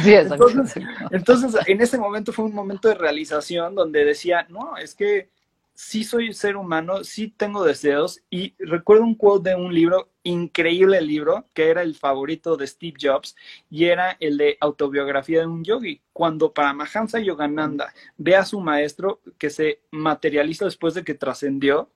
Sí, 0.01 0.15
entonces, 0.15 0.83
entonces, 1.11 1.55
en 1.67 1.79
ese 1.79 1.99
momento 1.99 2.33
fue 2.33 2.45
un 2.45 2.55
momento 2.55 2.87
de 2.87 2.95
realización 2.95 3.75
donde 3.75 4.03
decía, 4.03 4.47
no, 4.49 4.75
es 4.77 4.95
que 4.95 5.29
sí 5.75 6.05
soy 6.05 6.33
ser 6.33 6.55
humano, 6.55 7.03
sí 7.03 7.27
tengo 7.27 7.63
deseos 7.65 8.23
y 8.29 8.55
recuerdo 8.57 9.03
un 9.03 9.15
quote 9.15 9.49
de 9.49 9.55
un 9.55 9.73
libro, 9.73 10.09
increíble 10.23 11.01
libro, 11.01 11.45
que 11.53 11.69
era 11.69 11.81
el 11.81 11.95
favorito 11.95 12.55
de 12.55 12.65
Steve 12.65 12.97
Jobs 12.99 13.35
y 13.69 13.85
era 13.85 14.15
el 14.21 14.37
de 14.37 14.57
autobiografía 14.61 15.41
de 15.41 15.47
un 15.47 15.63
yogi. 15.65 16.01
Cuando 16.13 16.53
Paramahansa 16.53 17.19
Yogananda 17.19 17.93
ve 18.17 18.37
a 18.37 18.45
su 18.45 18.61
maestro 18.61 19.19
que 19.37 19.49
se 19.49 19.81
materializa 19.91 20.63
después 20.63 20.93
de 20.93 21.03
que 21.03 21.13
trascendió, 21.13 21.91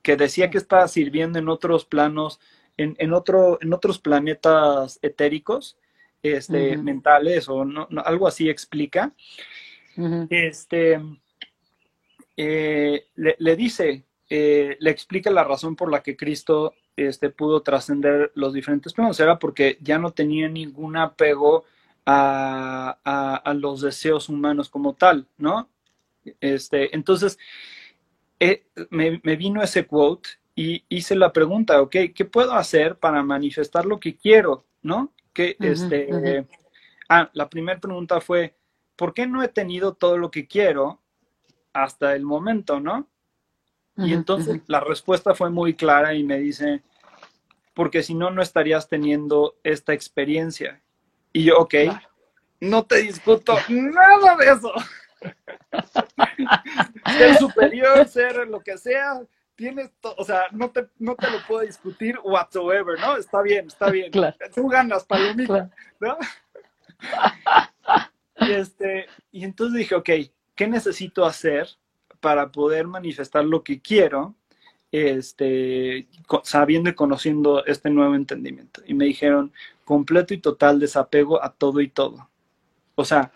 que 0.00 0.16
decía 0.16 0.48
que 0.48 0.58
estaba 0.58 0.86
sirviendo 0.86 1.40
en 1.40 1.48
otros 1.48 1.84
planos, 1.84 2.38
en, 2.76 3.12
otro, 3.12 3.58
en 3.60 3.72
otros 3.72 3.98
planetas 3.98 4.98
etéricos, 5.02 5.76
este, 6.22 6.76
mentales 6.76 7.48
o 7.48 7.64
no, 7.64 7.88
algo 8.04 8.28
así 8.28 8.48
explica. 8.48 9.12
Este 10.30 11.00
eh, 12.36 13.06
le, 13.14 13.56
dice, 13.56 14.04
eh, 14.28 14.76
le 14.80 14.90
explica 14.90 15.30
la 15.30 15.44
razón 15.44 15.76
por 15.76 15.90
la 15.90 16.02
que 16.02 16.16
Cristo 16.16 16.74
este, 16.96 17.30
pudo 17.30 17.62
trascender 17.62 18.32
los 18.34 18.52
diferentes 18.52 18.92
planos, 18.92 19.20
era 19.20 19.38
porque 19.38 19.78
ya 19.80 19.98
no 19.98 20.12
tenía 20.12 20.48
ningún 20.48 20.96
apego 20.96 21.64
a, 22.06 23.54
los 23.56 23.80
deseos 23.80 24.28
humanos 24.28 24.68
como 24.68 24.94
tal, 24.94 25.26
¿no? 25.38 25.70
Este, 26.40 26.94
entonces, 26.94 27.38
eh, 28.40 28.66
me, 28.90 29.18
vino 29.36 29.62
ese 29.62 29.86
quote 29.86 30.30
y 30.54 30.84
hice 30.88 31.14
la 31.14 31.32
pregunta, 31.32 31.80
ok, 31.80 31.96
¿qué 32.14 32.24
puedo 32.24 32.52
hacer 32.52 32.98
para 32.98 33.22
manifestar 33.22 33.86
lo 33.86 34.00
que 34.00 34.16
quiero, 34.16 34.64
¿no? 34.82 35.12
Que, 35.32 35.56
este, 35.60 36.46
ah, 37.08 37.30
la 37.32 37.48
primera 37.48 37.80
pregunta 37.80 38.20
fue, 38.20 38.54
¿por 38.96 39.14
qué 39.14 39.26
no 39.26 39.42
he 39.42 39.48
tenido 39.48 39.94
todo 39.94 40.18
lo 40.18 40.30
que 40.30 40.46
quiero 40.46 41.00
hasta 41.74 42.14
el 42.14 42.24
momento, 42.24 42.80
¿no? 42.80 43.08
y 43.96 44.12
entonces 44.12 44.60
la 44.66 44.80
respuesta 44.80 45.34
fue 45.34 45.50
muy 45.50 45.74
clara 45.74 46.14
y 46.14 46.24
me 46.24 46.38
dice, 46.38 46.82
porque 47.74 48.02
si 48.02 48.14
no, 48.14 48.30
no 48.30 48.42
estarías 48.42 48.88
teniendo 48.88 49.56
esta 49.62 49.92
experiencia. 49.92 50.80
Y 51.32 51.44
yo, 51.44 51.58
ok, 51.58 51.74
no 52.60 52.84
te 52.84 53.02
discuto 53.02 53.56
nada 53.68 54.36
de 54.36 54.50
eso. 54.50 54.72
ser 57.16 57.36
superior, 57.36 58.08
ser 58.08 58.48
lo 58.48 58.60
que 58.60 58.78
sea, 58.78 59.20
tienes, 59.54 59.90
o 60.02 60.24
sea, 60.24 60.46
no 60.50 60.70
te, 60.70 60.88
no 60.98 61.14
te 61.14 61.30
lo 61.30 61.38
puedo 61.46 61.60
discutir 61.60 62.18
whatsoever, 62.22 62.98
¿no? 62.98 63.16
Está 63.16 63.42
bien, 63.42 63.66
está 63.66 63.90
bien. 63.90 64.10
Tú 64.54 64.68
ganas, 64.68 65.04
palomita, 65.04 65.70
¿no? 66.00 66.16
y, 68.40 68.50
este, 68.52 69.06
y 69.30 69.44
entonces 69.44 69.78
dije, 69.78 69.94
ok, 69.94 70.10
¿qué 70.54 70.66
necesito 70.66 71.24
hacer 71.24 71.68
para 72.20 72.50
poder 72.50 72.86
manifestar 72.86 73.44
lo 73.44 73.62
que 73.62 73.80
quiero, 73.80 74.34
este, 74.92 76.08
sabiendo 76.44 76.90
y 76.90 76.94
conociendo 76.94 77.64
este 77.66 77.90
nuevo 77.90 78.14
entendimiento? 78.14 78.82
Y 78.86 78.94
me 78.94 79.04
dijeron, 79.06 79.52
completo 79.84 80.34
y 80.34 80.38
total 80.38 80.80
desapego 80.80 81.42
a 81.42 81.52
todo 81.52 81.80
y 81.80 81.88
todo. 81.88 82.28
O 82.94 83.04
sea, 83.04 83.32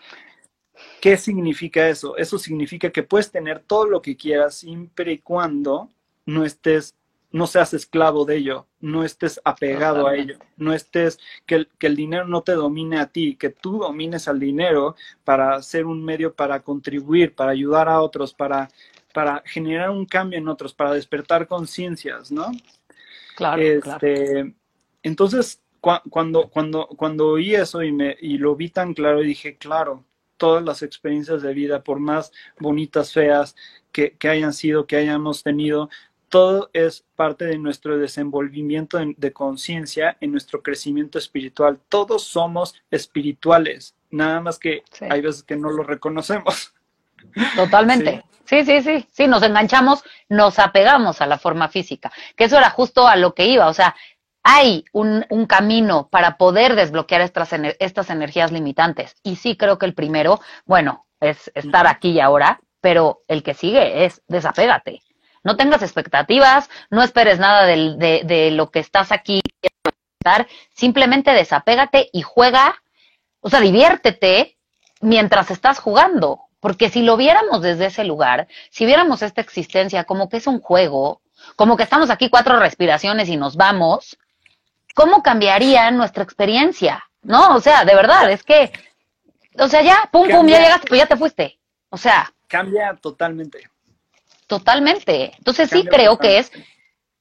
¿qué 1.01 1.17
significa 1.17 1.87
eso? 1.89 2.17
Eso 2.17 2.39
significa 2.39 2.89
que 2.91 3.03
puedes 3.03 3.31
tener 3.31 3.59
todo 3.59 3.85
lo 3.85 4.01
que 4.01 4.15
quieras 4.15 4.55
siempre 4.55 5.13
y 5.13 5.17
cuando 5.19 5.89
no 6.25 6.45
estés 6.45 6.95
no 7.31 7.47
seas 7.47 7.73
esclavo 7.73 8.25
de 8.25 8.37
ello, 8.37 8.67
no 8.79 9.03
estés 9.03 9.39
apegado 9.43 10.07
a 10.07 10.15
ello, 10.15 10.37
no 10.57 10.73
estés, 10.73 11.19
que 11.45 11.55
el, 11.55 11.69
que 11.77 11.87
el, 11.87 11.95
dinero 11.95 12.25
no 12.25 12.41
te 12.41 12.53
domine 12.53 12.99
a 12.99 13.07
ti, 13.07 13.35
que 13.35 13.49
tú 13.49 13.77
domines 13.77 14.27
al 14.27 14.39
dinero 14.39 14.95
para 15.23 15.61
ser 15.61 15.85
un 15.85 16.03
medio 16.03 16.33
para 16.33 16.61
contribuir, 16.61 17.35
para 17.35 17.51
ayudar 17.51 17.87
a 17.87 18.01
otros, 18.01 18.33
para, 18.33 18.69
para 19.13 19.43
generar 19.45 19.91
un 19.91 20.05
cambio 20.05 20.39
en 20.39 20.47
otros, 20.47 20.73
para 20.73 20.93
despertar 20.93 21.47
conciencias, 21.47 22.31
¿no? 22.31 22.51
Claro, 23.35 23.61
este, 23.61 24.53
Entonces, 25.03 25.61
cuando, 25.79 26.49
cuando, 26.49 26.87
cuando 26.87 27.27
oí 27.27 27.55
eso 27.55 27.83
y, 27.83 27.91
me, 27.91 28.17
y 28.19 28.37
lo 28.37 28.55
vi 28.55 28.69
tan 28.69 28.93
claro, 28.93 29.21
dije, 29.21 29.57
claro, 29.57 30.03
todas 30.37 30.63
las 30.63 30.81
experiencias 30.81 31.41
de 31.41 31.53
vida, 31.53 31.83
por 31.83 31.99
más 31.99 32.31
bonitas, 32.59 33.13
feas 33.13 33.55
que, 33.91 34.17
que 34.17 34.29
hayan 34.29 34.53
sido, 34.53 34.87
que 34.87 34.97
hayamos 34.97 35.43
tenido, 35.43 35.89
todo 36.29 36.69
es 36.73 37.05
parte 37.15 37.45
de 37.45 37.57
nuestro 37.57 37.97
desenvolvimiento 37.97 38.99
de, 38.99 39.33
conciencia, 39.33 40.17
en 40.21 40.31
nuestro 40.31 40.61
crecimiento 40.61 41.17
espiritual. 41.17 41.79
Todos 41.89 42.23
somos 42.23 42.75
espirituales, 42.91 43.95
nada 44.09 44.39
más 44.39 44.59
que 44.59 44.83
hay 45.09 45.21
veces 45.21 45.43
que 45.43 45.55
no 45.55 45.69
lo 45.71 45.83
reconocemos. 45.83 46.73
Totalmente. 47.55 48.23
Sí. 48.45 48.63
sí, 48.63 48.81
sí, 48.81 49.07
sí, 49.11 49.27
nos 49.27 49.43
enganchamos, 49.43 50.03
nos 50.29 50.57
apegamos 50.57 51.21
a 51.21 51.27
la 51.27 51.37
forma 51.37 51.67
física, 51.67 52.11
que 52.35 52.45
eso 52.45 52.57
era 52.57 52.69
justo 52.69 53.07
a 53.07 53.15
lo 53.15 53.35
que 53.35 53.47
iba, 53.47 53.67
o 53.67 53.73
sea, 53.73 53.95
hay 54.41 54.85
un, 54.93 55.25
un 55.29 55.45
camino 55.45 56.07
para 56.09 56.37
poder 56.37 56.75
desbloquear 56.75 57.21
estas, 57.21 57.51
estas 57.79 58.09
energías 58.09 58.51
limitantes. 58.51 59.15
Y 59.21 59.35
sí 59.35 59.57
creo 59.57 59.77
que 59.77 59.85
el 59.85 59.93
primero, 59.93 60.39
bueno, 60.65 61.05
es 61.19 61.51
estar 61.53 61.85
aquí 61.87 62.11
y 62.11 62.19
ahora, 62.19 62.61
pero 62.81 63.23
el 63.27 63.43
que 63.43 63.53
sigue 63.53 64.05
es 64.05 64.21
desapégate. 64.27 65.01
No 65.43 65.55
tengas 65.55 65.81
expectativas, 65.81 66.69
no 66.89 67.01
esperes 67.01 67.39
nada 67.39 67.65
de, 67.65 68.21
de, 68.25 68.51
lo 68.51 68.71
que 68.71 68.79
estás 68.79 69.11
aquí. 69.11 69.41
Simplemente 70.73 71.31
desapégate 71.31 72.09
y 72.11 72.21
juega, 72.21 72.75
o 73.39 73.49
sea, 73.49 73.61
diviértete 73.61 74.57
mientras 75.01 75.51
estás 75.51 75.79
jugando. 75.79 76.41
Porque 76.59 76.89
si 76.89 77.03
lo 77.03 77.15
viéramos 77.15 77.61
desde 77.61 77.85
ese 77.85 78.03
lugar, 78.03 78.47
si 78.69 78.85
viéramos 78.85 79.21
esta 79.21 79.39
existencia 79.39 80.03
como 80.03 80.27
que 80.27 80.37
es 80.37 80.47
un 80.47 80.59
juego, 80.59 81.21
como 81.55 81.77
que 81.77 81.83
estamos 81.83 82.09
aquí 82.09 82.29
cuatro 82.29 82.59
respiraciones 82.59 83.29
y 83.29 83.37
nos 83.37 83.55
vamos, 83.55 84.17
¿cómo 84.93 85.23
cambiaría 85.23 85.89
nuestra 85.91 86.23
experiencia? 86.23 87.03
No, 87.21 87.55
o 87.55 87.61
sea, 87.61 87.85
de 87.85 87.95
verdad, 87.95 88.29
es 88.29 88.43
que, 88.43 88.71
o 89.57 89.67
sea, 89.67 89.81
ya, 89.81 90.09
pum, 90.11 90.27
pum, 90.29 90.47
ya 90.47 90.59
llegaste, 90.59 90.87
pues 90.87 90.99
ya 90.99 91.07
te 91.07 91.17
fuiste. 91.17 91.59
O 91.89 91.97
sea. 91.97 92.31
Cambia 92.47 92.97
totalmente. 93.01 93.69
Totalmente. 94.49 95.33
Entonces 95.37 95.69
sí 95.69 95.85
creo 95.85 96.17
que 96.17 96.39
es, 96.39 96.51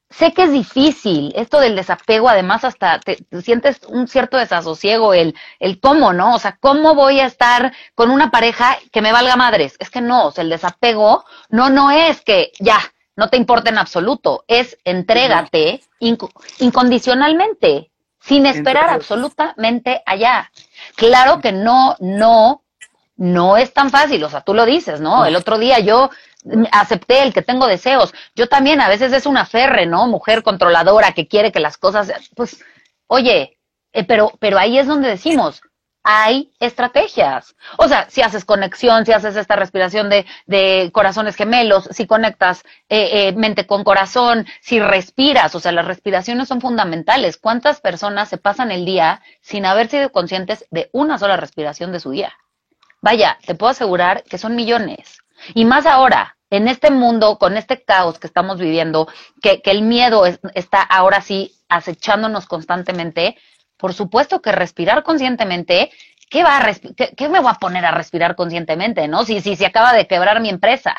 sé 0.08 0.32
que 0.32 0.44
es 0.44 0.50
difícil, 0.50 1.30
esto 1.36 1.60
del 1.60 1.76
desapego, 1.76 2.26
además 2.30 2.64
hasta 2.64 3.00
te, 3.00 3.18
sientes 3.42 3.80
un 3.86 4.08
cierto 4.08 4.38
desasosiego, 4.38 5.12
el, 5.12 5.34
el 5.60 5.78
cómo, 5.78 6.14
¿no? 6.14 6.34
O 6.34 6.38
sea, 6.38 6.56
¿cómo 6.58 6.94
voy 6.94 7.20
a 7.20 7.26
estar 7.26 7.74
con 7.94 8.10
una 8.10 8.30
pareja 8.30 8.78
que 8.90 9.02
me 9.02 9.12
valga 9.12 9.36
madres? 9.36 9.76
Es 9.78 9.90
que 9.90 10.00
no, 10.00 10.28
o 10.28 10.30
sea, 10.30 10.42
el 10.42 10.48
desapego 10.48 11.26
no, 11.50 11.68
no 11.68 11.90
es 11.90 12.22
que 12.22 12.50
ya, 12.60 12.80
no 13.14 13.28
te 13.28 13.36
importa 13.36 13.68
en 13.68 13.76
absoluto, 13.76 14.46
es 14.48 14.78
entrégate 14.84 15.82
incondicionalmente, 16.60 17.90
sin 18.22 18.46
esperar 18.46 18.88
absolutamente 18.88 20.02
allá. 20.06 20.50
Claro 20.96 21.40
que 21.42 21.52
no, 21.52 21.94
no, 22.00 22.62
no 23.18 23.58
es 23.58 23.74
tan 23.74 23.90
fácil, 23.90 24.24
o 24.24 24.30
sea, 24.30 24.40
tú 24.40 24.54
lo 24.54 24.64
dices, 24.64 25.02
¿no? 25.02 25.26
El 25.26 25.36
otro 25.36 25.58
día 25.58 25.78
yo 25.80 26.08
acepté 26.72 27.22
el 27.22 27.32
que 27.32 27.42
tengo 27.42 27.66
deseos. 27.66 28.14
Yo 28.34 28.48
también 28.48 28.80
a 28.80 28.88
veces 28.88 29.12
es 29.12 29.26
una 29.26 29.44
ferre, 29.46 29.86
¿no? 29.86 30.06
Mujer 30.06 30.42
controladora 30.42 31.12
que 31.12 31.28
quiere 31.28 31.52
que 31.52 31.60
las 31.60 31.78
cosas, 31.78 32.12
pues, 32.34 32.64
oye, 33.06 33.58
eh, 33.92 34.04
pero, 34.04 34.32
pero 34.38 34.58
ahí 34.58 34.78
es 34.78 34.86
donde 34.86 35.08
decimos, 35.08 35.62
hay 36.02 36.52
estrategias. 36.58 37.54
O 37.76 37.88
sea, 37.88 38.08
si 38.08 38.22
haces 38.22 38.44
conexión, 38.44 39.04
si 39.04 39.12
haces 39.12 39.36
esta 39.36 39.56
respiración 39.56 40.08
de, 40.08 40.24
de 40.46 40.90
corazones 40.92 41.36
gemelos, 41.36 41.88
si 41.90 42.06
conectas 42.06 42.62
eh, 42.88 43.28
eh, 43.28 43.32
mente 43.32 43.66
con 43.66 43.84
corazón, 43.84 44.46
si 44.62 44.80
respiras, 44.80 45.54
o 45.54 45.60
sea, 45.60 45.72
las 45.72 45.84
respiraciones 45.84 46.48
son 46.48 46.60
fundamentales. 46.60 47.36
¿Cuántas 47.36 47.80
personas 47.80 48.28
se 48.28 48.38
pasan 48.38 48.70
el 48.70 48.84
día 48.86 49.20
sin 49.42 49.66
haber 49.66 49.88
sido 49.88 50.10
conscientes 50.10 50.64
de 50.70 50.88
una 50.92 51.18
sola 51.18 51.36
respiración 51.36 51.92
de 51.92 52.00
su 52.00 52.10
día? 52.12 52.32
Vaya, 53.02 53.38
te 53.44 53.54
puedo 53.54 53.70
asegurar 53.70 54.24
que 54.24 54.38
son 54.38 54.56
millones. 54.56 55.18
Y 55.54 55.64
más 55.64 55.86
ahora, 55.86 56.36
en 56.50 56.68
este 56.68 56.90
mundo, 56.90 57.38
con 57.38 57.56
este 57.56 57.82
caos 57.82 58.18
que 58.18 58.26
estamos 58.26 58.58
viviendo, 58.58 59.08
que, 59.42 59.60
que 59.62 59.70
el 59.70 59.82
miedo 59.82 60.24
está 60.26 60.82
ahora 60.82 61.20
sí 61.20 61.54
acechándonos 61.68 62.46
constantemente, 62.46 63.36
por 63.76 63.94
supuesto 63.94 64.42
que 64.42 64.52
respirar 64.52 65.02
conscientemente, 65.02 65.90
¿qué, 66.30 66.42
va 66.42 66.58
a 66.58 66.74
qué, 67.16 67.28
me 67.28 67.40
voy 67.40 67.50
a 67.50 67.58
poner 67.58 67.84
a 67.84 67.90
respirar 67.90 68.34
conscientemente, 68.34 69.08
no? 69.08 69.24
Si, 69.24 69.40
si 69.40 69.56
se 69.56 69.66
acaba 69.66 69.92
de 69.92 70.06
quebrar 70.06 70.40
mi 70.40 70.48
empresa. 70.48 70.96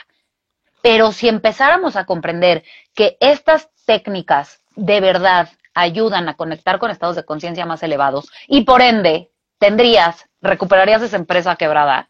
Pero 0.81 1.11
si 1.11 1.27
empezáramos 1.27 1.95
a 1.95 2.05
comprender 2.05 2.63
que 2.95 3.17
estas 3.19 3.69
técnicas 3.85 4.61
de 4.75 5.01
verdad 5.01 5.49
ayudan 5.73 6.29
a 6.29 6.35
conectar 6.35 6.79
con 6.79 6.91
estados 6.91 7.15
de 7.15 7.25
conciencia 7.25 7.65
más 7.65 7.83
elevados 7.83 8.31
y 8.47 8.61
por 8.61 8.81
ende 8.81 9.31
tendrías, 9.57 10.25
recuperarías 10.41 11.01
esa 11.01 11.17
empresa 11.17 11.57
quebrada. 11.57 12.09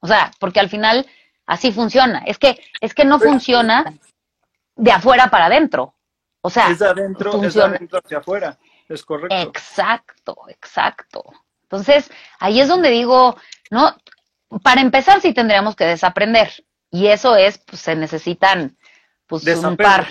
O 0.00 0.06
sea, 0.06 0.30
porque 0.38 0.60
al 0.60 0.68
final 0.68 1.06
así 1.50 1.72
funciona. 1.72 2.22
Es 2.26 2.38
que, 2.38 2.60
es 2.80 2.94
que 2.94 3.04
no 3.04 3.18
funciona 3.18 3.92
de 4.76 4.92
afuera 4.92 5.28
para 5.30 5.46
adentro. 5.46 5.96
O 6.42 6.48
sea, 6.48 6.70
es 6.70 6.78
de 6.78 6.86
adentro, 6.86 7.42
es 7.42 7.54
de 7.54 7.62
adentro 7.62 8.00
hacia 8.02 8.18
afuera. 8.18 8.56
Es 8.88 9.04
correcto. 9.04 9.34
Exacto, 9.34 10.36
exacto. 10.48 11.24
Entonces, 11.64 12.08
ahí 12.38 12.60
es 12.60 12.68
donde 12.68 12.90
digo, 12.90 13.36
¿no? 13.70 13.96
Para 14.62 14.80
empezar, 14.80 15.20
sí 15.20 15.34
tendríamos 15.34 15.74
que 15.74 15.84
desaprender. 15.84 16.64
Y 16.88 17.08
eso 17.08 17.34
es, 17.34 17.58
pues 17.58 17.82
se 17.82 17.96
necesitan, 17.96 18.76
pues 19.26 19.44
un 19.44 19.76
par. 19.76 20.06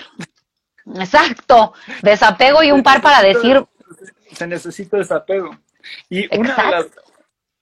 Exacto, 0.95 1.73
desapego 2.01 2.63
y 2.63 2.71
un 2.71 2.83
par 2.83 3.01
para 3.01 3.21
decir. 3.21 3.65
Se 4.33 4.45
necesita 4.45 4.97
desapego. 4.97 5.57
Y 6.09 6.37
una 6.37 6.55
de, 6.55 6.71
las, 6.71 6.85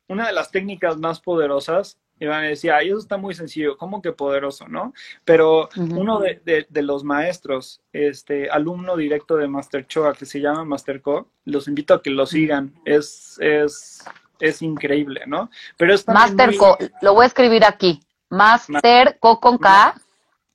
una 0.08 0.28
de 0.28 0.34
las 0.34 0.50
técnicas 0.50 0.98
más 0.98 1.20
poderosas 1.20 2.00
y 2.20 2.26
van 2.26 2.46
a 2.46 2.48
decir, 2.48 2.72
ay, 2.72 2.90
eso 2.90 2.98
está 2.98 3.18
muy 3.18 3.34
sencillo, 3.36 3.78
¿cómo 3.78 4.02
que 4.02 4.12
poderoso, 4.12 4.68
no? 4.68 4.94
Pero 5.24 5.70
uno 5.78 6.20
de, 6.20 6.66
los 6.82 7.04
maestros, 7.04 7.82
este, 7.94 8.50
alumno 8.50 8.96
directo 8.96 9.36
de 9.36 9.48
Master 9.48 9.86
Choa, 9.88 10.14
que 10.14 10.26
se 10.26 10.42
llama 10.42 10.66
Master 10.66 11.02
Co, 11.02 11.30
los 11.46 11.68
invito 11.68 11.94
a 11.94 12.02
que 12.02 12.10
lo 12.10 12.26
sigan, 12.26 12.74
es, 12.86 13.38
es, 13.40 14.04
es 14.40 14.62
increíble, 14.62 15.22
¿no? 15.28 15.50
Pero 15.78 15.94
es 15.94 16.08
Master 16.08 16.56
Co, 16.58 16.78
lo 17.02 17.14
voy 17.14 17.24
a 17.24 17.28
escribir 17.28 17.64
aquí, 17.66 18.00
Master 18.30 19.18
Co 19.20 19.40
con 19.40 19.58
K. 19.58 19.96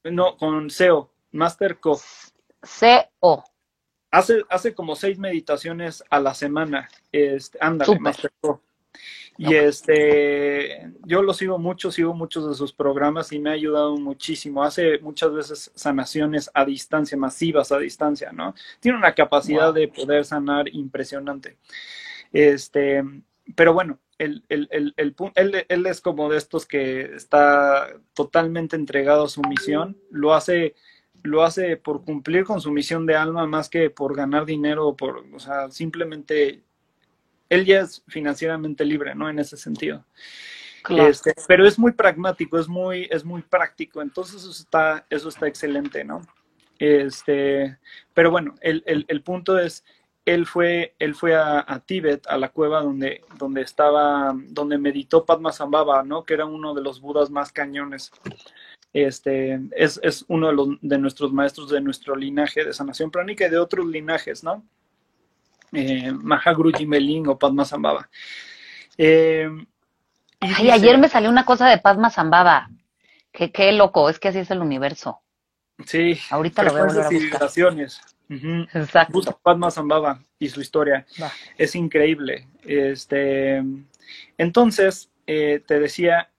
No, 0.05 0.37
con 0.37 0.69
CO, 0.69 1.11
Master 1.31 1.79
Co. 1.79 2.01
CO. 2.61 3.45
Hace, 4.11 4.43
hace 4.51 4.75
como 4.75 4.95
seis 4.95 5.19
meditaciones 5.19 6.05
a 6.11 6.21
la 6.21 6.35
semana, 6.35 6.89
este, 7.13 7.57
ándale, 7.61 7.99
Master 8.01 8.33
Co. 8.41 8.61
Y 9.39 9.55
este, 9.55 10.93
yo 11.05 11.23
lo 11.23 11.33
sigo 11.33 11.59
mucho, 11.59 11.91
sigo 11.91 12.15
muchos 12.15 12.49
de 12.49 12.55
sus 12.55 12.73
programas 12.73 13.33
y 13.33 13.39
me 13.39 13.51
ha 13.51 13.55
ayudado 13.55 13.97
muchísimo. 13.97 14.63
Hace 14.63 14.99
muchas 14.99 15.33
veces 15.33 15.73
sanaciones 15.75 16.51
a 16.53 16.65
distancia, 16.65 17.17
masivas 17.17 17.73
a 17.73 17.79
distancia, 17.79 18.31
¿no? 18.33 18.55
Tiene 18.81 18.99
una 18.99 19.15
capacidad 19.15 19.73
de 19.73 19.89
poder 19.89 20.25
sanar 20.25 20.69
impresionante. 20.69 21.57
Este, 22.33 23.03
pero 23.55 23.73
bueno, 23.73 23.99
él, 24.19 24.45
él, 24.49 24.95
él, 24.97 25.87
es 25.87 26.01
como 26.01 26.31
de 26.31 26.39
estos 26.39 26.67
que 26.67 27.15
está 27.15 27.89
totalmente 28.15 28.77
entregado 28.77 29.25
a 29.25 29.29
su 29.29 29.43
misión, 29.43 29.99
lo 30.11 30.35
hace, 30.35 30.75
lo 31.23 31.43
hace 31.43 31.77
por 31.77 32.05
cumplir 32.05 32.45
con 32.45 32.61
su 32.61 32.71
misión 32.71 33.07
de 33.07 33.17
alma 33.17 33.47
más 33.47 33.69
que 33.69 33.91
por 33.91 34.15
ganar 34.15 34.45
dinero, 34.45 34.89
o 34.89 34.97
por, 34.97 35.25
o 35.35 35.41
sea, 35.41 35.71
simplemente 35.71 36.63
él 37.53 37.67
ya 37.67 37.81
es 37.81 38.03
financieramente 38.09 38.83
libre, 38.83 39.15
¿no? 39.15 39.29
En 39.29 39.39
ese 39.39 39.59
sentido. 39.59 40.05
Este, 40.89 41.35
pero 41.47 41.67
es 41.67 41.79
muy 41.79 41.93
pragmático, 41.93 42.59
es 42.59 42.67
muy, 42.67 43.07
es 43.11 43.25
muy 43.25 43.43
práctico, 43.43 44.01
entonces 44.01 44.43
eso 44.43 44.51
está, 44.51 45.07
eso 45.11 45.29
está 45.29 45.47
excelente, 45.47 46.03
¿no? 46.03 46.23
Este, 46.79 47.79
pero 48.15 48.31
bueno, 48.31 48.55
el, 48.63 49.23
punto 49.23 49.59
es, 49.59 49.85
él 50.25 50.47
fue, 50.47 50.95
él 50.99 51.15
fue 51.15 51.37
a, 51.37 51.83
Tíbet, 51.87 52.27
a 52.27 52.39
la 52.39 52.49
cueva 52.49 52.81
donde, 52.81 53.23
donde 53.39 53.61
estaba, 53.61 54.35
donde 54.49 54.79
meditó 54.79 55.27
Padmasambhava, 55.27 56.03
¿no? 56.03 56.25
Que 56.25 56.35
era 56.35 56.47
uno 56.47 56.73
de 56.73 56.83
los 56.83 57.03
budas 57.03 57.31
más 57.31 57.53
cañones. 57.53 58.11
Este, 58.95 59.61
es, 59.77 60.01
es 60.03 60.25
uno 60.27 60.49
de, 60.49 60.53
los, 60.55 60.69
de 60.81 60.99
nuestros 60.99 61.33
maestros 61.33 61.69
de 61.69 61.83
nuestro 61.83 62.17
linaje 62.17 62.65
de 62.65 62.73
sanación 62.73 63.11
pránica 63.11 63.47
y 63.47 63.51
de 63.51 63.59
otros 63.59 63.87
linajes, 63.87 64.43
¿no? 64.43 64.65
Eh, 65.73 66.13
Mahaguruji 66.13 66.87
Melin 66.87 67.29
o 67.29 67.39
Padma 67.39 67.65
Zambaba. 67.65 68.09
Eh, 68.99 69.49
Ay, 70.41 70.71
ayer 70.71 70.99
me 70.99 71.09
salió 71.09 71.31
una 71.31 71.45
cosa 71.45 71.69
de 71.69 71.79
Padma 71.79 72.11
Zambaba. 72.11 72.69
Qué, 73.31 73.51
qué 73.51 73.73
loco, 73.73 74.11
es 74.11 74.19
que 74.19 74.29
así 74.29 74.41
es 74.41 74.51
el 74.51 74.61
universo. 74.61 75.23
Sí, 75.87 76.19
ahorita 76.31 76.63
lo 76.63 76.77
a 76.77 77.09
civilizaciones. 77.09 78.01
Exacto. 78.73 79.39
Padma 79.43 79.71
Zambaba 79.71 80.21
y 80.39 80.49
su 80.49 80.61
historia. 80.61 81.07
Es 81.59 81.75
increíble. 81.75 82.49
Este, 82.65 83.63
entonces, 84.39 85.11
eh, 85.27 85.63
te 85.67 85.79
decía 85.79 86.31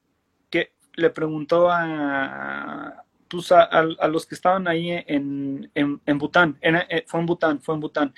que 0.49 0.73
le 0.95 1.09
preguntó 1.09 1.69
a, 1.69 3.02
pues, 3.33 3.51
a, 3.51 4.07
los 4.07 4.27
que 4.27 4.35
estaban 4.35 4.67
ahí 4.67 4.91
en, 4.91 5.71
en, 5.73 6.17
Bután, 6.19 6.55
eh, 6.61 7.03
fue 7.07 7.19
en 7.19 7.25
Bután, 7.25 7.59
fue 7.59 7.73
en 7.73 7.81
Bután, 7.81 8.13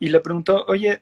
y 0.00 0.08
le 0.08 0.18
preguntó, 0.18 0.64
oye, 0.66 1.00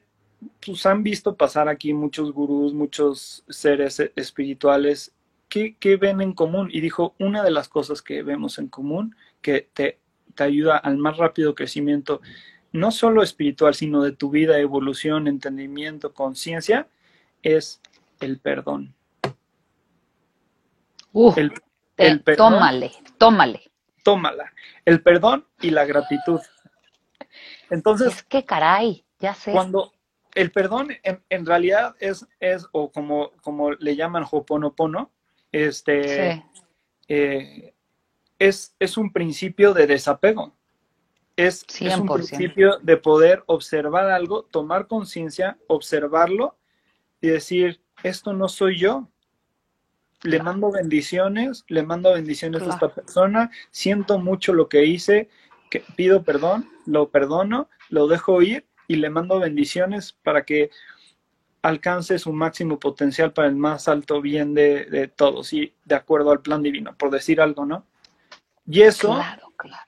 pues 0.63 0.85
han 0.85 1.01
visto 1.01 1.35
pasar 1.35 1.67
aquí 1.67 1.91
muchos 1.91 2.31
gurús, 2.31 2.75
muchos 2.75 3.43
seres 3.49 3.99
espirituales, 4.15 5.11
¿qué, 5.49 5.75
ven 5.99 6.21
en 6.21 6.33
común? 6.33 6.69
Y 6.71 6.81
dijo, 6.81 7.15
una 7.17 7.43
de 7.43 7.49
las 7.49 7.67
cosas 7.67 8.03
que 8.03 8.21
vemos 8.21 8.59
en 8.59 8.67
común, 8.67 9.15
que 9.41 9.67
te, 9.73 9.97
te 10.35 10.43
ayuda 10.43 10.77
al 10.77 10.97
más 10.97 11.17
rápido 11.17 11.55
crecimiento, 11.55 12.21
no 12.71 12.91
solo 12.91 13.23
espiritual, 13.23 13.73
sino 13.73 14.03
de 14.03 14.11
tu 14.11 14.29
vida, 14.29 14.59
evolución, 14.59 15.27
entendimiento, 15.27 16.13
conciencia, 16.13 16.87
es 17.41 17.81
el 18.19 18.37
perdón. 18.37 18.93
el, 21.35 21.51
el 21.97 22.21
perdón, 22.21 22.53
tómale, 22.53 22.91
tómale. 23.17 23.71
Tómala. 24.03 24.53
El 24.85 25.01
perdón 25.01 25.45
y 25.61 25.71
la 25.71 25.85
gratitud. 25.85 26.39
Entonces. 27.69 28.15
Es 28.15 28.23
que 28.23 28.45
caray, 28.45 29.05
ya 29.19 29.33
sé. 29.33 29.51
Cuando 29.51 29.91
el 30.35 30.51
perdón 30.51 30.89
en, 31.03 31.45
realidad 31.45 31.95
es, 31.99 32.25
es, 32.39 32.67
o 32.71 32.91
como, 32.91 33.31
como 33.41 33.71
le 33.71 33.95
llaman 33.95 34.25
Hoponopono, 34.29 35.11
este, 35.51 36.45
eh, 37.07 37.73
es, 38.37 38.75
es 38.79 38.97
un 38.97 39.11
principio 39.11 39.73
de 39.73 39.87
desapego. 39.87 40.55
Es, 41.35 41.65
es, 41.79 41.97
un 41.97 42.07
principio 42.07 42.77
de 42.81 42.97
poder 42.97 43.43
observar 43.45 44.09
algo, 44.09 44.43
tomar 44.43 44.87
conciencia, 44.87 45.57
observarlo 45.67 46.57
y 47.21 47.27
decir, 47.27 47.81
esto 48.03 48.33
no 48.33 48.47
soy 48.47 48.77
yo. 48.77 49.07
Le 50.27 50.43
mando 50.43 50.71
bendiciones, 50.71 51.63
le 51.67 51.83
mando 51.83 52.13
bendiciones 52.13 52.61
a 52.63 52.69
esta 52.69 52.89
persona, 52.89 53.49
siento 53.71 54.19
mucho 54.19 54.53
lo 54.53 54.67
que 54.67 54.85
hice, 54.85 55.29
que 55.69 55.83
pido 55.95 56.23
perdón, 56.23 56.69
lo 56.85 57.09
perdono, 57.09 57.69
lo 57.89 58.07
dejo 58.07 58.41
ir 58.41 58.65
y 58.87 58.97
le 58.97 59.09
mando 59.09 59.39
bendiciones 59.39 60.13
para 60.23 60.43
que 60.43 60.69
alcance 61.61 62.19
su 62.19 62.33
máximo 62.33 62.79
potencial 62.79 63.33
para 63.33 63.47
el 63.47 63.55
más 63.55 63.87
alto 63.87 64.21
bien 64.21 64.53
de, 64.53 65.11
todos 65.15 65.53
y 65.53 65.73
de 65.85 65.95
acuerdo 65.95 66.31
al 66.31 66.41
plan 66.41 66.61
divino, 66.61 66.95
por 66.97 67.09
decir 67.09 67.41
algo, 67.41 67.65
¿no? 67.65 67.85
Y 68.69 68.81
eso, 68.81 69.21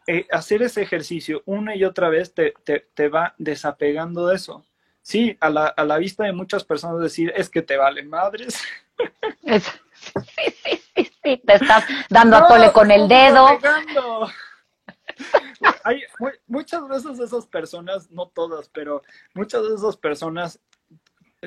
eh, 0.07 0.25
hacer 0.31 0.63
ese 0.63 0.81
ejercicio 0.81 1.43
una 1.45 1.75
y 1.75 1.83
otra 1.83 2.09
vez 2.09 2.33
te, 2.33 2.53
te, 2.63 3.09
va 3.09 3.35
desapegando 3.37 4.27
de 4.27 4.35
eso. 4.35 4.65
Sí, 5.01 5.35
a 5.39 5.49
la, 5.49 5.67
a 5.67 5.83
la, 5.83 5.97
vista 5.97 6.23
de 6.23 6.33
muchas 6.33 6.63
personas 6.63 7.01
decir, 7.01 7.33
es 7.35 7.49
que 7.49 7.61
te 7.61 7.75
vale 7.75 8.03
madres. 8.03 8.61
Sí, 9.99 10.53
sí, 10.63 10.83
sí, 10.95 11.11
sí, 11.23 11.41
te 11.45 11.53
estás 11.55 11.85
dando 12.09 12.37
a 12.37 12.47
tole 12.47 12.71
con 12.71 12.91
el 12.91 13.07
dedo. 13.07 13.59
Hay 15.83 16.03
muchas 16.47 16.87
veces 16.87 17.19
esas 17.19 17.45
personas, 17.47 18.09
no 18.11 18.27
todas, 18.27 18.69
pero 18.69 19.01
muchas 19.33 19.67
de 19.67 19.75
esas 19.75 19.97
personas 19.97 20.59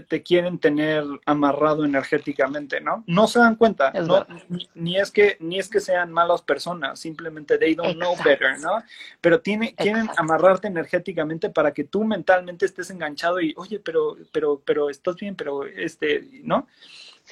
te 0.08 0.22
quieren 0.22 0.58
tener 0.58 1.04
amarrado 1.26 1.84
energéticamente, 1.84 2.80
¿no? 2.80 3.04
No 3.06 3.26
se 3.26 3.38
dan 3.40 3.56
cuenta, 3.56 3.92
no, 3.92 4.26
ni, 4.74 4.96
es 4.96 5.10
que 5.10 5.36
ni 5.40 5.58
es 5.58 5.68
que 5.68 5.80
sean 5.80 6.10
malas 6.10 6.40
personas, 6.40 6.98
simplemente 6.98 7.58
they 7.58 7.74
don't 7.74 7.96
know 7.96 8.14
better, 8.24 8.58
¿no? 8.60 8.82
Pero 9.20 9.40
tiene, 9.40 9.74
quieren 9.74 10.08
amarrarte 10.16 10.68
energéticamente 10.68 11.50
para 11.50 11.72
que 11.72 11.84
tú 11.84 12.04
mentalmente 12.04 12.64
estés 12.64 12.88
enganchado 12.90 13.40
y, 13.40 13.52
oye, 13.56 13.80
pero, 13.80 14.16
pero, 14.32 14.62
pero 14.64 14.88
estás 14.88 15.16
bien, 15.16 15.36
pero 15.36 15.64
este, 15.66 16.26
¿no? 16.42 16.66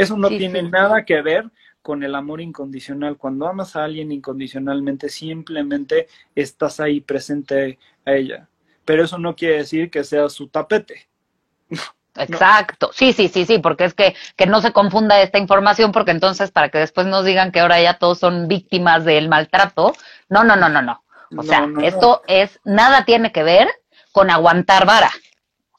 Eso 0.00 0.16
no 0.16 0.28
tiene 0.28 0.62
nada 0.62 1.04
que 1.04 1.20
ver 1.22 1.50
con 1.82 2.02
el 2.02 2.14
amor 2.14 2.40
incondicional. 2.40 3.16
Cuando 3.16 3.46
amas 3.46 3.76
a 3.76 3.84
alguien 3.84 4.12
incondicionalmente, 4.12 5.08
simplemente 5.08 6.08
estás 6.34 6.80
ahí 6.80 7.00
presente 7.00 7.78
a 8.04 8.12
ella. 8.12 8.48
Pero 8.84 9.04
eso 9.04 9.18
no 9.18 9.36
quiere 9.36 9.58
decir 9.58 9.90
que 9.90 10.04
sea 10.04 10.28
su 10.28 10.48
tapete. 10.48 11.08
Exacto, 12.16 12.90
sí, 12.92 13.12
sí, 13.12 13.28
sí, 13.28 13.46
sí, 13.46 13.58
porque 13.60 13.84
es 13.84 13.94
que, 13.94 14.16
que 14.36 14.44
no 14.44 14.60
se 14.60 14.72
confunda 14.72 15.22
esta 15.22 15.38
información, 15.38 15.92
porque 15.92 16.10
entonces 16.10 16.50
para 16.50 16.68
que 16.68 16.78
después 16.78 17.06
nos 17.06 17.24
digan 17.24 17.52
que 17.52 17.60
ahora 17.60 17.80
ya 17.80 17.98
todos 17.98 18.18
son 18.18 18.48
víctimas 18.48 19.04
del 19.04 19.28
maltrato, 19.28 19.94
no, 20.28 20.42
no, 20.42 20.56
no, 20.56 20.68
no, 20.68 20.82
no. 20.82 21.04
O 21.36 21.44
sea, 21.44 21.68
esto 21.82 22.22
es, 22.26 22.58
nada 22.64 23.04
tiene 23.04 23.30
que 23.30 23.44
ver 23.44 23.68
con 24.10 24.28
aguantar 24.28 24.86
vara. 24.86 25.10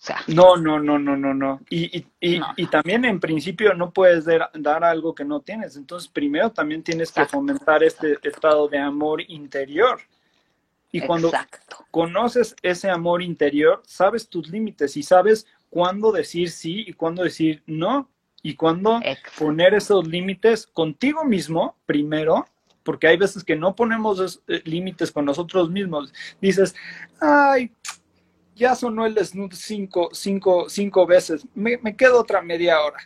O 0.01 0.03
sea. 0.03 0.23
No, 0.27 0.57
no, 0.57 0.79
no, 0.79 0.97
no, 0.97 1.15
no, 1.15 1.33
no. 1.33 1.61
Y, 1.69 1.99
y, 1.99 2.07
y, 2.19 2.41
y 2.57 2.65
también 2.67 3.05
en 3.05 3.19
principio 3.19 3.75
no 3.75 3.91
puedes 3.91 4.25
dar, 4.25 4.49
dar, 4.55 4.83
algo 4.83 5.13
que 5.13 5.23
no 5.23 5.41
tienes. 5.41 5.75
Entonces, 5.75 6.09
primero 6.09 6.49
también 6.49 6.81
tienes 6.81 7.11
que 7.11 7.23
fomentar 7.27 7.83
este 7.83 8.17
estado 8.23 8.67
de 8.67 8.79
amor 8.79 9.21
interior. 9.29 10.01
Y 10.91 11.01
cuando 11.01 11.31
conoces 11.91 12.55
ese 12.63 12.89
amor 12.89 13.21
interior, 13.21 13.83
sabes 13.85 14.27
tus 14.27 14.49
límites 14.49 14.97
y 14.97 15.03
sabes 15.03 15.45
cuándo 15.69 16.11
decir 16.11 16.49
sí 16.49 16.83
y 16.87 16.93
cuándo 16.93 17.23
decir 17.23 17.61
no 17.67 18.09
y 18.41 18.55
cuándo 18.55 18.99
poner 19.37 19.75
esos 19.75 20.07
límites 20.07 20.65
contigo 20.65 21.23
mismo 21.23 21.77
primero, 21.85 22.47
porque 22.83 23.07
hay 23.07 23.17
veces 23.17 23.43
que 23.43 23.55
no 23.55 23.75
ponemos 23.75 24.41
eh, 24.47 24.61
límites 24.65 25.11
con 25.11 25.25
nosotros 25.25 25.69
mismos. 25.69 26.11
Dices, 26.41 26.75
ay, 27.21 27.71
ya 28.61 28.75
sonó 28.75 29.07
el 29.07 29.17
snoot 29.17 29.53
cinco, 29.53 30.09
cinco, 30.13 30.69
cinco 30.69 31.07
veces, 31.07 31.47
me, 31.55 31.79
quedo 31.97 32.19
otra 32.19 32.43
media 32.43 32.79
hora 32.81 32.99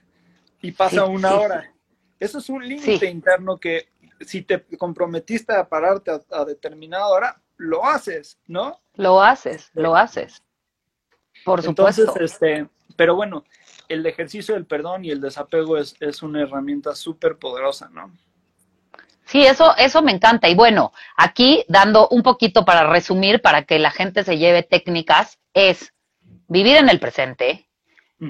y 0.61 0.73
pasa 0.73 1.05
una 1.05 1.33
hora. 1.33 1.73
Eso 2.19 2.39
es 2.39 2.49
un 2.49 2.67
límite 2.67 3.09
interno 3.09 3.57
que 3.57 3.87
si 4.19 4.41
te 4.41 4.65
comprometiste 4.77 5.53
a 5.53 5.67
pararte 5.67 6.11
a, 6.11 6.19
a 6.29 6.43
determinada 6.43 7.07
hora, 7.07 7.41
lo 7.55 7.85
haces, 7.85 8.37
¿no? 8.47 8.81
Lo 8.95 9.21
haces, 9.21 9.71
lo 9.73 9.95
haces. 9.95 10.43
Por 11.45 11.61
supuesto. 11.61 12.01
Entonces, 12.01 12.33
este, 12.33 12.67
pero 12.97 13.15
bueno, 13.15 13.45
el 13.87 14.05
ejercicio 14.05 14.55
del 14.55 14.65
perdón 14.65 15.05
y 15.05 15.11
el 15.11 15.21
desapego 15.21 15.77
es, 15.77 15.95
es 16.01 16.21
una 16.21 16.41
herramienta 16.41 16.95
súper 16.95 17.37
poderosa, 17.37 17.89
¿no? 17.93 18.11
Sí, 19.25 19.45
eso, 19.45 19.75
eso 19.77 20.01
me 20.01 20.11
encanta. 20.11 20.47
Y 20.47 20.55
bueno, 20.55 20.93
aquí 21.17 21.65
dando 21.67 22.07
un 22.09 22.21
poquito 22.21 22.63
para 22.63 22.87
resumir, 22.87 23.41
para 23.41 23.63
que 23.63 23.79
la 23.79 23.91
gente 23.91 24.23
se 24.23 24.37
lleve 24.37 24.63
técnicas, 24.63 25.39
es 25.53 25.93
vivir 26.47 26.77
en 26.77 26.89
el 26.89 26.99
presente, 26.99 27.67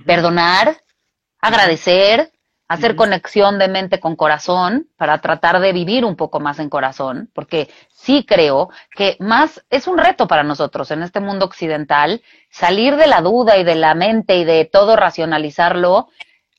perdonar, 0.06 0.78
agradecer, 1.40 2.32
hacer 2.68 2.96
conexión 2.96 3.60
de 3.60 3.68
mente 3.68 4.00
con 4.00 4.16
corazón 4.16 4.88
para 4.98 5.20
tratar 5.20 5.60
de 5.60 5.74
vivir 5.74 6.04
un 6.06 6.16
poco 6.16 6.40
más 6.40 6.60
en 6.60 6.70
corazón, 6.70 7.30
porque 7.34 7.70
sí 7.94 8.26
creo 8.28 8.70
que 8.92 9.18
más 9.20 9.64
es 9.70 9.88
un 9.88 9.98
reto 9.98 10.28
para 10.28 10.44
nosotros 10.44 10.90
en 10.92 11.04
este 11.04 11.20
mundo 11.20 11.46
occidental, 11.46 12.24
salir 12.50 12.96
de 12.96 13.08
la 13.08 13.22
duda 13.22 13.58
y 13.58 13.64
de 13.64 13.76
la 13.76 13.94
mente 13.94 14.38
y 14.38 14.46
de 14.46 14.66
todo 14.66 14.96
racionalizarlo 14.96 16.10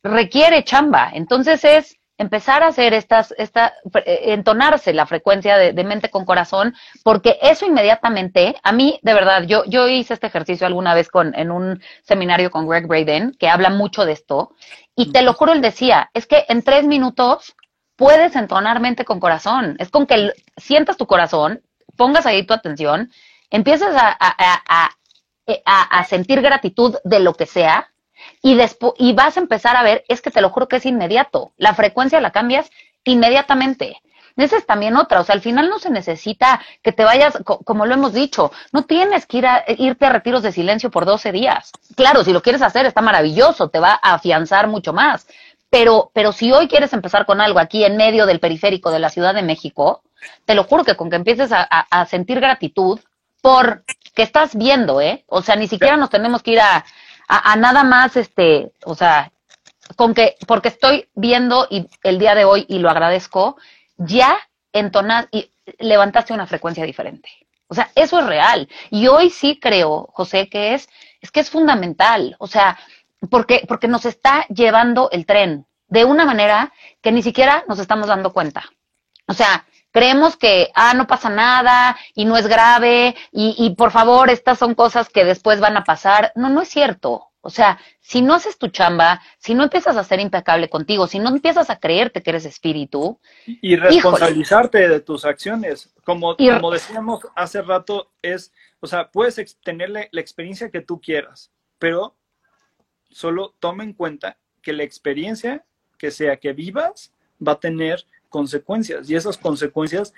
requiere 0.03 0.63
chamba. 0.63 1.11
Entonces 1.13 1.65
es 1.65 1.96
empezar 2.19 2.63
a 2.63 2.69
hacer 2.69 2.95
estas, 2.95 3.35
esta, 3.37 3.75
eh, 4.05 4.21
entonarse 4.27 4.93
la 4.95 5.07
frecuencia 5.07 5.59
de, 5.59 5.85
mente 5.85 6.11
con 6.11 6.25
corazón, 6.25 6.75
porque 7.05 7.39
eso 7.43 7.67
inmediatamente, 7.67 8.57
a 8.63 8.73
mí, 8.73 8.99
de 9.03 9.15
verdad, 9.15 9.45
yo, 9.45 9.65
yo 9.67 9.87
hice 9.89 10.15
este 10.15 10.27
ejercicio 10.27 10.67
alguna 10.67 10.95
vez 10.95 11.09
con, 11.09 11.35
en 11.35 11.51
un 11.51 11.83
seminario 12.03 12.51
con 12.51 12.67
Greg 12.67 12.87
Braden, 12.87 13.37
que 13.39 13.49
habla 13.49 13.71
mucho 13.71 14.05
de 14.05 14.13
esto, 14.13 14.55
y 14.95 15.13
te 15.13 15.23
lo 15.23 15.35
juro, 15.35 15.53
él 15.53 15.61
decía, 15.61 16.11
es 16.15 16.27
que 16.27 16.45
en 16.49 16.63
tres 16.63 16.85
minutos 16.87 17.55
puedes 17.97 18.35
entonar 18.35 18.81
mente 18.81 19.05
con 19.05 19.21
corazón, 19.21 19.77
es 19.79 19.91
con 19.91 20.07
que 20.07 20.33
sientas 20.57 20.97
tu 20.97 21.07
corazón, 21.07 21.63
pongas 21.97 22.27
ahí 22.27 22.45
tu 22.47 22.55
atención, 22.55 23.11
empiezas 23.51 23.95
a, 23.95 24.17
a, 24.19 24.91
a, 25.65 25.83
a 25.83 26.05
sentir 26.05 26.41
gratitud 26.41 26.97
de 27.05 27.21
lo 27.21 27.35
que 27.35 27.47
sea, 27.47 27.91
y, 28.43 28.55
después, 28.55 28.93
y 28.99 29.13
vas 29.13 29.37
a 29.37 29.41
empezar 29.41 29.77
a 29.77 29.83
ver, 29.83 30.05
es 30.09 30.21
que 30.23 30.31
te 30.31 30.41
lo 30.41 30.51
juro 30.51 30.69
que 30.69 30.77
es 30.77 30.87
inmediato. 30.87 31.53
La 31.57 31.75
frecuencia 31.75 32.21
la 32.21 32.31
cambias 32.31 32.71
inmediatamente. 33.05 34.01
Esa 34.37 34.59
es 34.59 34.67
también 34.67 34.97
otra, 34.97 35.21
o 35.21 35.25
sea, 35.25 35.35
al 35.35 35.41
final 35.41 35.71
no 35.71 35.79
se 35.79 35.89
necesita 35.89 36.61
que 36.83 36.93
te 36.93 37.05
vayas, 37.05 37.39
como 37.45 37.87
lo 37.87 37.95
hemos 37.95 38.13
dicho, 38.13 38.53
no 38.71 38.85
tienes 38.85 39.25
que 39.25 39.39
ir 39.39 39.47
a, 39.47 39.65
irte 39.67 40.05
a 40.05 40.11
retiros 40.11 40.43
de 40.43 40.53
silencio 40.53 40.91
por 40.91 41.07
12 41.07 41.33
días. 41.33 41.73
Claro, 41.97 42.23
si 42.23 42.35
lo 42.35 42.43
quieres 42.43 42.61
hacer 42.61 42.85
está 42.85 43.01
maravilloso, 43.01 43.71
te 43.71 43.81
va 43.81 43.99
a 44.03 44.15
afianzar 44.15 44.69
mucho 44.69 44.93
más. 44.93 45.27
Pero, 45.71 46.11
pero 46.13 46.33
si 46.33 46.53
hoy 46.53 46.69
quieres 46.69 46.93
empezar 46.93 47.25
con 47.25 47.41
algo 47.41 47.59
aquí 47.59 47.85
en 47.85 47.97
medio 47.97 48.27
del 48.27 48.39
periférico 48.39 48.91
de 48.91 48.99
la 48.99 49.09
Ciudad 49.09 49.35
de 49.35 49.43
México, 49.43 50.03
te 50.45 50.55
lo 50.55 50.65
juro 50.65 50.85
que 50.85 50.97
con 50.97 51.09
que 51.09 51.17
empieces 51.17 51.51
a, 51.53 51.63
a 51.63 52.07
sentir 52.07 52.39
gratitud 52.39 53.01
por 53.41 53.85
que 54.15 54.23
estás 54.23 54.57
viendo, 54.57 55.01
¿eh? 55.01 55.25
O 55.29 55.43
sea, 55.43 55.57
ni 55.57 55.69
siquiera 55.69 55.97
nos 55.97 56.11
tenemos 56.11 56.43
que 56.43 56.53
ir 56.53 56.61
a, 56.61 56.85
a, 57.29 57.57
nada 57.57 57.85
más, 57.85 58.17
este, 58.17 58.73
o 58.85 58.95
sea, 58.95 59.33
con 59.97 60.15
que, 60.15 60.37
porque 60.47 60.69
estoy 60.69 61.09
viendo 61.15 61.67
y 61.71 61.89
el 62.03 62.19
día 62.19 62.35
de 62.35 62.45
hoy 62.45 62.67
y 62.69 62.79
lo 62.79 62.91
agradezco, 62.91 63.57
ya 63.97 64.39
entonas 64.73 65.27
y 65.31 65.51
levantaste 65.79 66.33
una 66.33 66.47
frecuencia 66.47 66.85
diferente. 66.85 67.29
O 67.69 67.75
sea, 67.75 67.91
eso 67.95 68.19
es 68.21 68.27
real. 68.27 68.69
Y 68.91 69.09
hoy 69.09 69.31
sí 69.31 69.59
creo, 69.61 70.09
José, 70.13 70.49
que 70.49 70.75
es, 70.75 70.89
es 71.21 71.31
que 71.31 71.41
es 71.41 71.51
fundamental. 71.51 72.37
O 72.39 72.47
sea, 72.47 72.79
porque, 73.31 73.65
porque 73.67 73.89
nos 73.89 74.05
está 74.07 74.47
llevando 74.49 75.11
el 75.11 75.27
tren 75.27 75.67
de 75.89 76.05
una 76.05 76.25
manera 76.25 76.73
que 77.01 77.13
ni 77.13 77.23
siquiera 77.23 77.65
nos 77.69 77.79
estamos 77.79 78.07
dando 78.07 78.33
cuenta. 78.33 78.65
O 79.27 79.35
sea, 79.35 79.67
creemos 79.97 80.37
que, 80.37 80.71
ah, 80.75 80.93
no 80.93 81.07
pasa 81.07 81.31
nada 81.31 81.97
y 82.15 82.27
no 82.27 82.37
es 82.37 82.47
grave 82.47 83.17
y, 83.33 83.55
y 83.57 83.75
por 83.77 83.91
favor, 83.93 84.29
estas 84.29 84.59
son 84.59 84.75
cosas 84.75 85.09
que 85.09 85.25
después 85.25 85.59
van 85.59 85.75
a 85.79 85.85
pasar. 85.85 86.33
No, 86.35 86.51
no 86.51 86.61
es 86.61 86.69
cierto. 86.69 87.31
O 87.41 87.49
sea, 87.49 87.81
si 88.01 88.21
no 88.21 88.35
haces 88.35 88.59
tu 88.59 88.69
chamba, 88.69 89.23
si 89.39 89.55
no 89.55 89.63
empiezas 89.63 89.97
a 89.97 90.05
ser 90.05 90.21
impecable 90.21 90.69
contigo, 90.69 91.07
si 91.07 91.19
no 91.19 91.31
empiezas 91.31 91.71
a 91.71 91.79
creerte 91.79 92.23
que 92.23 92.29
eres 92.29 92.45
espíritu. 92.45 93.19
Y 93.47 93.77
responsabilizarte 93.77 94.87
de 94.87 95.01
tus 95.01 95.25
acciones. 95.25 95.95
Como, 96.05 96.37
como 96.37 96.71
decíamos 96.71 97.27
hace 97.35 97.63
rato, 97.63 98.13
es, 98.21 98.53
o 98.81 98.87
sea, 98.87 99.11
puedes 99.11 99.59
tener 99.63 99.89
la 99.89 100.21
experiencia 100.21 100.71
que 100.71 100.83
tú 100.83 101.01
quieras, 101.01 101.51
pero 101.79 102.15
solo 103.09 103.55
toma 103.61 103.83
en 103.83 103.95
cuenta 103.95 104.37
que 104.61 104.75
la 104.75 104.83
experiencia 104.83 105.65
que 105.97 106.11
sea 106.11 106.37
que 106.37 106.53
vivas 106.53 107.15
va 107.41 107.53
a 107.53 107.61
tener 107.61 108.05
consecuencias 108.37 109.09
y 109.09 109.17
esas 109.17 109.39
consecuencias 109.39 110.13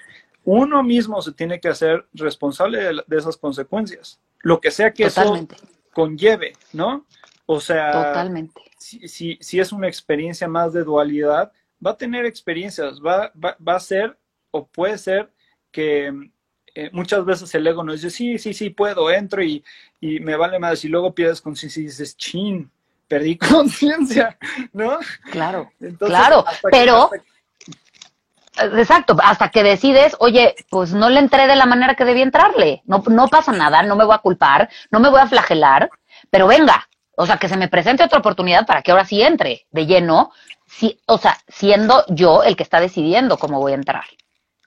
uno 0.45 0.83
mismo 0.83 1.23
se 1.23 1.31
tiene 1.31 1.61
que 1.61 1.69
hacer 1.69 2.05
responsable 2.13 2.79
de, 3.07 3.17
esas 3.17 3.37
consecuencias, 3.37 4.19
lo 4.41 4.61
que 4.61 4.73
sea 4.73 4.93
que 4.93 5.05
eso 5.05 5.47
conlleve, 5.93 6.55
¿no? 6.73 7.07
O 7.47 7.61
sea, 7.61 7.93
Totalmente. 7.93 8.61
Si, 8.77 9.39
si, 9.41 9.61
es 9.61 9.71
una 9.73 9.87
experiencia 9.87 10.49
más 10.49 10.73
de 10.73 10.83
dualidad, 10.83 11.53
va 11.85 11.93
a 11.93 11.97
tener 11.97 12.27
experiencias, 12.27 13.01
va, 13.01 13.31
va, 13.37 13.77
a 13.77 13.81
ser 13.81 14.19
o 14.51 14.67
puede 14.67 14.99
ser 14.99 15.31
que 15.71 16.13
eh, 16.75 16.91
muchas 16.93 17.25
veces 17.25 17.55
el 17.55 17.67
ego 17.67 17.85
nos 17.85 18.03
dice, 18.03 18.11
sí, 18.11 18.39
sí, 18.39 18.53
sí, 18.53 18.71
puedo, 18.71 19.13
entro 19.13 19.45
y, 19.45 19.63
y 20.01 20.19
me 20.19 20.35
vale 20.35 20.59
más, 20.59 20.85
y 20.85 20.89
luego 20.89 21.15
pierdes 21.15 21.41
conciencia 21.41 21.81
y 21.81 21.87
dices, 21.87 22.17
chin, 22.17 22.69
perdí 23.07 23.37
conciencia, 23.55 24.37
¿no? 24.73 24.99
Claro, 25.31 25.71
claro, 25.99 26.45
pero... 26.71 27.11
Exacto, 28.59 29.17
hasta 29.23 29.51
que 29.51 29.63
decides, 29.63 30.17
oye, 30.19 30.55
pues 30.71 30.93
no 30.93 31.09
le 31.09 31.21
entré 31.21 31.47
de 31.47 31.57
la 31.57 31.67
manera 31.67 31.95
que 31.95 32.05
debía 32.05 32.25
entrarle, 32.25 32.83
no, 32.87 33.03
no 33.09 33.29
pasa 33.29 33.53
nada, 33.53 33.83
no 33.83 33.97
me 33.97 34.05
voy 34.05 34.15
a 34.15 34.19
culpar, 34.19 34.69
no 34.91 35.01
me 35.01 35.09
voy 35.09 35.21
a 35.21 35.27
flagelar, 35.27 35.91
pero 36.31 36.47
venga, 36.47 36.89
o 37.17 37.27
sea, 37.27 37.37
que 37.37 37.49
se 37.49 37.57
me 37.57 37.69
presente 37.69 38.05
otra 38.05 38.19
oportunidad 38.19 38.67
para 38.67 38.83
que 38.83 38.91
ahora 38.91 39.05
sí 39.05 39.23
entre 39.23 39.67
de 39.71 39.87
lleno, 39.87 40.33
si, 40.67 41.01
o 41.07 41.19
sea, 41.19 41.39
siendo 41.49 42.05
yo 42.09 42.43
el 42.43 42.57
que 42.57 42.63
está 42.63 42.81
decidiendo 42.81 43.39
cómo 43.39 43.61
voy 43.61 43.73
a 43.73 43.77
entrar. 43.77 44.05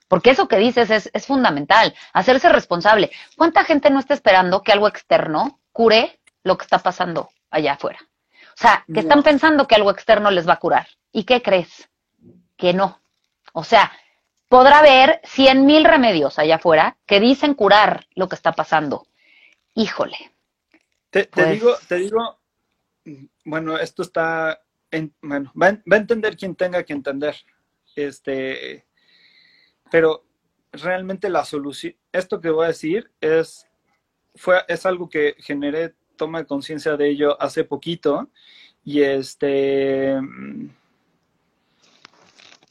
Porque 0.08 0.30
eso 0.30 0.48
que 0.48 0.56
dices 0.56 0.90
es, 0.90 1.10
es 1.14 1.26
fundamental, 1.26 1.94
hacerse 2.12 2.48
responsable. 2.50 3.10
¿Cuánta 3.36 3.64
gente 3.64 3.88
no 3.90 3.98
está 3.98 4.14
esperando 4.14 4.62
que 4.62 4.72
algo 4.72 4.88
externo 4.88 5.60
cure 5.72 6.20
lo 6.42 6.58
que 6.58 6.64
está 6.64 6.78
pasando 6.78 7.30
allá 7.50 7.74
afuera? 7.74 7.98
O 8.54 8.60
sea, 8.60 8.84
que 8.92 9.00
están 9.00 9.22
pensando 9.22 9.66
que 9.66 9.74
algo 9.74 9.90
externo 9.90 10.30
les 10.30 10.46
va 10.46 10.54
a 10.54 10.58
curar. 10.58 10.86
¿Y 11.10 11.24
qué 11.24 11.40
crees? 11.40 11.88
Que 12.58 12.74
no 12.74 13.01
o 13.52 13.64
sea, 13.64 13.92
podrá 14.48 14.80
haber 14.80 15.20
cien 15.24 15.64
mil 15.64 15.84
remedios 15.84 16.38
allá 16.38 16.56
afuera 16.56 16.98
que 17.06 17.20
dicen 17.20 17.54
curar 17.54 18.06
lo 18.14 18.28
que 18.28 18.34
está 18.34 18.52
pasando. 18.52 19.06
Híjole. 19.74 20.32
Te, 21.10 21.24
pues 21.24 21.50
digo, 21.50 21.74
te 21.88 21.96
digo, 21.96 22.38
bueno, 23.44 23.78
esto 23.78 24.02
está, 24.02 24.62
en, 24.90 25.14
bueno, 25.22 25.52
va, 25.60 25.72
va, 25.90 25.96
a 25.96 26.00
entender 26.00 26.36
quien 26.36 26.54
tenga 26.54 26.82
que 26.82 26.92
entender. 26.92 27.36
Este, 27.94 28.86
pero 29.90 30.24
realmente 30.72 31.28
la 31.28 31.44
solución, 31.44 31.94
esto 32.12 32.40
que 32.40 32.50
voy 32.50 32.64
a 32.64 32.68
decir 32.68 33.10
es, 33.20 33.66
fue, 34.34 34.62
es 34.68 34.86
algo 34.86 35.08
que 35.08 35.36
generé 35.38 35.94
toma 36.16 36.40
de 36.40 36.46
conciencia 36.46 36.96
de 36.96 37.10
ello 37.10 37.40
hace 37.40 37.64
poquito 37.64 38.30
y 38.84 39.02
este 39.02 40.18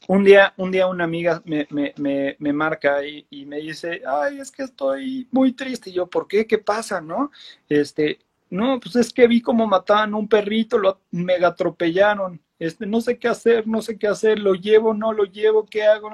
un 0.08 0.24
día, 0.24 0.52
un 0.56 0.70
día 0.70 0.86
una 0.86 1.04
amiga 1.04 1.42
me, 1.44 1.66
me, 1.70 1.94
me, 1.96 2.36
me 2.38 2.52
marca 2.52 3.04
y, 3.04 3.46
me 3.46 3.58
dice, 3.58 4.02
ay, 4.06 4.40
es 4.40 4.50
que 4.50 4.64
estoy 4.64 5.28
muy 5.30 5.52
triste. 5.52 5.90
Y 5.90 5.94
yo, 5.94 6.06
¿por 6.06 6.26
qué? 6.26 6.46
¿Qué 6.46 6.58
pasa? 6.58 7.00
¿No? 7.00 7.30
Este, 7.68 8.18
no, 8.50 8.80
pues 8.80 8.96
es 8.96 9.12
que 9.12 9.26
vi 9.26 9.40
cómo 9.40 9.66
mataban 9.66 10.14
a 10.14 10.16
un 10.16 10.28
perrito, 10.28 10.78
lo 10.78 11.00
mega 11.10 11.48
atropellaron. 11.48 12.40
Este, 12.58 12.86
no 12.86 13.00
sé 13.00 13.18
qué 13.18 13.28
hacer, 13.28 13.66
no 13.66 13.82
sé 13.82 13.98
qué 13.98 14.06
hacer, 14.08 14.38
lo 14.38 14.54
llevo, 14.54 14.94
no 14.94 15.12
lo 15.12 15.24
llevo, 15.24 15.66
¿qué 15.66 15.84
hago? 15.84 16.10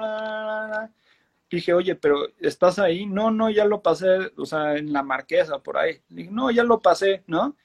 Dije, 1.49 1.73
oye, 1.73 1.95
pero 1.95 2.27
¿estás 2.39 2.79
ahí? 2.79 3.05
No, 3.05 3.31
no, 3.31 3.49
ya 3.49 3.65
lo 3.65 3.81
pasé, 3.81 4.31
o 4.37 4.45
sea, 4.45 4.75
en 4.75 4.93
la 4.93 5.03
marquesa, 5.03 5.59
por 5.59 5.77
ahí. 5.77 5.99
Dije, 6.09 6.29
no, 6.31 6.51
ya 6.51 6.63
lo 6.63 6.79
pasé, 6.79 7.23
¿no? 7.27 7.55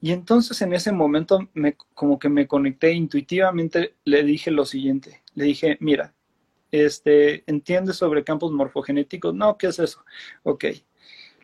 Y 0.00 0.12
entonces 0.12 0.60
en 0.62 0.72
ese 0.72 0.92
momento, 0.92 1.48
me, 1.54 1.76
como 1.94 2.18
que 2.18 2.28
me 2.28 2.46
conecté 2.46 2.92
intuitivamente, 2.92 3.94
le 4.04 4.22
dije 4.24 4.50
lo 4.50 4.64
siguiente, 4.64 5.22
le 5.36 5.44
dije, 5.44 5.76
mira, 5.80 6.14
este, 6.72 7.44
¿entiendes 7.46 7.96
sobre 7.96 8.24
campos 8.24 8.50
morfogenéticos? 8.50 9.32
No, 9.34 9.56
¿qué 9.56 9.68
es 9.68 9.78
eso? 9.78 10.04
Ok, 10.42 10.64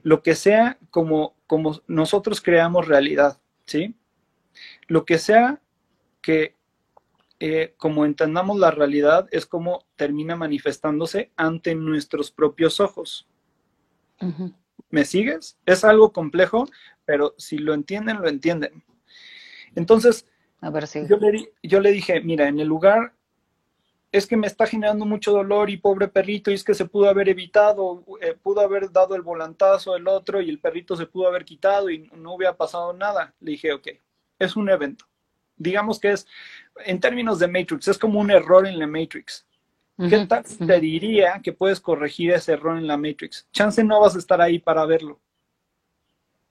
lo 0.03 0.23
que 0.23 0.35
sea 0.35 0.79
como, 0.91 1.37
como 1.47 1.81
nosotros 1.87 2.41
creamos 2.41 2.89
realidad, 2.89 3.41
¿sí? 3.67 3.95
Lo 4.89 5.05
que 5.05 5.19
sea 5.19 5.61
que 6.21 6.57
eh, 7.39 7.75
como 7.77 8.05
entendamos 8.05 8.59
la 8.59 8.71
realidad 8.71 9.29
es 9.31 9.47
como 9.47 9.85
termina 9.97 10.37
manifestándose 10.37 11.31
ante 11.37 11.75
nuestros 11.75 12.31
propios 12.31 12.81
ojos. 12.81 13.29
Uh 14.21 14.27
-huh. 14.27 14.55
¿Me 14.91 15.05
sigues? 15.05 15.59
Es 15.67 15.85
algo 15.85 16.13
complejo, 16.13 16.69
pero 17.05 17.35
si 17.39 17.59
lo 17.59 17.75
entienden, 17.75 18.21
lo 18.21 18.29
entienden. 18.29 18.85
Entonces, 19.75 20.27
A 20.61 20.71
ver, 20.71 20.87
sí. 20.87 21.01
yo, 21.09 21.17
le, 21.17 21.53
yo 21.63 21.81
le 21.81 21.91
dije, 21.93 22.21
mira, 22.21 22.47
en 22.47 22.61
el 22.61 22.69
lugar 22.69 23.15
es 24.13 24.27
que 24.27 24.37
me 24.37 24.47
está 24.47 24.67
generando 24.67 25.07
mucho 25.07 25.33
dolor 25.33 25.71
y 25.71 25.79
pobre 25.79 26.07
perrito, 26.07 26.51
y 26.51 26.55
es 26.55 26.63
que 26.63 26.75
se 26.75 26.85
pudo 26.85 27.09
haber 27.09 27.31
evitado, 27.31 28.05
eh, 28.21 28.37
pudo 28.41 28.61
haber 28.61 28.93
dado 28.93 29.15
el 29.15 29.23
volantazo 29.23 29.97
el 29.97 30.07
otro 30.07 30.43
y 30.43 30.51
el 30.51 30.59
perrito 30.59 30.95
se 30.97 31.07
pudo 31.07 31.27
haber 31.29 31.47
quitado 31.47 31.89
y 31.89 32.11
no 32.15 32.35
hubiera 32.35 32.55
pasado 32.55 32.93
nada. 32.93 33.35
Le 33.41 33.53
dije, 33.53 33.73
ok, 33.73 33.89
es 34.39 34.55
un 34.55 34.69
evento. 34.69 35.07
Digamos 35.57 35.99
que 35.99 36.13
es, 36.13 36.27
en 36.85 37.01
términos 37.01 37.39
de 37.39 37.49
Matrix, 37.49 37.89
es 37.89 37.99
como 37.99 38.21
un 38.21 38.31
error 38.31 38.67
en 38.67 38.79
la 38.79 38.87
Matrix. 38.87 39.47
¿Qué 39.97 40.27
tal 40.27 40.45
uh 40.61 40.67
te 40.67 40.81
diría 40.81 41.41
que 41.43 41.53
puedes 41.53 41.81
corregir 41.81 42.33
ese 42.33 42.53
error 42.53 42.77
en 42.77 42.87
la 42.87 42.97
Matrix? 42.97 43.47
Chance 43.53 43.83
no 43.83 44.01
vas 44.01 44.15
a 44.15 44.19
estar 44.19 44.41
ahí 44.41 44.59
para 44.59 44.85
verlo. 44.85 45.21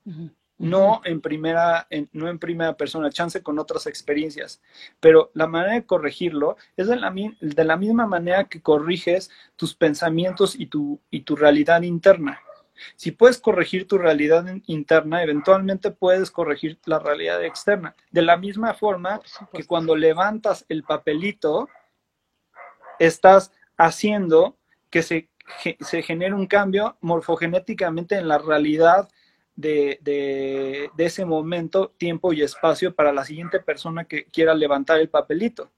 Uh 0.05 0.11
-huh. 0.11 0.31
No 0.61 1.01
en 1.05 1.21
primera, 1.21 1.87
en, 1.89 2.09
no 2.13 2.29
en 2.29 2.39
primera 2.39 2.77
persona, 2.77 3.09
chance 3.09 3.41
con 3.41 3.59
otras 3.59 3.87
experiencias. 3.87 4.61
Pero 4.99 5.31
la 5.33 5.47
manera 5.47 5.73
de 5.73 5.85
corregirlo 5.85 6.57
es 6.77 6.87
de 6.87 6.95
la, 6.95 7.13
de 7.13 7.63
la 7.63 7.77
misma 7.77 8.05
manera 8.05 8.45
que 8.45 8.61
corriges 8.61 9.31
tus 9.55 9.75
pensamientos 9.75 10.55
y 10.55 10.67
tu, 10.67 10.99
y 11.09 11.21
tu 11.21 11.35
realidad 11.35 11.81
interna. 11.81 12.41
Si 12.95 13.11
puedes 13.11 13.39
corregir 13.39 13.87
tu 13.87 13.97
realidad 13.97 14.45
interna, 14.67 15.23
eventualmente 15.23 15.91
puedes 15.91 16.31
corregir 16.31 16.79
la 16.85 16.99
realidad 16.99 17.43
externa. 17.43 17.95
De 18.11 18.21
la 18.21 18.37
misma 18.37 18.73
forma 18.73 19.21
que 19.53 19.65
cuando 19.65 19.95
levantas 19.95 20.65
el 20.69 20.83
papelito, 20.83 21.69
estás 22.99 23.51
haciendo 23.77 24.57
que 24.89 25.03
se, 25.03 25.29
se 25.79 26.03
genere 26.03 26.33
un 26.33 26.47
cambio 26.47 26.97
morfogenéticamente 27.01 28.15
en 28.15 28.27
la 28.27 28.37
realidad 28.37 29.09
de, 29.55 29.99
de, 30.01 30.89
de, 30.95 31.05
ese 31.05 31.25
momento, 31.25 31.93
tiempo 31.97 32.33
y 32.33 32.41
espacio 32.41 32.93
para 32.95 33.11
la 33.11 33.25
siguiente 33.25 33.59
persona 33.59 34.05
que 34.05 34.25
quiera 34.25 34.53
levantar 34.53 34.99
el 34.99 35.09
papelito. 35.09 35.69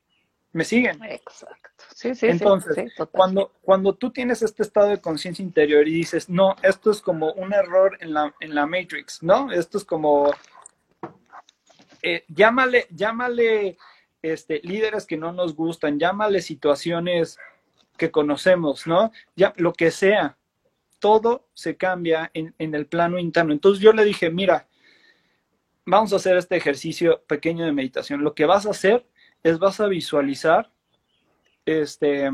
¿Me 0.53 0.63
siguen? 0.63 1.03
Exacto. 1.03 1.83
Sí, 1.95 2.13
sí, 2.13 2.27
Entonces, 2.27 2.75
sí, 2.75 2.83
sí, 2.95 3.03
cuando, 3.11 3.51
cuando 3.61 3.95
tú 3.95 4.11
tienes 4.11 4.43
este 4.43 4.61
estado 4.61 4.89
de 4.89 5.01
conciencia 5.01 5.43
interior 5.43 5.87
y 5.87 5.93
dices, 5.93 6.29
no, 6.29 6.55
esto 6.61 6.91
es 6.91 7.01
como 7.01 7.33
un 7.33 7.53
error 7.53 7.97
en 8.01 8.13
la, 8.13 8.33
en 8.39 8.53
la 8.53 8.67
Matrix, 8.67 9.23
¿no? 9.23 9.51
Esto 9.51 9.79
es 9.79 9.83
como, 9.83 10.31
eh, 12.03 12.23
llámale, 12.27 12.85
llámale 12.91 13.77
este, 14.21 14.61
líderes 14.63 15.07
que 15.07 15.17
no 15.17 15.31
nos 15.31 15.55
gustan, 15.55 15.99
llámale 15.99 16.41
situaciones 16.41 17.39
que 17.97 18.11
conocemos, 18.11 18.85
¿no? 18.85 19.11
Ya, 19.35 19.53
lo 19.57 19.73
que 19.73 19.89
sea, 19.89 20.37
todo 21.03 21.49
se 21.53 21.75
cambia 21.75 22.31
en, 22.33 22.55
en, 22.59 22.73
el 22.73 22.85
plano 22.85 23.19
interno. 23.19 23.51
Entonces 23.51 23.83
yo 23.83 23.91
le 23.91 24.05
dije, 24.05 24.29
mira, 24.29 24.69
vamos 25.85 26.13
a 26.13 26.15
hacer 26.15 26.37
este 26.37 26.55
ejercicio 26.55 27.21
pequeño 27.27 27.65
de 27.65 27.73
meditación. 27.73 28.23
Lo 28.23 28.33
que 28.33 28.45
vas 28.45 28.65
a 28.65 28.69
hacer 28.69 29.05
es 29.43 29.59
vas 29.59 29.81
a 29.81 29.87
visualizar, 29.87 30.71
este, 31.65 32.31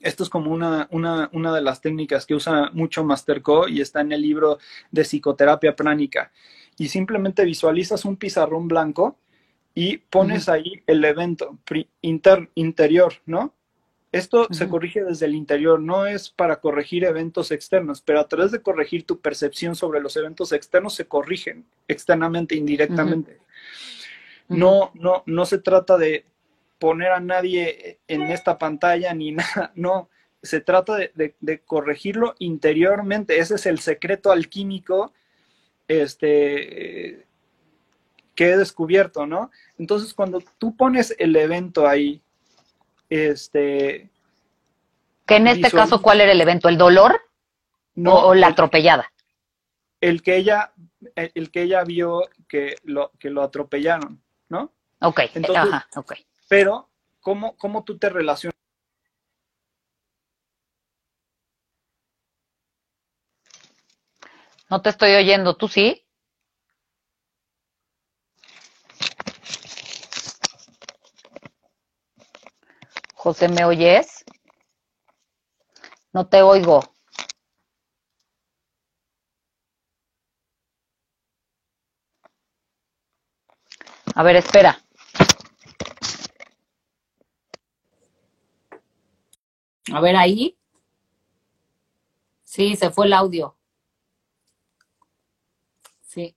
esto 0.00 0.22
es 0.22 0.28
como 0.28 0.50
una, 0.50 0.86
una, 0.90 1.30
una 1.32 1.54
de 1.54 1.62
las 1.62 1.80
técnicas 1.80 2.26
que 2.26 2.34
usa 2.34 2.68
mucho 2.74 3.04
Masterco 3.04 3.68
y 3.68 3.80
está 3.80 4.02
en 4.02 4.12
el 4.12 4.20
libro 4.20 4.58
de 4.90 5.04
psicoterapia 5.04 5.74
pránica. 5.74 6.32
Y 6.76 6.88
simplemente 6.88 7.46
visualizas 7.46 8.04
un 8.04 8.16
pizarrón 8.16 8.68
blanco 8.68 9.18
y 9.74 9.96
pones 9.96 10.46
uh 10.46 10.50
-huh. 10.50 10.54
ahí 10.56 10.82
el 10.86 11.02
evento 11.06 11.58
inter, 12.02 12.50
interior, 12.54 13.14
¿no? 13.24 13.54
Esto 14.12 14.42
uh 14.42 14.46
-huh. 14.46 14.54
se 14.54 14.68
corrige 14.68 15.04
desde 15.04 15.26
el 15.26 15.34
interior, 15.34 15.80
no 15.80 16.06
es 16.06 16.30
para 16.30 16.56
corregir 16.56 17.04
eventos 17.04 17.50
externos, 17.50 18.02
pero 18.02 18.20
a 18.20 18.28
través 18.28 18.50
de 18.50 18.60
corregir 18.60 19.06
tu 19.06 19.20
percepción 19.20 19.76
sobre 19.76 20.00
los 20.00 20.16
eventos 20.16 20.52
externos 20.52 20.94
se 20.94 21.06
corrigen 21.06 21.64
externamente, 21.86 22.54
indirectamente. 22.56 23.38
Uh 24.48 24.54
-huh. 24.54 24.58
No, 24.58 24.90
no, 24.94 25.22
no 25.26 25.46
se 25.46 25.58
trata 25.58 25.96
de 25.96 26.24
poner 26.78 27.12
a 27.12 27.20
nadie 27.20 27.98
en 28.08 28.22
esta 28.22 28.58
pantalla 28.58 29.14
ni 29.14 29.32
nada, 29.32 29.72
no, 29.74 30.08
se 30.42 30.60
trata 30.60 30.96
de, 30.96 31.12
de, 31.14 31.34
de 31.40 31.60
corregirlo 31.60 32.34
interiormente, 32.38 33.38
ese 33.38 33.54
es 33.56 33.66
el 33.66 33.78
secreto 33.78 34.32
alquímico 34.32 35.12
este, 35.90 37.26
que 38.34 38.50
he 38.50 38.56
descubierto, 38.56 39.26
¿no? 39.26 39.50
Entonces, 39.76 40.14
cuando 40.14 40.40
tú 40.58 40.76
pones 40.76 41.14
el 41.18 41.34
evento 41.34 41.86
ahí, 41.86 42.22
este... 43.10 44.10
Que 45.26 45.36
en 45.36 45.48
este 45.48 45.64
visual... 45.64 45.82
caso, 45.82 46.00
¿cuál 46.02 46.20
era 46.20 46.32
el 46.32 46.40
evento? 46.40 46.68
¿El 46.68 46.78
dolor 46.78 47.20
no, 47.94 48.14
o, 48.14 48.28
o 48.28 48.34
la 48.34 48.46
el, 48.46 48.52
atropellada? 48.52 49.12
El 50.00 50.22
que 50.22 50.36
ella, 50.36 50.72
el 51.14 51.50
que 51.50 51.62
ella 51.62 51.84
vio 51.84 52.22
que 52.48 52.76
lo, 52.84 53.12
que 53.18 53.30
lo 53.30 53.42
atropellaron, 53.42 54.22
¿no? 54.48 54.72
Ok, 55.00 55.20
Entonces, 55.34 55.56
ajá, 55.56 55.88
ok. 55.96 56.14
Pero, 56.48 56.88
¿cómo, 57.20 57.56
cómo 57.56 57.84
tú 57.84 57.98
te 57.98 58.08
relacionas? 58.08 58.54
No 64.68 64.82
te 64.82 64.90
estoy 64.90 65.14
oyendo, 65.14 65.56
¿tú 65.56 65.68
sí? 65.68 66.06
José, 73.22 73.50
¿me 73.50 73.66
oyes? 73.66 74.24
No 76.14 76.26
te 76.26 76.40
oigo. 76.40 76.80
A 84.14 84.22
ver, 84.22 84.36
espera. 84.36 84.82
A 89.92 90.00
ver 90.00 90.16
ahí. 90.16 90.56
Sí, 92.42 92.74
se 92.74 92.90
fue 92.90 93.04
el 93.04 93.12
audio. 93.12 93.54
Sí. 96.00 96.34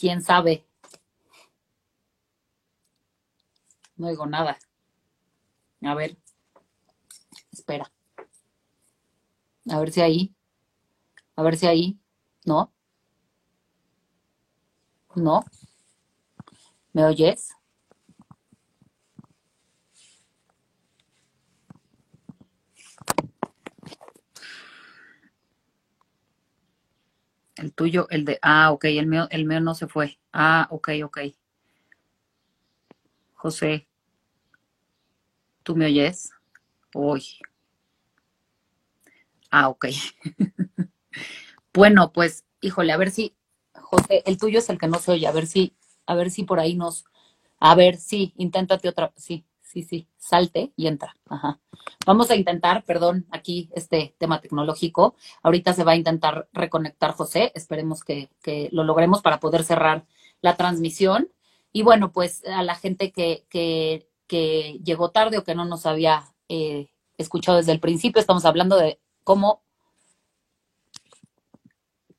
¿Quién 0.00 0.22
sabe? 0.22 0.64
No 3.96 4.06
oigo 4.06 4.24
nada. 4.24 4.58
A 5.82 5.94
ver. 5.94 6.16
Espera. 7.52 7.92
A 9.70 9.78
ver 9.78 9.92
si 9.92 10.00
ahí. 10.00 10.34
A 11.36 11.42
ver 11.42 11.58
si 11.58 11.66
ahí. 11.66 12.00
¿No? 12.46 12.72
¿No? 15.14 15.44
¿Me 16.94 17.04
oyes? 17.04 17.50
El 27.60 27.74
tuyo, 27.74 28.06
el 28.08 28.24
de, 28.24 28.38
ah, 28.40 28.72
ok, 28.72 28.86
el 28.86 29.06
mío, 29.06 29.28
el 29.30 29.44
mío 29.44 29.60
no 29.60 29.74
se 29.74 29.86
fue. 29.86 30.18
Ah, 30.32 30.66
ok, 30.70 30.88
ok. 31.04 31.18
José, 33.34 33.86
¿tú 35.62 35.76
me 35.76 35.84
oyes? 35.84 36.30
Uy. 36.94 37.22
Ah, 39.50 39.68
ok. 39.68 39.88
bueno, 41.74 42.12
pues, 42.14 42.46
híjole, 42.62 42.92
a 42.92 42.96
ver 42.96 43.10
si, 43.10 43.36
José, 43.74 44.22
el 44.24 44.38
tuyo 44.38 44.60
es 44.60 44.70
el 44.70 44.78
que 44.78 44.88
no 44.88 44.98
se 44.98 45.12
oye, 45.12 45.26
a 45.26 45.32
ver 45.32 45.46
si, 45.46 45.76
a 46.06 46.14
ver 46.14 46.30
si 46.30 46.44
por 46.44 46.60
ahí 46.60 46.74
nos, 46.76 47.04
a 47.58 47.74
ver, 47.74 47.98
sí, 47.98 48.32
inténtate 48.38 48.88
otra, 48.88 49.12
sí, 49.16 49.44
sí, 49.70 49.82
sí, 49.82 50.08
salte 50.18 50.72
y 50.76 50.88
entra. 50.88 51.16
Ajá. 51.28 51.60
Vamos 52.04 52.30
a 52.30 52.36
intentar, 52.36 52.84
perdón, 52.84 53.26
aquí 53.30 53.70
este 53.72 54.14
tema 54.18 54.40
tecnológico. 54.40 55.14
Ahorita 55.42 55.72
se 55.72 55.84
va 55.84 55.92
a 55.92 55.96
intentar 55.96 56.48
reconectar 56.52 57.12
José. 57.12 57.52
Esperemos 57.54 58.02
que, 58.02 58.28
lo 58.72 58.84
logremos 58.84 59.22
para 59.22 59.38
poder 59.38 59.64
cerrar 59.64 60.04
la 60.40 60.56
transmisión. 60.56 61.30
Y 61.72 61.82
bueno, 61.82 62.10
pues 62.10 62.44
a 62.46 62.62
la 62.64 62.74
gente 62.74 63.12
que, 63.12 63.44
que, 63.48 64.06
llegó 64.84 65.10
tarde 65.10 65.38
o 65.38 65.44
que 65.44 65.54
no 65.54 65.64
nos 65.64 65.86
había 65.86 66.24
eh, 66.48 66.90
escuchado 67.18 67.58
desde 67.58 67.72
el 67.72 67.80
principio, 67.80 68.20
estamos 68.20 68.44
hablando 68.44 68.76
de 68.76 69.00
cómo 69.24 69.62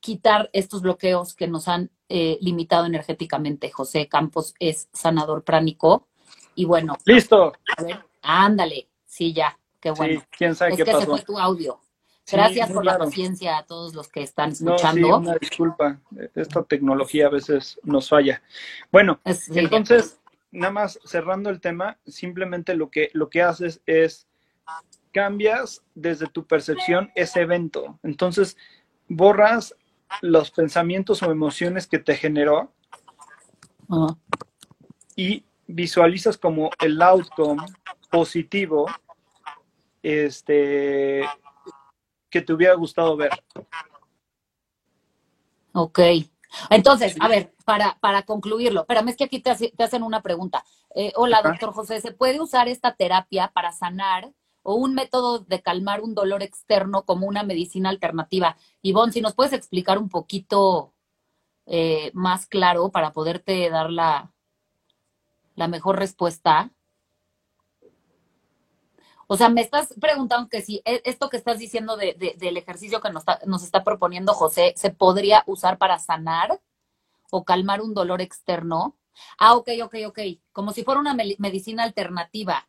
quitar 0.00 0.50
estos 0.52 0.82
bloqueos 0.82 1.34
que 1.34 1.48
nos 1.48 1.68
han 1.68 1.90
eh, 2.08 2.38
limitado 2.40 2.86
energéticamente. 2.86 3.70
José 3.70 4.08
Campos 4.08 4.54
es 4.58 4.88
sanador 4.92 5.44
pránico. 5.44 6.08
Y 6.54 6.64
bueno. 6.64 6.96
Listo. 7.04 7.52
A 7.76 7.82
ver, 7.82 8.04
ándale. 8.22 8.88
Sí, 9.06 9.32
ya. 9.32 9.56
Qué 9.80 9.90
bueno. 9.90 10.20
Sí, 10.20 10.26
quién 10.38 10.54
sabe 10.54 10.72
es 10.72 10.76
qué 10.78 10.84
que 10.84 10.94
se 10.94 11.06
fue 11.06 11.22
tu 11.22 11.38
audio. 11.38 11.80
Gracias 12.30 12.70
por 12.70 12.84
la 12.84 12.98
paciencia 12.98 13.58
a 13.58 13.66
todos 13.66 13.94
los 13.94 14.08
que 14.08 14.22
están 14.22 14.52
escuchando. 14.52 15.08
No, 15.08 15.18
una 15.18 15.34
disculpa. 15.34 16.00
Esta 16.34 16.62
tecnología 16.62 17.26
a 17.26 17.30
veces 17.30 17.78
nos 17.82 18.08
falla. 18.08 18.42
Bueno, 18.90 19.20
entonces, 19.24 20.20
nada 20.50 20.72
más 20.72 20.98
cerrando 21.04 21.50
el 21.50 21.60
tema, 21.60 21.98
simplemente 22.06 22.74
lo 22.74 22.90
que, 22.90 23.10
lo 23.12 23.28
que 23.28 23.42
haces 23.42 23.82
es 23.86 24.28
cambias 25.12 25.82
desde 25.94 26.26
tu 26.26 26.46
percepción 26.46 27.10
ese 27.14 27.40
evento. 27.40 27.98
Entonces, 28.02 28.56
borras 29.08 29.74
los 30.20 30.50
pensamientos 30.50 31.22
o 31.22 31.30
emociones 31.30 31.86
que 31.86 31.98
te 31.98 32.16
generó 32.16 32.72
y 35.16 35.44
visualizas 35.66 36.36
como 36.36 36.70
el 36.80 37.00
outcome 37.00 37.64
positivo 38.10 38.86
este, 40.02 41.22
que 42.28 42.42
te 42.42 42.52
hubiera 42.52 42.74
gustado 42.74 43.16
ver. 43.16 43.30
Ok. 45.72 46.00
Entonces, 46.68 47.16
a 47.18 47.28
ver, 47.28 47.54
para, 47.64 47.98
para 48.00 48.22
concluirlo, 48.24 48.82
espérame, 48.82 49.08
es 49.08 49.16
que 49.16 49.24
aquí 49.24 49.40
te, 49.40 49.50
hacen 49.82 50.02
una 50.02 50.20
pregunta. 50.20 50.64
Eh, 50.94 51.12
hola, 51.16 51.40
doctor 51.42 51.72
José, 51.72 52.00
¿se 52.00 52.12
puede 52.12 52.40
usar 52.40 52.68
esta 52.68 52.94
terapia 52.94 53.50
para 53.54 53.72
sanar 53.72 54.32
o 54.62 54.74
un 54.74 54.94
método 54.94 55.40
de 55.40 55.62
calmar 55.62 56.00
un 56.00 56.14
dolor 56.14 56.42
externo 56.42 57.04
como 57.04 57.26
una 57.26 57.42
medicina 57.42 57.90
alternativa. 57.90 58.56
Ivonne, 58.80 59.12
si 59.12 59.20
nos 59.20 59.34
puedes 59.34 59.52
explicar 59.52 59.98
un 59.98 60.08
poquito 60.08 60.94
eh, 61.66 62.10
más 62.14 62.46
claro 62.46 62.90
para 62.90 63.12
poderte 63.12 63.68
dar 63.70 63.90
la, 63.90 64.31
la 65.54 65.68
mejor 65.68 65.98
respuesta. 65.98 66.70
O 69.26 69.36
sea, 69.36 69.48
me 69.48 69.62
estás 69.62 69.94
preguntando 70.00 70.48
que 70.48 70.62
si 70.62 70.82
e, 70.84 71.00
esto 71.04 71.30
que 71.30 71.36
estás 71.36 71.58
diciendo 71.58 71.96
del 71.96 72.56
ejercicio 72.56 73.00
que 73.00 73.10
nos 73.10 73.22
está, 73.22 73.40
nos 73.46 73.62
está 73.62 73.82
proponiendo 73.82 74.34
José, 74.34 74.74
¿se 74.76 74.90
podría 74.90 75.42
usar 75.46 75.78
para 75.78 75.98
sanar 75.98 76.60
o 77.30 77.44
calmar 77.44 77.80
un 77.80 77.94
dolor 77.94 78.20
externo? 78.20 78.98
Ah, 79.38 79.54
ok, 79.54 79.70
ok, 79.84 79.94
ok. 80.06 80.18
Como 80.52 80.72
si 80.72 80.84
fuera 80.84 81.00
una 81.00 81.14
medicina 81.14 81.82
alternativa. 81.82 82.68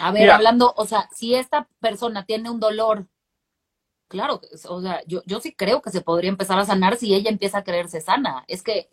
A 0.00 0.12
ver, 0.12 0.30
hablando, 0.30 0.72
o 0.76 0.86
sea, 0.86 1.08
si 1.12 1.34
esta 1.34 1.68
persona 1.80 2.24
tiene 2.24 2.48
un 2.48 2.60
dolor, 2.60 3.06
claro, 4.08 4.40
o 4.68 4.80
sea, 4.80 5.02
yo, 5.06 5.22
yo 5.26 5.40
sí 5.40 5.52
creo 5.52 5.82
que 5.82 5.90
se 5.90 6.00
podría 6.00 6.30
empezar 6.30 6.58
a 6.58 6.64
sanar 6.64 6.96
si 6.96 7.14
ella 7.14 7.30
empieza 7.30 7.58
a 7.58 7.64
creerse 7.64 8.00
sana. 8.00 8.44
Es 8.46 8.62
que 8.62 8.88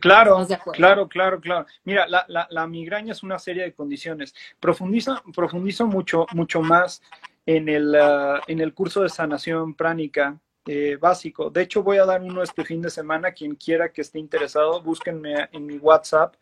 Claro, 0.00 0.46
claro, 0.72 1.08
claro, 1.08 1.40
claro. 1.40 1.66
Mira, 1.84 2.06
la, 2.06 2.24
la, 2.28 2.46
la, 2.50 2.66
migraña 2.66 3.12
es 3.12 3.22
una 3.22 3.38
serie 3.38 3.64
de 3.64 3.74
condiciones. 3.74 4.34
Profundizo, 4.58 5.22
profundizo 5.34 5.86
mucho, 5.86 6.26
mucho 6.32 6.62
más 6.62 7.02
en 7.44 7.68
el, 7.68 7.94
ah, 7.94 8.40
en 8.46 8.60
el 8.60 8.72
curso 8.72 9.02
de 9.02 9.08
sanación 9.08 9.74
pránica 9.74 10.38
eh, 10.66 10.96
básico. 11.00 11.50
De 11.50 11.62
hecho, 11.62 11.82
voy 11.82 11.98
a 11.98 12.04
dar 12.04 12.22
uno 12.22 12.42
este 12.42 12.64
fin 12.64 12.80
de 12.80 12.90
semana. 12.90 13.32
Quien 13.32 13.56
quiera 13.56 13.92
que 13.92 14.00
esté 14.00 14.18
interesado, 14.18 14.80
búsquenme 14.80 15.48
en 15.52 15.66
mi 15.66 15.76
WhatsApp 15.76 16.36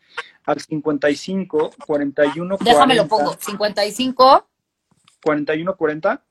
al 0.45 0.59
55 0.59 1.71
41 1.85 2.57
Déjame 2.61 2.95
lo 2.95 3.07
pongo. 3.07 3.33
55 3.33 4.47
41 5.23 5.75
40 5.75 6.23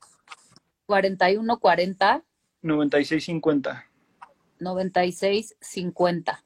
41 0.85 1.59
40 1.59 2.23
96 2.61 3.25
50 3.25 3.85
96 4.59 5.55
50 5.59 6.43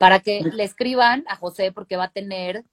para 0.00 0.20
que 0.20 0.40
le 0.40 0.64
escriban 0.64 1.24
a 1.28 1.36
José 1.36 1.72
porque 1.72 1.98
va 1.98 2.04
a 2.04 2.10
tener 2.10 2.64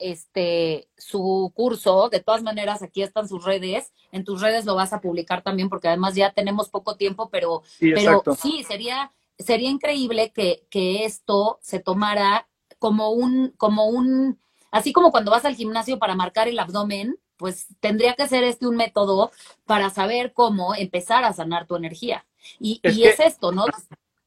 este, 0.00 0.88
su 0.98 1.52
curso. 1.54 2.08
De 2.08 2.18
todas 2.18 2.42
maneras, 2.42 2.82
aquí 2.82 3.04
están 3.04 3.28
sus 3.28 3.44
redes. 3.44 3.92
En 4.10 4.24
tus 4.24 4.40
redes 4.40 4.64
lo 4.64 4.74
vas 4.74 4.92
a 4.92 5.00
publicar 5.00 5.42
también 5.42 5.68
porque 5.68 5.86
además 5.86 6.16
ya 6.16 6.32
tenemos 6.32 6.70
poco 6.70 6.96
tiempo, 6.96 7.30
pero 7.30 7.62
sí, 7.64 7.92
pero 7.94 8.24
sí 8.36 8.64
sería, 8.66 9.12
sería 9.38 9.70
increíble 9.70 10.32
que, 10.32 10.66
que 10.70 11.04
esto 11.04 11.60
se 11.62 11.78
tomara 11.78 12.48
como 12.80 13.10
un, 13.10 13.54
como 13.56 13.86
un, 13.86 14.40
así 14.72 14.92
como 14.92 15.12
cuando 15.12 15.30
vas 15.30 15.44
al 15.44 15.54
gimnasio 15.54 16.00
para 16.00 16.16
marcar 16.16 16.48
el 16.48 16.58
abdomen, 16.58 17.16
pues 17.36 17.68
tendría 17.78 18.14
que 18.14 18.26
ser 18.26 18.42
este 18.42 18.66
un 18.66 18.74
método 18.74 19.30
para 19.66 19.88
saber 19.90 20.32
cómo 20.32 20.74
empezar 20.74 21.22
a 21.22 21.32
sanar 21.32 21.68
tu 21.68 21.76
energía. 21.76 22.26
Y 22.58 22.80
y 22.82 23.04
es 23.04 23.20
esto, 23.20 23.52
¿no? 23.52 23.66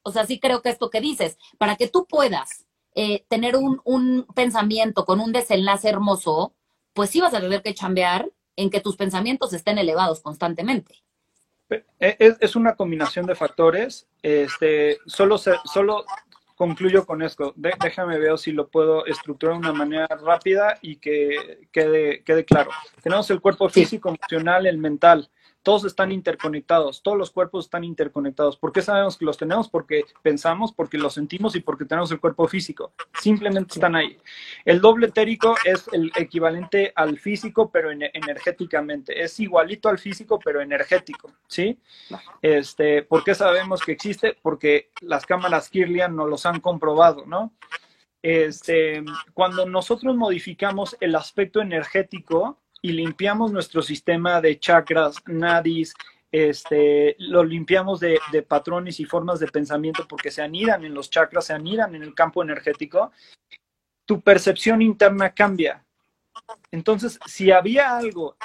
O 0.06 0.12
sea, 0.12 0.24
sí 0.24 0.38
creo 0.38 0.62
que 0.62 0.68
esto 0.68 0.88
que 0.88 1.00
dices, 1.00 1.36
para 1.58 1.74
que 1.74 1.88
tú 1.88 2.06
puedas 2.06 2.64
eh, 2.94 3.24
tener 3.26 3.56
un, 3.56 4.24
pensamiento 4.36 5.04
con 5.04 5.18
un 5.18 5.32
desenlace 5.32 5.88
hermoso, 5.88 6.54
pues 6.92 7.10
sí 7.10 7.20
vas 7.20 7.34
a 7.34 7.40
tener 7.40 7.60
que 7.60 7.74
chambear 7.74 8.30
en 8.54 8.70
que 8.70 8.80
tus 8.80 8.96
pensamientos 8.96 9.52
estén 9.52 9.78
elevados 9.78 10.20
constantemente. 10.20 11.02
Eh, 11.70 12.16
es, 12.20 12.36
es 12.38 12.54
una 12.54 12.76
combinación 12.76 13.26
de 13.26 13.34
factores. 13.34 14.06
Este, 14.22 14.98
solo, 15.06 15.38
solo 15.38 16.04
concluyo 16.54 17.04
con 17.04 17.20
esto. 17.20 17.52
déjame 17.56 18.16
ver 18.20 18.38
si 18.38 18.52
lo 18.52 18.68
puedo 18.68 19.06
estructurar 19.06 19.56
de 19.56 19.58
una 19.58 19.72
manera 19.72 20.06
rápida 20.06 20.78
y 20.82 20.98
que 20.98 21.66
quede, 21.72 22.22
quede 22.22 22.44
claro. 22.44 22.70
Tenemos 23.02 23.28
el 23.30 23.40
cuerpo 23.40 23.68
físico, 23.68 24.08
emocional, 24.08 24.68
el 24.68 24.78
mental 24.78 25.28
todos 25.66 25.84
están 25.84 26.12
interconectados, 26.12 27.02
todos 27.02 27.18
los 27.18 27.32
cuerpos 27.32 27.64
están 27.64 27.82
interconectados. 27.82 28.56
¿Por 28.56 28.70
qué 28.70 28.82
sabemos 28.82 29.18
que 29.18 29.24
los 29.24 29.36
tenemos? 29.36 29.68
Porque 29.68 30.04
pensamos, 30.22 30.72
porque 30.72 30.96
los 30.96 31.14
sentimos 31.14 31.56
y 31.56 31.60
porque 31.60 31.84
tenemos 31.84 32.08
el 32.12 32.20
cuerpo 32.20 32.46
físico. 32.46 32.92
Simplemente 33.20 33.74
están 33.74 33.96
ahí. 33.96 34.16
El 34.64 34.80
doble 34.80 35.08
etérico 35.08 35.56
es 35.64 35.88
el 35.90 36.12
equivalente 36.14 36.92
al 36.94 37.18
físico, 37.18 37.68
pero 37.68 37.90
energéticamente. 37.90 39.20
Es 39.20 39.40
igualito 39.40 39.88
al 39.88 39.98
físico, 39.98 40.38
pero 40.38 40.60
energético, 40.60 41.32
¿sí? 41.48 41.80
Este, 42.40 43.02
¿Por 43.02 43.24
qué 43.24 43.34
sabemos 43.34 43.82
que 43.82 43.90
existe? 43.90 44.38
Porque 44.40 44.92
las 45.00 45.26
cámaras 45.26 45.68
Kirlian 45.68 46.14
nos 46.14 46.30
los 46.30 46.46
han 46.46 46.60
comprobado, 46.60 47.26
¿no? 47.26 47.52
Este, 48.22 49.04
cuando 49.34 49.66
nosotros 49.66 50.14
modificamos 50.14 50.96
el 51.00 51.16
aspecto 51.16 51.60
energético, 51.60 52.56
y 52.86 52.92
limpiamos 52.92 53.50
nuestro 53.50 53.82
sistema 53.82 54.40
de 54.40 54.60
chakras, 54.60 55.16
nadis, 55.26 55.92
este, 56.30 57.16
lo 57.18 57.42
limpiamos 57.42 57.98
de, 57.98 58.20
patrones 58.46 59.00
y 59.00 59.04
formas 59.04 59.40
de 59.40 59.48
pensamiento 59.48 60.06
porque 60.06 60.30
se 60.30 60.40
anidan 60.40 60.84
en 60.84 60.94
los 60.94 61.10
chakras, 61.10 61.46
se 61.46 61.52
anidan 61.52 61.96
en 61.96 62.04
el 62.04 62.14
campo 62.14 62.44
energético, 62.44 63.10
tu 64.04 64.20
percepción 64.20 64.82
interna 64.82 65.34
cambia. 65.34 65.84
Entonces, 66.70 67.18
si 67.26 67.50
había 67.50 67.96
algo 67.96 68.36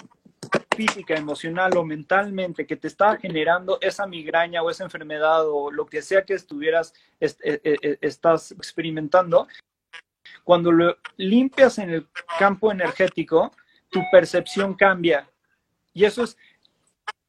física, 0.76 1.14
emocional 1.14 1.78
o 1.78 1.86
mentalmente 1.86 2.66
que 2.66 2.78
te 2.78 2.88
estaba 2.88 3.18
generando 3.18 3.78
esa 3.80 4.08
migraña 4.08 4.64
o 4.64 4.72
esa 4.72 4.86
enfermedad 4.86 5.48
o 5.48 5.70
lo 5.70 5.86
que 5.86 6.02
sea 6.02 6.26
que 6.26 6.34
estuvieras, 6.34 6.96
e, 7.20 7.28
e, 7.44 7.62
e, 7.64 7.98
estás 8.02 8.54
experimentando, 8.54 9.48
cuando 10.44 10.72
lo 10.72 10.98
limpias 11.18 11.78
en 11.78 11.92
el 11.92 12.08
campo 12.40 12.72
energético, 12.72 13.52
tu 13.92 14.02
percepción 14.12 14.74
cambia. 14.74 15.30
Y 15.94 16.06
eso 16.06 16.24
es, 16.24 16.36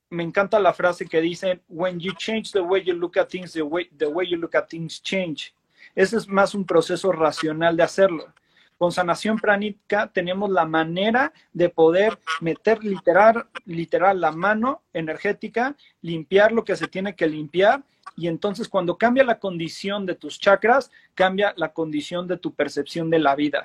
me 0.08 0.22
encanta 0.22 0.58
la 0.58 0.72
frase 0.72 1.06
que 1.06 1.20
dice, 1.20 1.60
when 1.68 2.00
you 2.00 2.12
change 2.14 2.52
the 2.52 2.60
way 2.60 2.82
you 2.82 2.94
look 2.94 3.18
at 3.18 3.28
things, 3.28 3.52
the 3.52 3.62
way, 3.62 3.90
the 3.98 4.06
way 4.06 4.26
you 4.26 4.38
look 4.38 4.54
at 4.54 4.68
things 4.68 5.02
change. 5.02 5.54
Ese 5.94 6.16
es 6.16 6.26
más 6.26 6.54
un 6.54 6.64
proceso 6.64 7.12
racional 7.12 7.76
de 7.76 7.82
hacerlo. 7.82 8.32
con 8.82 8.90
sanación 8.90 9.38
pránica 9.38 10.10
tenemos 10.12 10.50
la 10.50 10.64
manera 10.64 11.32
de 11.52 11.68
poder 11.68 12.18
meter 12.40 12.82
literal, 12.82 13.46
literal 13.64 14.20
la 14.20 14.32
mano 14.32 14.82
energética, 14.92 15.76
limpiar 16.00 16.50
lo 16.50 16.64
que 16.64 16.74
se 16.74 16.88
tiene 16.88 17.14
que 17.14 17.28
limpiar 17.28 17.84
y 18.16 18.26
entonces 18.26 18.68
cuando 18.68 18.98
cambia 18.98 19.22
la 19.22 19.38
condición 19.38 20.04
de 20.04 20.16
tus 20.16 20.40
chakras, 20.40 20.90
cambia 21.14 21.54
la 21.56 21.72
condición 21.72 22.26
de 22.26 22.38
tu 22.38 22.54
percepción 22.54 23.08
de 23.08 23.20
la 23.20 23.36
vida. 23.36 23.62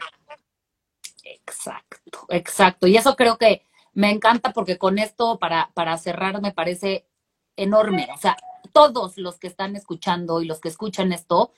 Exacto, 1.34 2.26
exacto. 2.30 2.88
Y 2.88 2.98
eso 2.98 3.16
creo 3.16 3.38
que 3.38 3.64
me 3.94 4.12
encanta 4.12 4.54
porque 4.54 4.78
con 4.78 5.00
esto, 5.00 5.40
para, 5.40 5.72
para 5.74 5.98
cerrar, 5.98 6.42
me 6.42 6.54
parece 6.54 7.08
enorme. 7.56 8.08
O 8.14 8.18
sea, 8.18 8.38
todos 8.72 9.18
los 9.18 9.40
que 9.40 9.48
están 9.48 9.76
escuchando 9.76 10.42
y 10.42 10.46
los 10.46 10.60
que 10.60 10.70
escuchan 10.70 11.12
esto, 11.12 11.52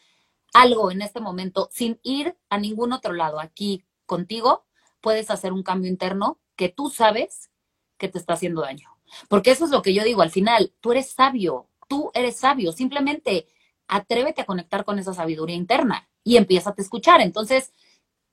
algo 0.53 0.91
en 0.91 1.01
este 1.01 1.19
momento, 1.19 1.69
sin 1.71 1.99
ir 2.03 2.37
a 2.49 2.57
ningún 2.57 2.93
otro 2.93 3.13
lado, 3.13 3.39
aquí 3.39 3.83
contigo, 4.05 4.65
puedes 5.01 5.29
hacer 5.29 5.53
un 5.53 5.63
cambio 5.63 5.89
interno 5.89 6.39
que 6.55 6.69
tú 6.69 6.89
sabes 6.89 7.51
que 7.97 8.07
te 8.07 8.17
está 8.17 8.33
haciendo 8.33 8.61
daño. 8.61 8.89
Porque 9.27 9.51
eso 9.51 9.65
es 9.65 9.71
lo 9.71 9.81
que 9.81 9.93
yo 9.93 10.03
digo, 10.03 10.21
al 10.21 10.31
final, 10.31 10.73
tú 10.81 10.91
eres 10.91 11.11
sabio, 11.11 11.67
tú 11.87 12.11
eres 12.13 12.37
sabio, 12.37 12.71
simplemente 12.71 13.47
atrévete 13.87 14.41
a 14.41 14.45
conectar 14.45 14.85
con 14.85 14.99
esa 14.99 15.13
sabiduría 15.13 15.55
interna 15.55 16.07
y 16.23 16.37
empieza 16.37 16.69
a 16.69 16.75
escuchar. 16.77 17.21
Entonces, 17.21 17.73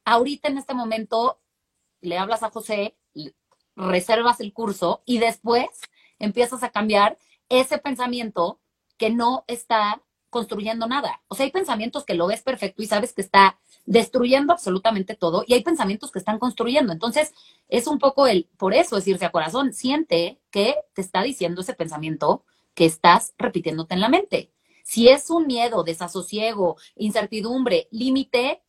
ahorita 0.06 0.48
en 0.48 0.56
este 0.56 0.72
momento, 0.72 1.40
le 2.00 2.16
hablas 2.16 2.42
a 2.42 2.50
José, 2.50 2.96
reservas 3.74 4.40
el 4.40 4.54
curso 4.54 5.02
y 5.04 5.18
después 5.18 5.66
empiezas 6.18 6.62
a 6.62 6.70
cambiar 6.70 7.18
ese 7.50 7.76
pensamiento 7.76 8.60
que 8.96 9.10
no 9.10 9.44
está 9.48 10.02
construyendo 10.30 10.86
nada. 10.86 11.22
O 11.28 11.34
sea, 11.34 11.44
hay 11.44 11.50
pensamientos 11.50 12.04
que 12.04 12.14
lo 12.14 12.26
ves 12.26 12.42
perfecto 12.42 12.82
y 12.82 12.86
sabes 12.86 13.12
que 13.12 13.20
está 13.20 13.58
destruyendo 13.84 14.52
absolutamente 14.52 15.14
todo 15.14 15.44
y 15.46 15.54
hay 15.54 15.62
pensamientos 15.62 16.10
que 16.10 16.18
están 16.18 16.38
construyendo. 16.38 16.92
Entonces, 16.92 17.32
es 17.68 17.86
un 17.86 17.98
poco 17.98 18.26
el, 18.26 18.48
por 18.56 18.74
eso 18.74 18.96
decirse 18.96 19.26
a 19.26 19.32
corazón, 19.32 19.72
siente 19.72 20.40
que 20.50 20.76
te 20.94 21.02
está 21.02 21.22
diciendo 21.22 21.60
ese 21.60 21.74
pensamiento 21.74 22.44
que 22.74 22.86
estás 22.86 23.34
repitiéndote 23.38 23.94
en 23.94 24.00
la 24.00 24.08
mente. 24.08 24.52
Si 24.84 25.08
es 25.08 25.30
un 25.30 25.46
miedo, 25.46 25.82
desasosiego, 25.82 26.76
incertidumbre, 26.94 27.88
límite, 27.90 28.62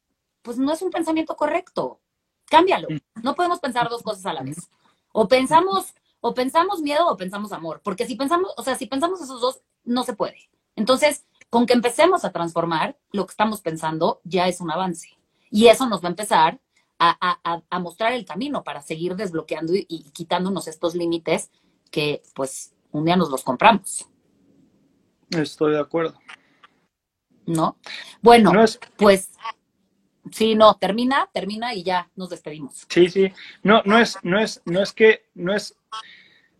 pues 0.48 0.58
no 0.58 0.72
es 0.72 0.82
un 0.82 0.92
pensamiento 0.92 1.36
correcto. 1.36 2.00
Cámbialo. 2.46 2.88
No 3.22 3.36
podemos 3.36 3.60
pensar 3.60 3.90
dos 3.90 4.02
cosas 4.02 4.26
a 4.28 4.32
la 4.32 4.44
vez. 4.44 4.70
O 5.12 5.28
pensamos, 5.28 5.94
o 6.22 6.34
pensamos 6.34 6.80
miedo 6.80 7.06
o 7.06 7.18
pensamos 7.18 7.52
amor, 7.52 7.82
porque 7.84 8.06
si 8.06 8.16
pensamos, 8.16 8.54
o 8.56 8.64
sea, 8.64 8.76
si 8.76 8.86
pensamos 8.86 9.20
esos 9.20 9.42
dos, 9.42 9.60
no 9.84 10.04
se 10.04 10.14
puede. 10.14 10.50
Entonces, 10.78 11.26
con 11.50 11.66
que 11.66 11.74
empecemos 11.74 12.24
a 12.24 12.32
transformar 12.32 12.98
lo 13.12 13.26
que 13.26 13.32
estamos 13.32 13.60
pensando, 13.60 14.22
ya 14.24 14.48
es 14.48 14.62
un 14.62 14.72
avance. 14.72 15.10
Y 15.52 15.68
eso 15.68 15.86
nos 15.86 16.02
va 16.02 16.08
a 16.08 16.12
empezar 16.12 16.62
a, 16.98 17.80
mostrar 17.82 18.14
el 18.14 18.24
camino 18.24 18.64
para 18.64 18.82
seguir 18.82 19.18
desbloqueando 19.18 19.74
y, 19.76 20.06
quitándonos 20.14 20.70
estos 20.70 20.96
límites 20.96 21.52
que, 21.92 22.24
pues, 22.34 22.74
un 22.94 23.04
día 23.04 23.18
nos 23.18 23.30
los 23.30 23.44
compramos. 23.44 24.08
Estoy 25.32 25.74
de 25.74 25.82
acuerdo. 25.82 26.18
¿No? 27.46 27.76
Bueno, 28.22 28.54
pues 28.96 29.30
Sí, 30.32 30.56
no, 30.56 30.76
termina, 30.76 31.30
termina 31.34 31.74
y 31.74 31.84
ya 31.84 32.10
nos 32.16 32.30
despedimos. 32.30 32.86
Sí, 32.90 33.10
sí. 33.10 33.32
No, 33.64 33.82
no 33.86 33.98
es, 33.98 34.18
no 34.24 34.40
es, 34.40 34.62
no 34.66 34.82
es 34.82 34.94
que, 34.94 35.26
no 35.36 35.54
es, 35.54 35.76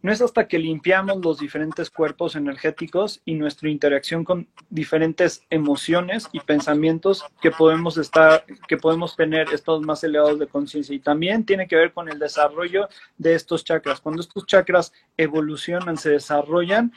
no 0.02 0.12
es 0.12 0.22
hasta 0.22 0.48
que 0.48 0.60
limpiamos 0.60 1.18
los 1.24 1.40
diferentes 1.40 1.90
cuerpos 1.90 2.36
energéticos 2.36 3.22
y 3.26 3.34
nuestra 3.34 3.70
interacción 3.70 4.24
con 4.24 4.48
diferentes 4.70 5.44
emociones 5.50 6.30
y 6.32 6.40
pensamientos 6.40 7.26
que 7.42 7.52
podemos 7.52 7.98
estar, 7.98 8.46
que 8.68 8.78
podemos 8.78 9.16
tener 9.16 9.54
estados 9.54 9.82
más 9.82 10.04
elevados 10.04 10.40
de 10.40 10.48
conciencia. 10.48 10.96
Y 10.96 11.00
también 11.00 11.46
tiene 11.46 11.68
que 11.68 11.76
ver 11.76 11.94
con 11.94 12.10
el 12.10 12.20
desarrollo 12.20 12.88
de 13.18 13.36
estos 13.36 13.64
chakras. 13.64 14.00
Cuando 14.00 14.22
estos 14.22 14.46
chakras 14.46 14.94
evolucionan, 15.18 15.98
se 15.98 16.12
desarrollan, 16.12 16.94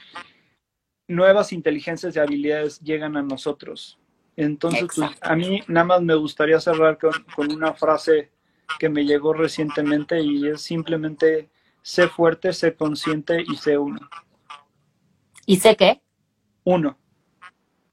nuevas 1.09 1.53
inteligencias 1.53 2.15
y 2.15 2.19
habilidades 2.21 2.81
llegan 2.81 3.17
a 3.17 3.23
nosotros. 3.23 3.99
Entonces, 4.37 4.89
pues, 4.95 5.11
a 5.21 5.37
mí 5.37 5.61
nada 5.67 5.87
más 5.87 6.03
me 6.03 6.15
gustaría 6.15 6.61
cerrar 6.61 6.99
con, 6.99 7.13
con 7.35 7.53
una 7.53 7.75
frase 7.75 8.31
que 8.79 8.89
me 8.89 9.05
llegó 9.05 9.33
recientemente 9.33 10.21
y 10.21 10.47
es 10.47 10.63
simplemente 10.63 11.51
sé 11.83 12.09
fuerte, 12.09 12.53
sé 12.53 12.75
consciente 12.75 13.43
y 13.47 13.57
sé 13.57 13.77
uno. 13.77 14.01
¿Y 15.47 15.57
sé 15.57 15.77
qué? 15.77 16.01
Uno. 16.65 17.00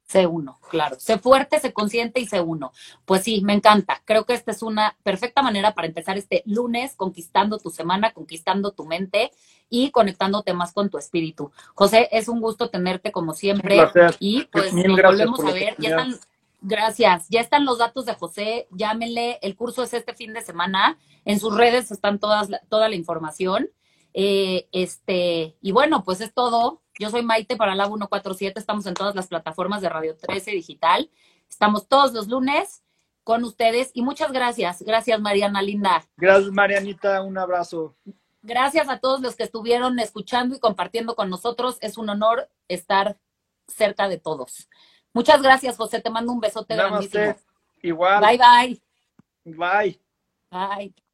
Sé 0.08 0.26
uno, 0.26 0.58
claro. 0.70 0.95
Sé 0.99 1.18
fuerte, 1.20 1.60
sé 1.60 1.74
consciente 1.74 2.22
y 2.22 2.28
sé 2.28 2.39
uno. 2.39 2.72
Pues 3.03 3.24
sí, 3.24 3.41
me 3.41 3.51
encanta. 3.51 4.01
Creo 4.05 4.26
que 4.26 4.34
esta 4.34 4.51
es 4.51 4.62
una 4.62 4.95
perfecta 5.03 5.41
manera 5.41 5.74
para 5.74 5.88
empezar 5.88 6.18
este 6.18 6.43
lunes 6.45 6.95
conquistando 6.95 7.58
tu 7.58 7.72
semana, 7.72 8.14
conquistando 8.14 8.72
tu 8.72 8.86
mente 8.86 9.32
y 9.70 9.91
conectándote 9.91 10.53
más 10.53 10.72
con 10.72 10.89
tu 10.89 10.97
espíritu. 10.97 11.51
José, 11.76 12.08
es 12.14 12.30
un 12.30 12.39
gusto 12.39 12.70
tenerte 12.70 13.12
como 13.12 13.34
siempre. 13.34 13.78
Y 14.20 14.45
pues 14.45 14.74
nos 14.74 15.01
volvemos 15.01 15.41
a 15.41 15.51
ver. 15.51 15.76
Ya 15.78 15.89
están, 15.89 16.16
gracias. 16.62 17.28
Ya 17.28 17.41
están 17.41 17.66
los 17.66 17.78
datos 17.78 18.05
de 18.05 18.14
José. 18.14 18.70
Llámenle. 18.72 19.39
El 19.41 19.58
curso 19.58 19.84
es 19.84 19.93
este 19.93 20.14
fin 20.14 20.32
de 20.32 20.41
semana. 20.41 20.97
En 21.26 21.38
sus 21.38 21.53
redes 21.53 21.91
están 21.91 22.18
todas, 22.18 22.47
toda 22.70 22.88
la 22.88 22.95
información. 22.95 23.70
Eh, 24.14 24.70
este, 24.72 25.58
y 25.62 25.74
bueno, 25.74 26.05
pues 26.05 26.22
es 26.22 26.34
todo. 26.34 26.82
Yo 27.00 27.10
soy 27.10 27.24
Maite 27.24 27.56
para 27.56 27.76
Lab 27.76 27.89
147, 27.89 28.60
estamos 28.60 28.86
en 28.88 28.93
todas 28.93 29.16
las 29.16 29.28
plataformas 29.28 29.82
de 29.82 29.89
Radio 29.89 30.16
13 30.18 30.52
Digital. 30.52 31.12
Estamos 31.50 31.88
todos 31.88 32.14
los 32.14 32.28
lunes 32.28 32.84
con 33.24 33.43
ustedes 33.43 33.91
y 33.93 34.02
muchas 34.02 34.32
gracias. 34.32 34.82
Gracias, 34.82 35.20
Mariana 35.20 35.62
Linda. 35.62 36.04
Gracias, 36.18 36.52
Marianita. 36.52 37.22
Un 37.22 37.38
abrazo. 37.38 37.95
Gracias 38.41 38.89
a 38.89 39.00
todos 39.00 39.22
los 39.22 39.36
que 39.36 39.43
estuvieron 39.43 40.00
escuchando 40.00 40.56
y 40.56 40.60
compartiendo 40.60 41.16
con 41.16 41.30
nosotros. 41.30 41.78
Es 41.82 41.98
un 41.98 42.10
honor 42.10 42.50
estar 42.68 43.18
cerca 43.68 44.08
de 44.08 44.18
todos. 44.18 44.70
Muchas 45.14 45.41
gracias, 45.41 45.78
José. 45.78 46.02
Te 46.02 46.10
mando 46.10 46.32
un 46.32 46.39
besote 46.39 46.76
grandísimo. 46.76 47.36
Igual. 47.82 48.22
Bye, 48.22 48.38
bye. 48.38 48.82
Bye. 49.56 50.02
Bye. 50.50 51.07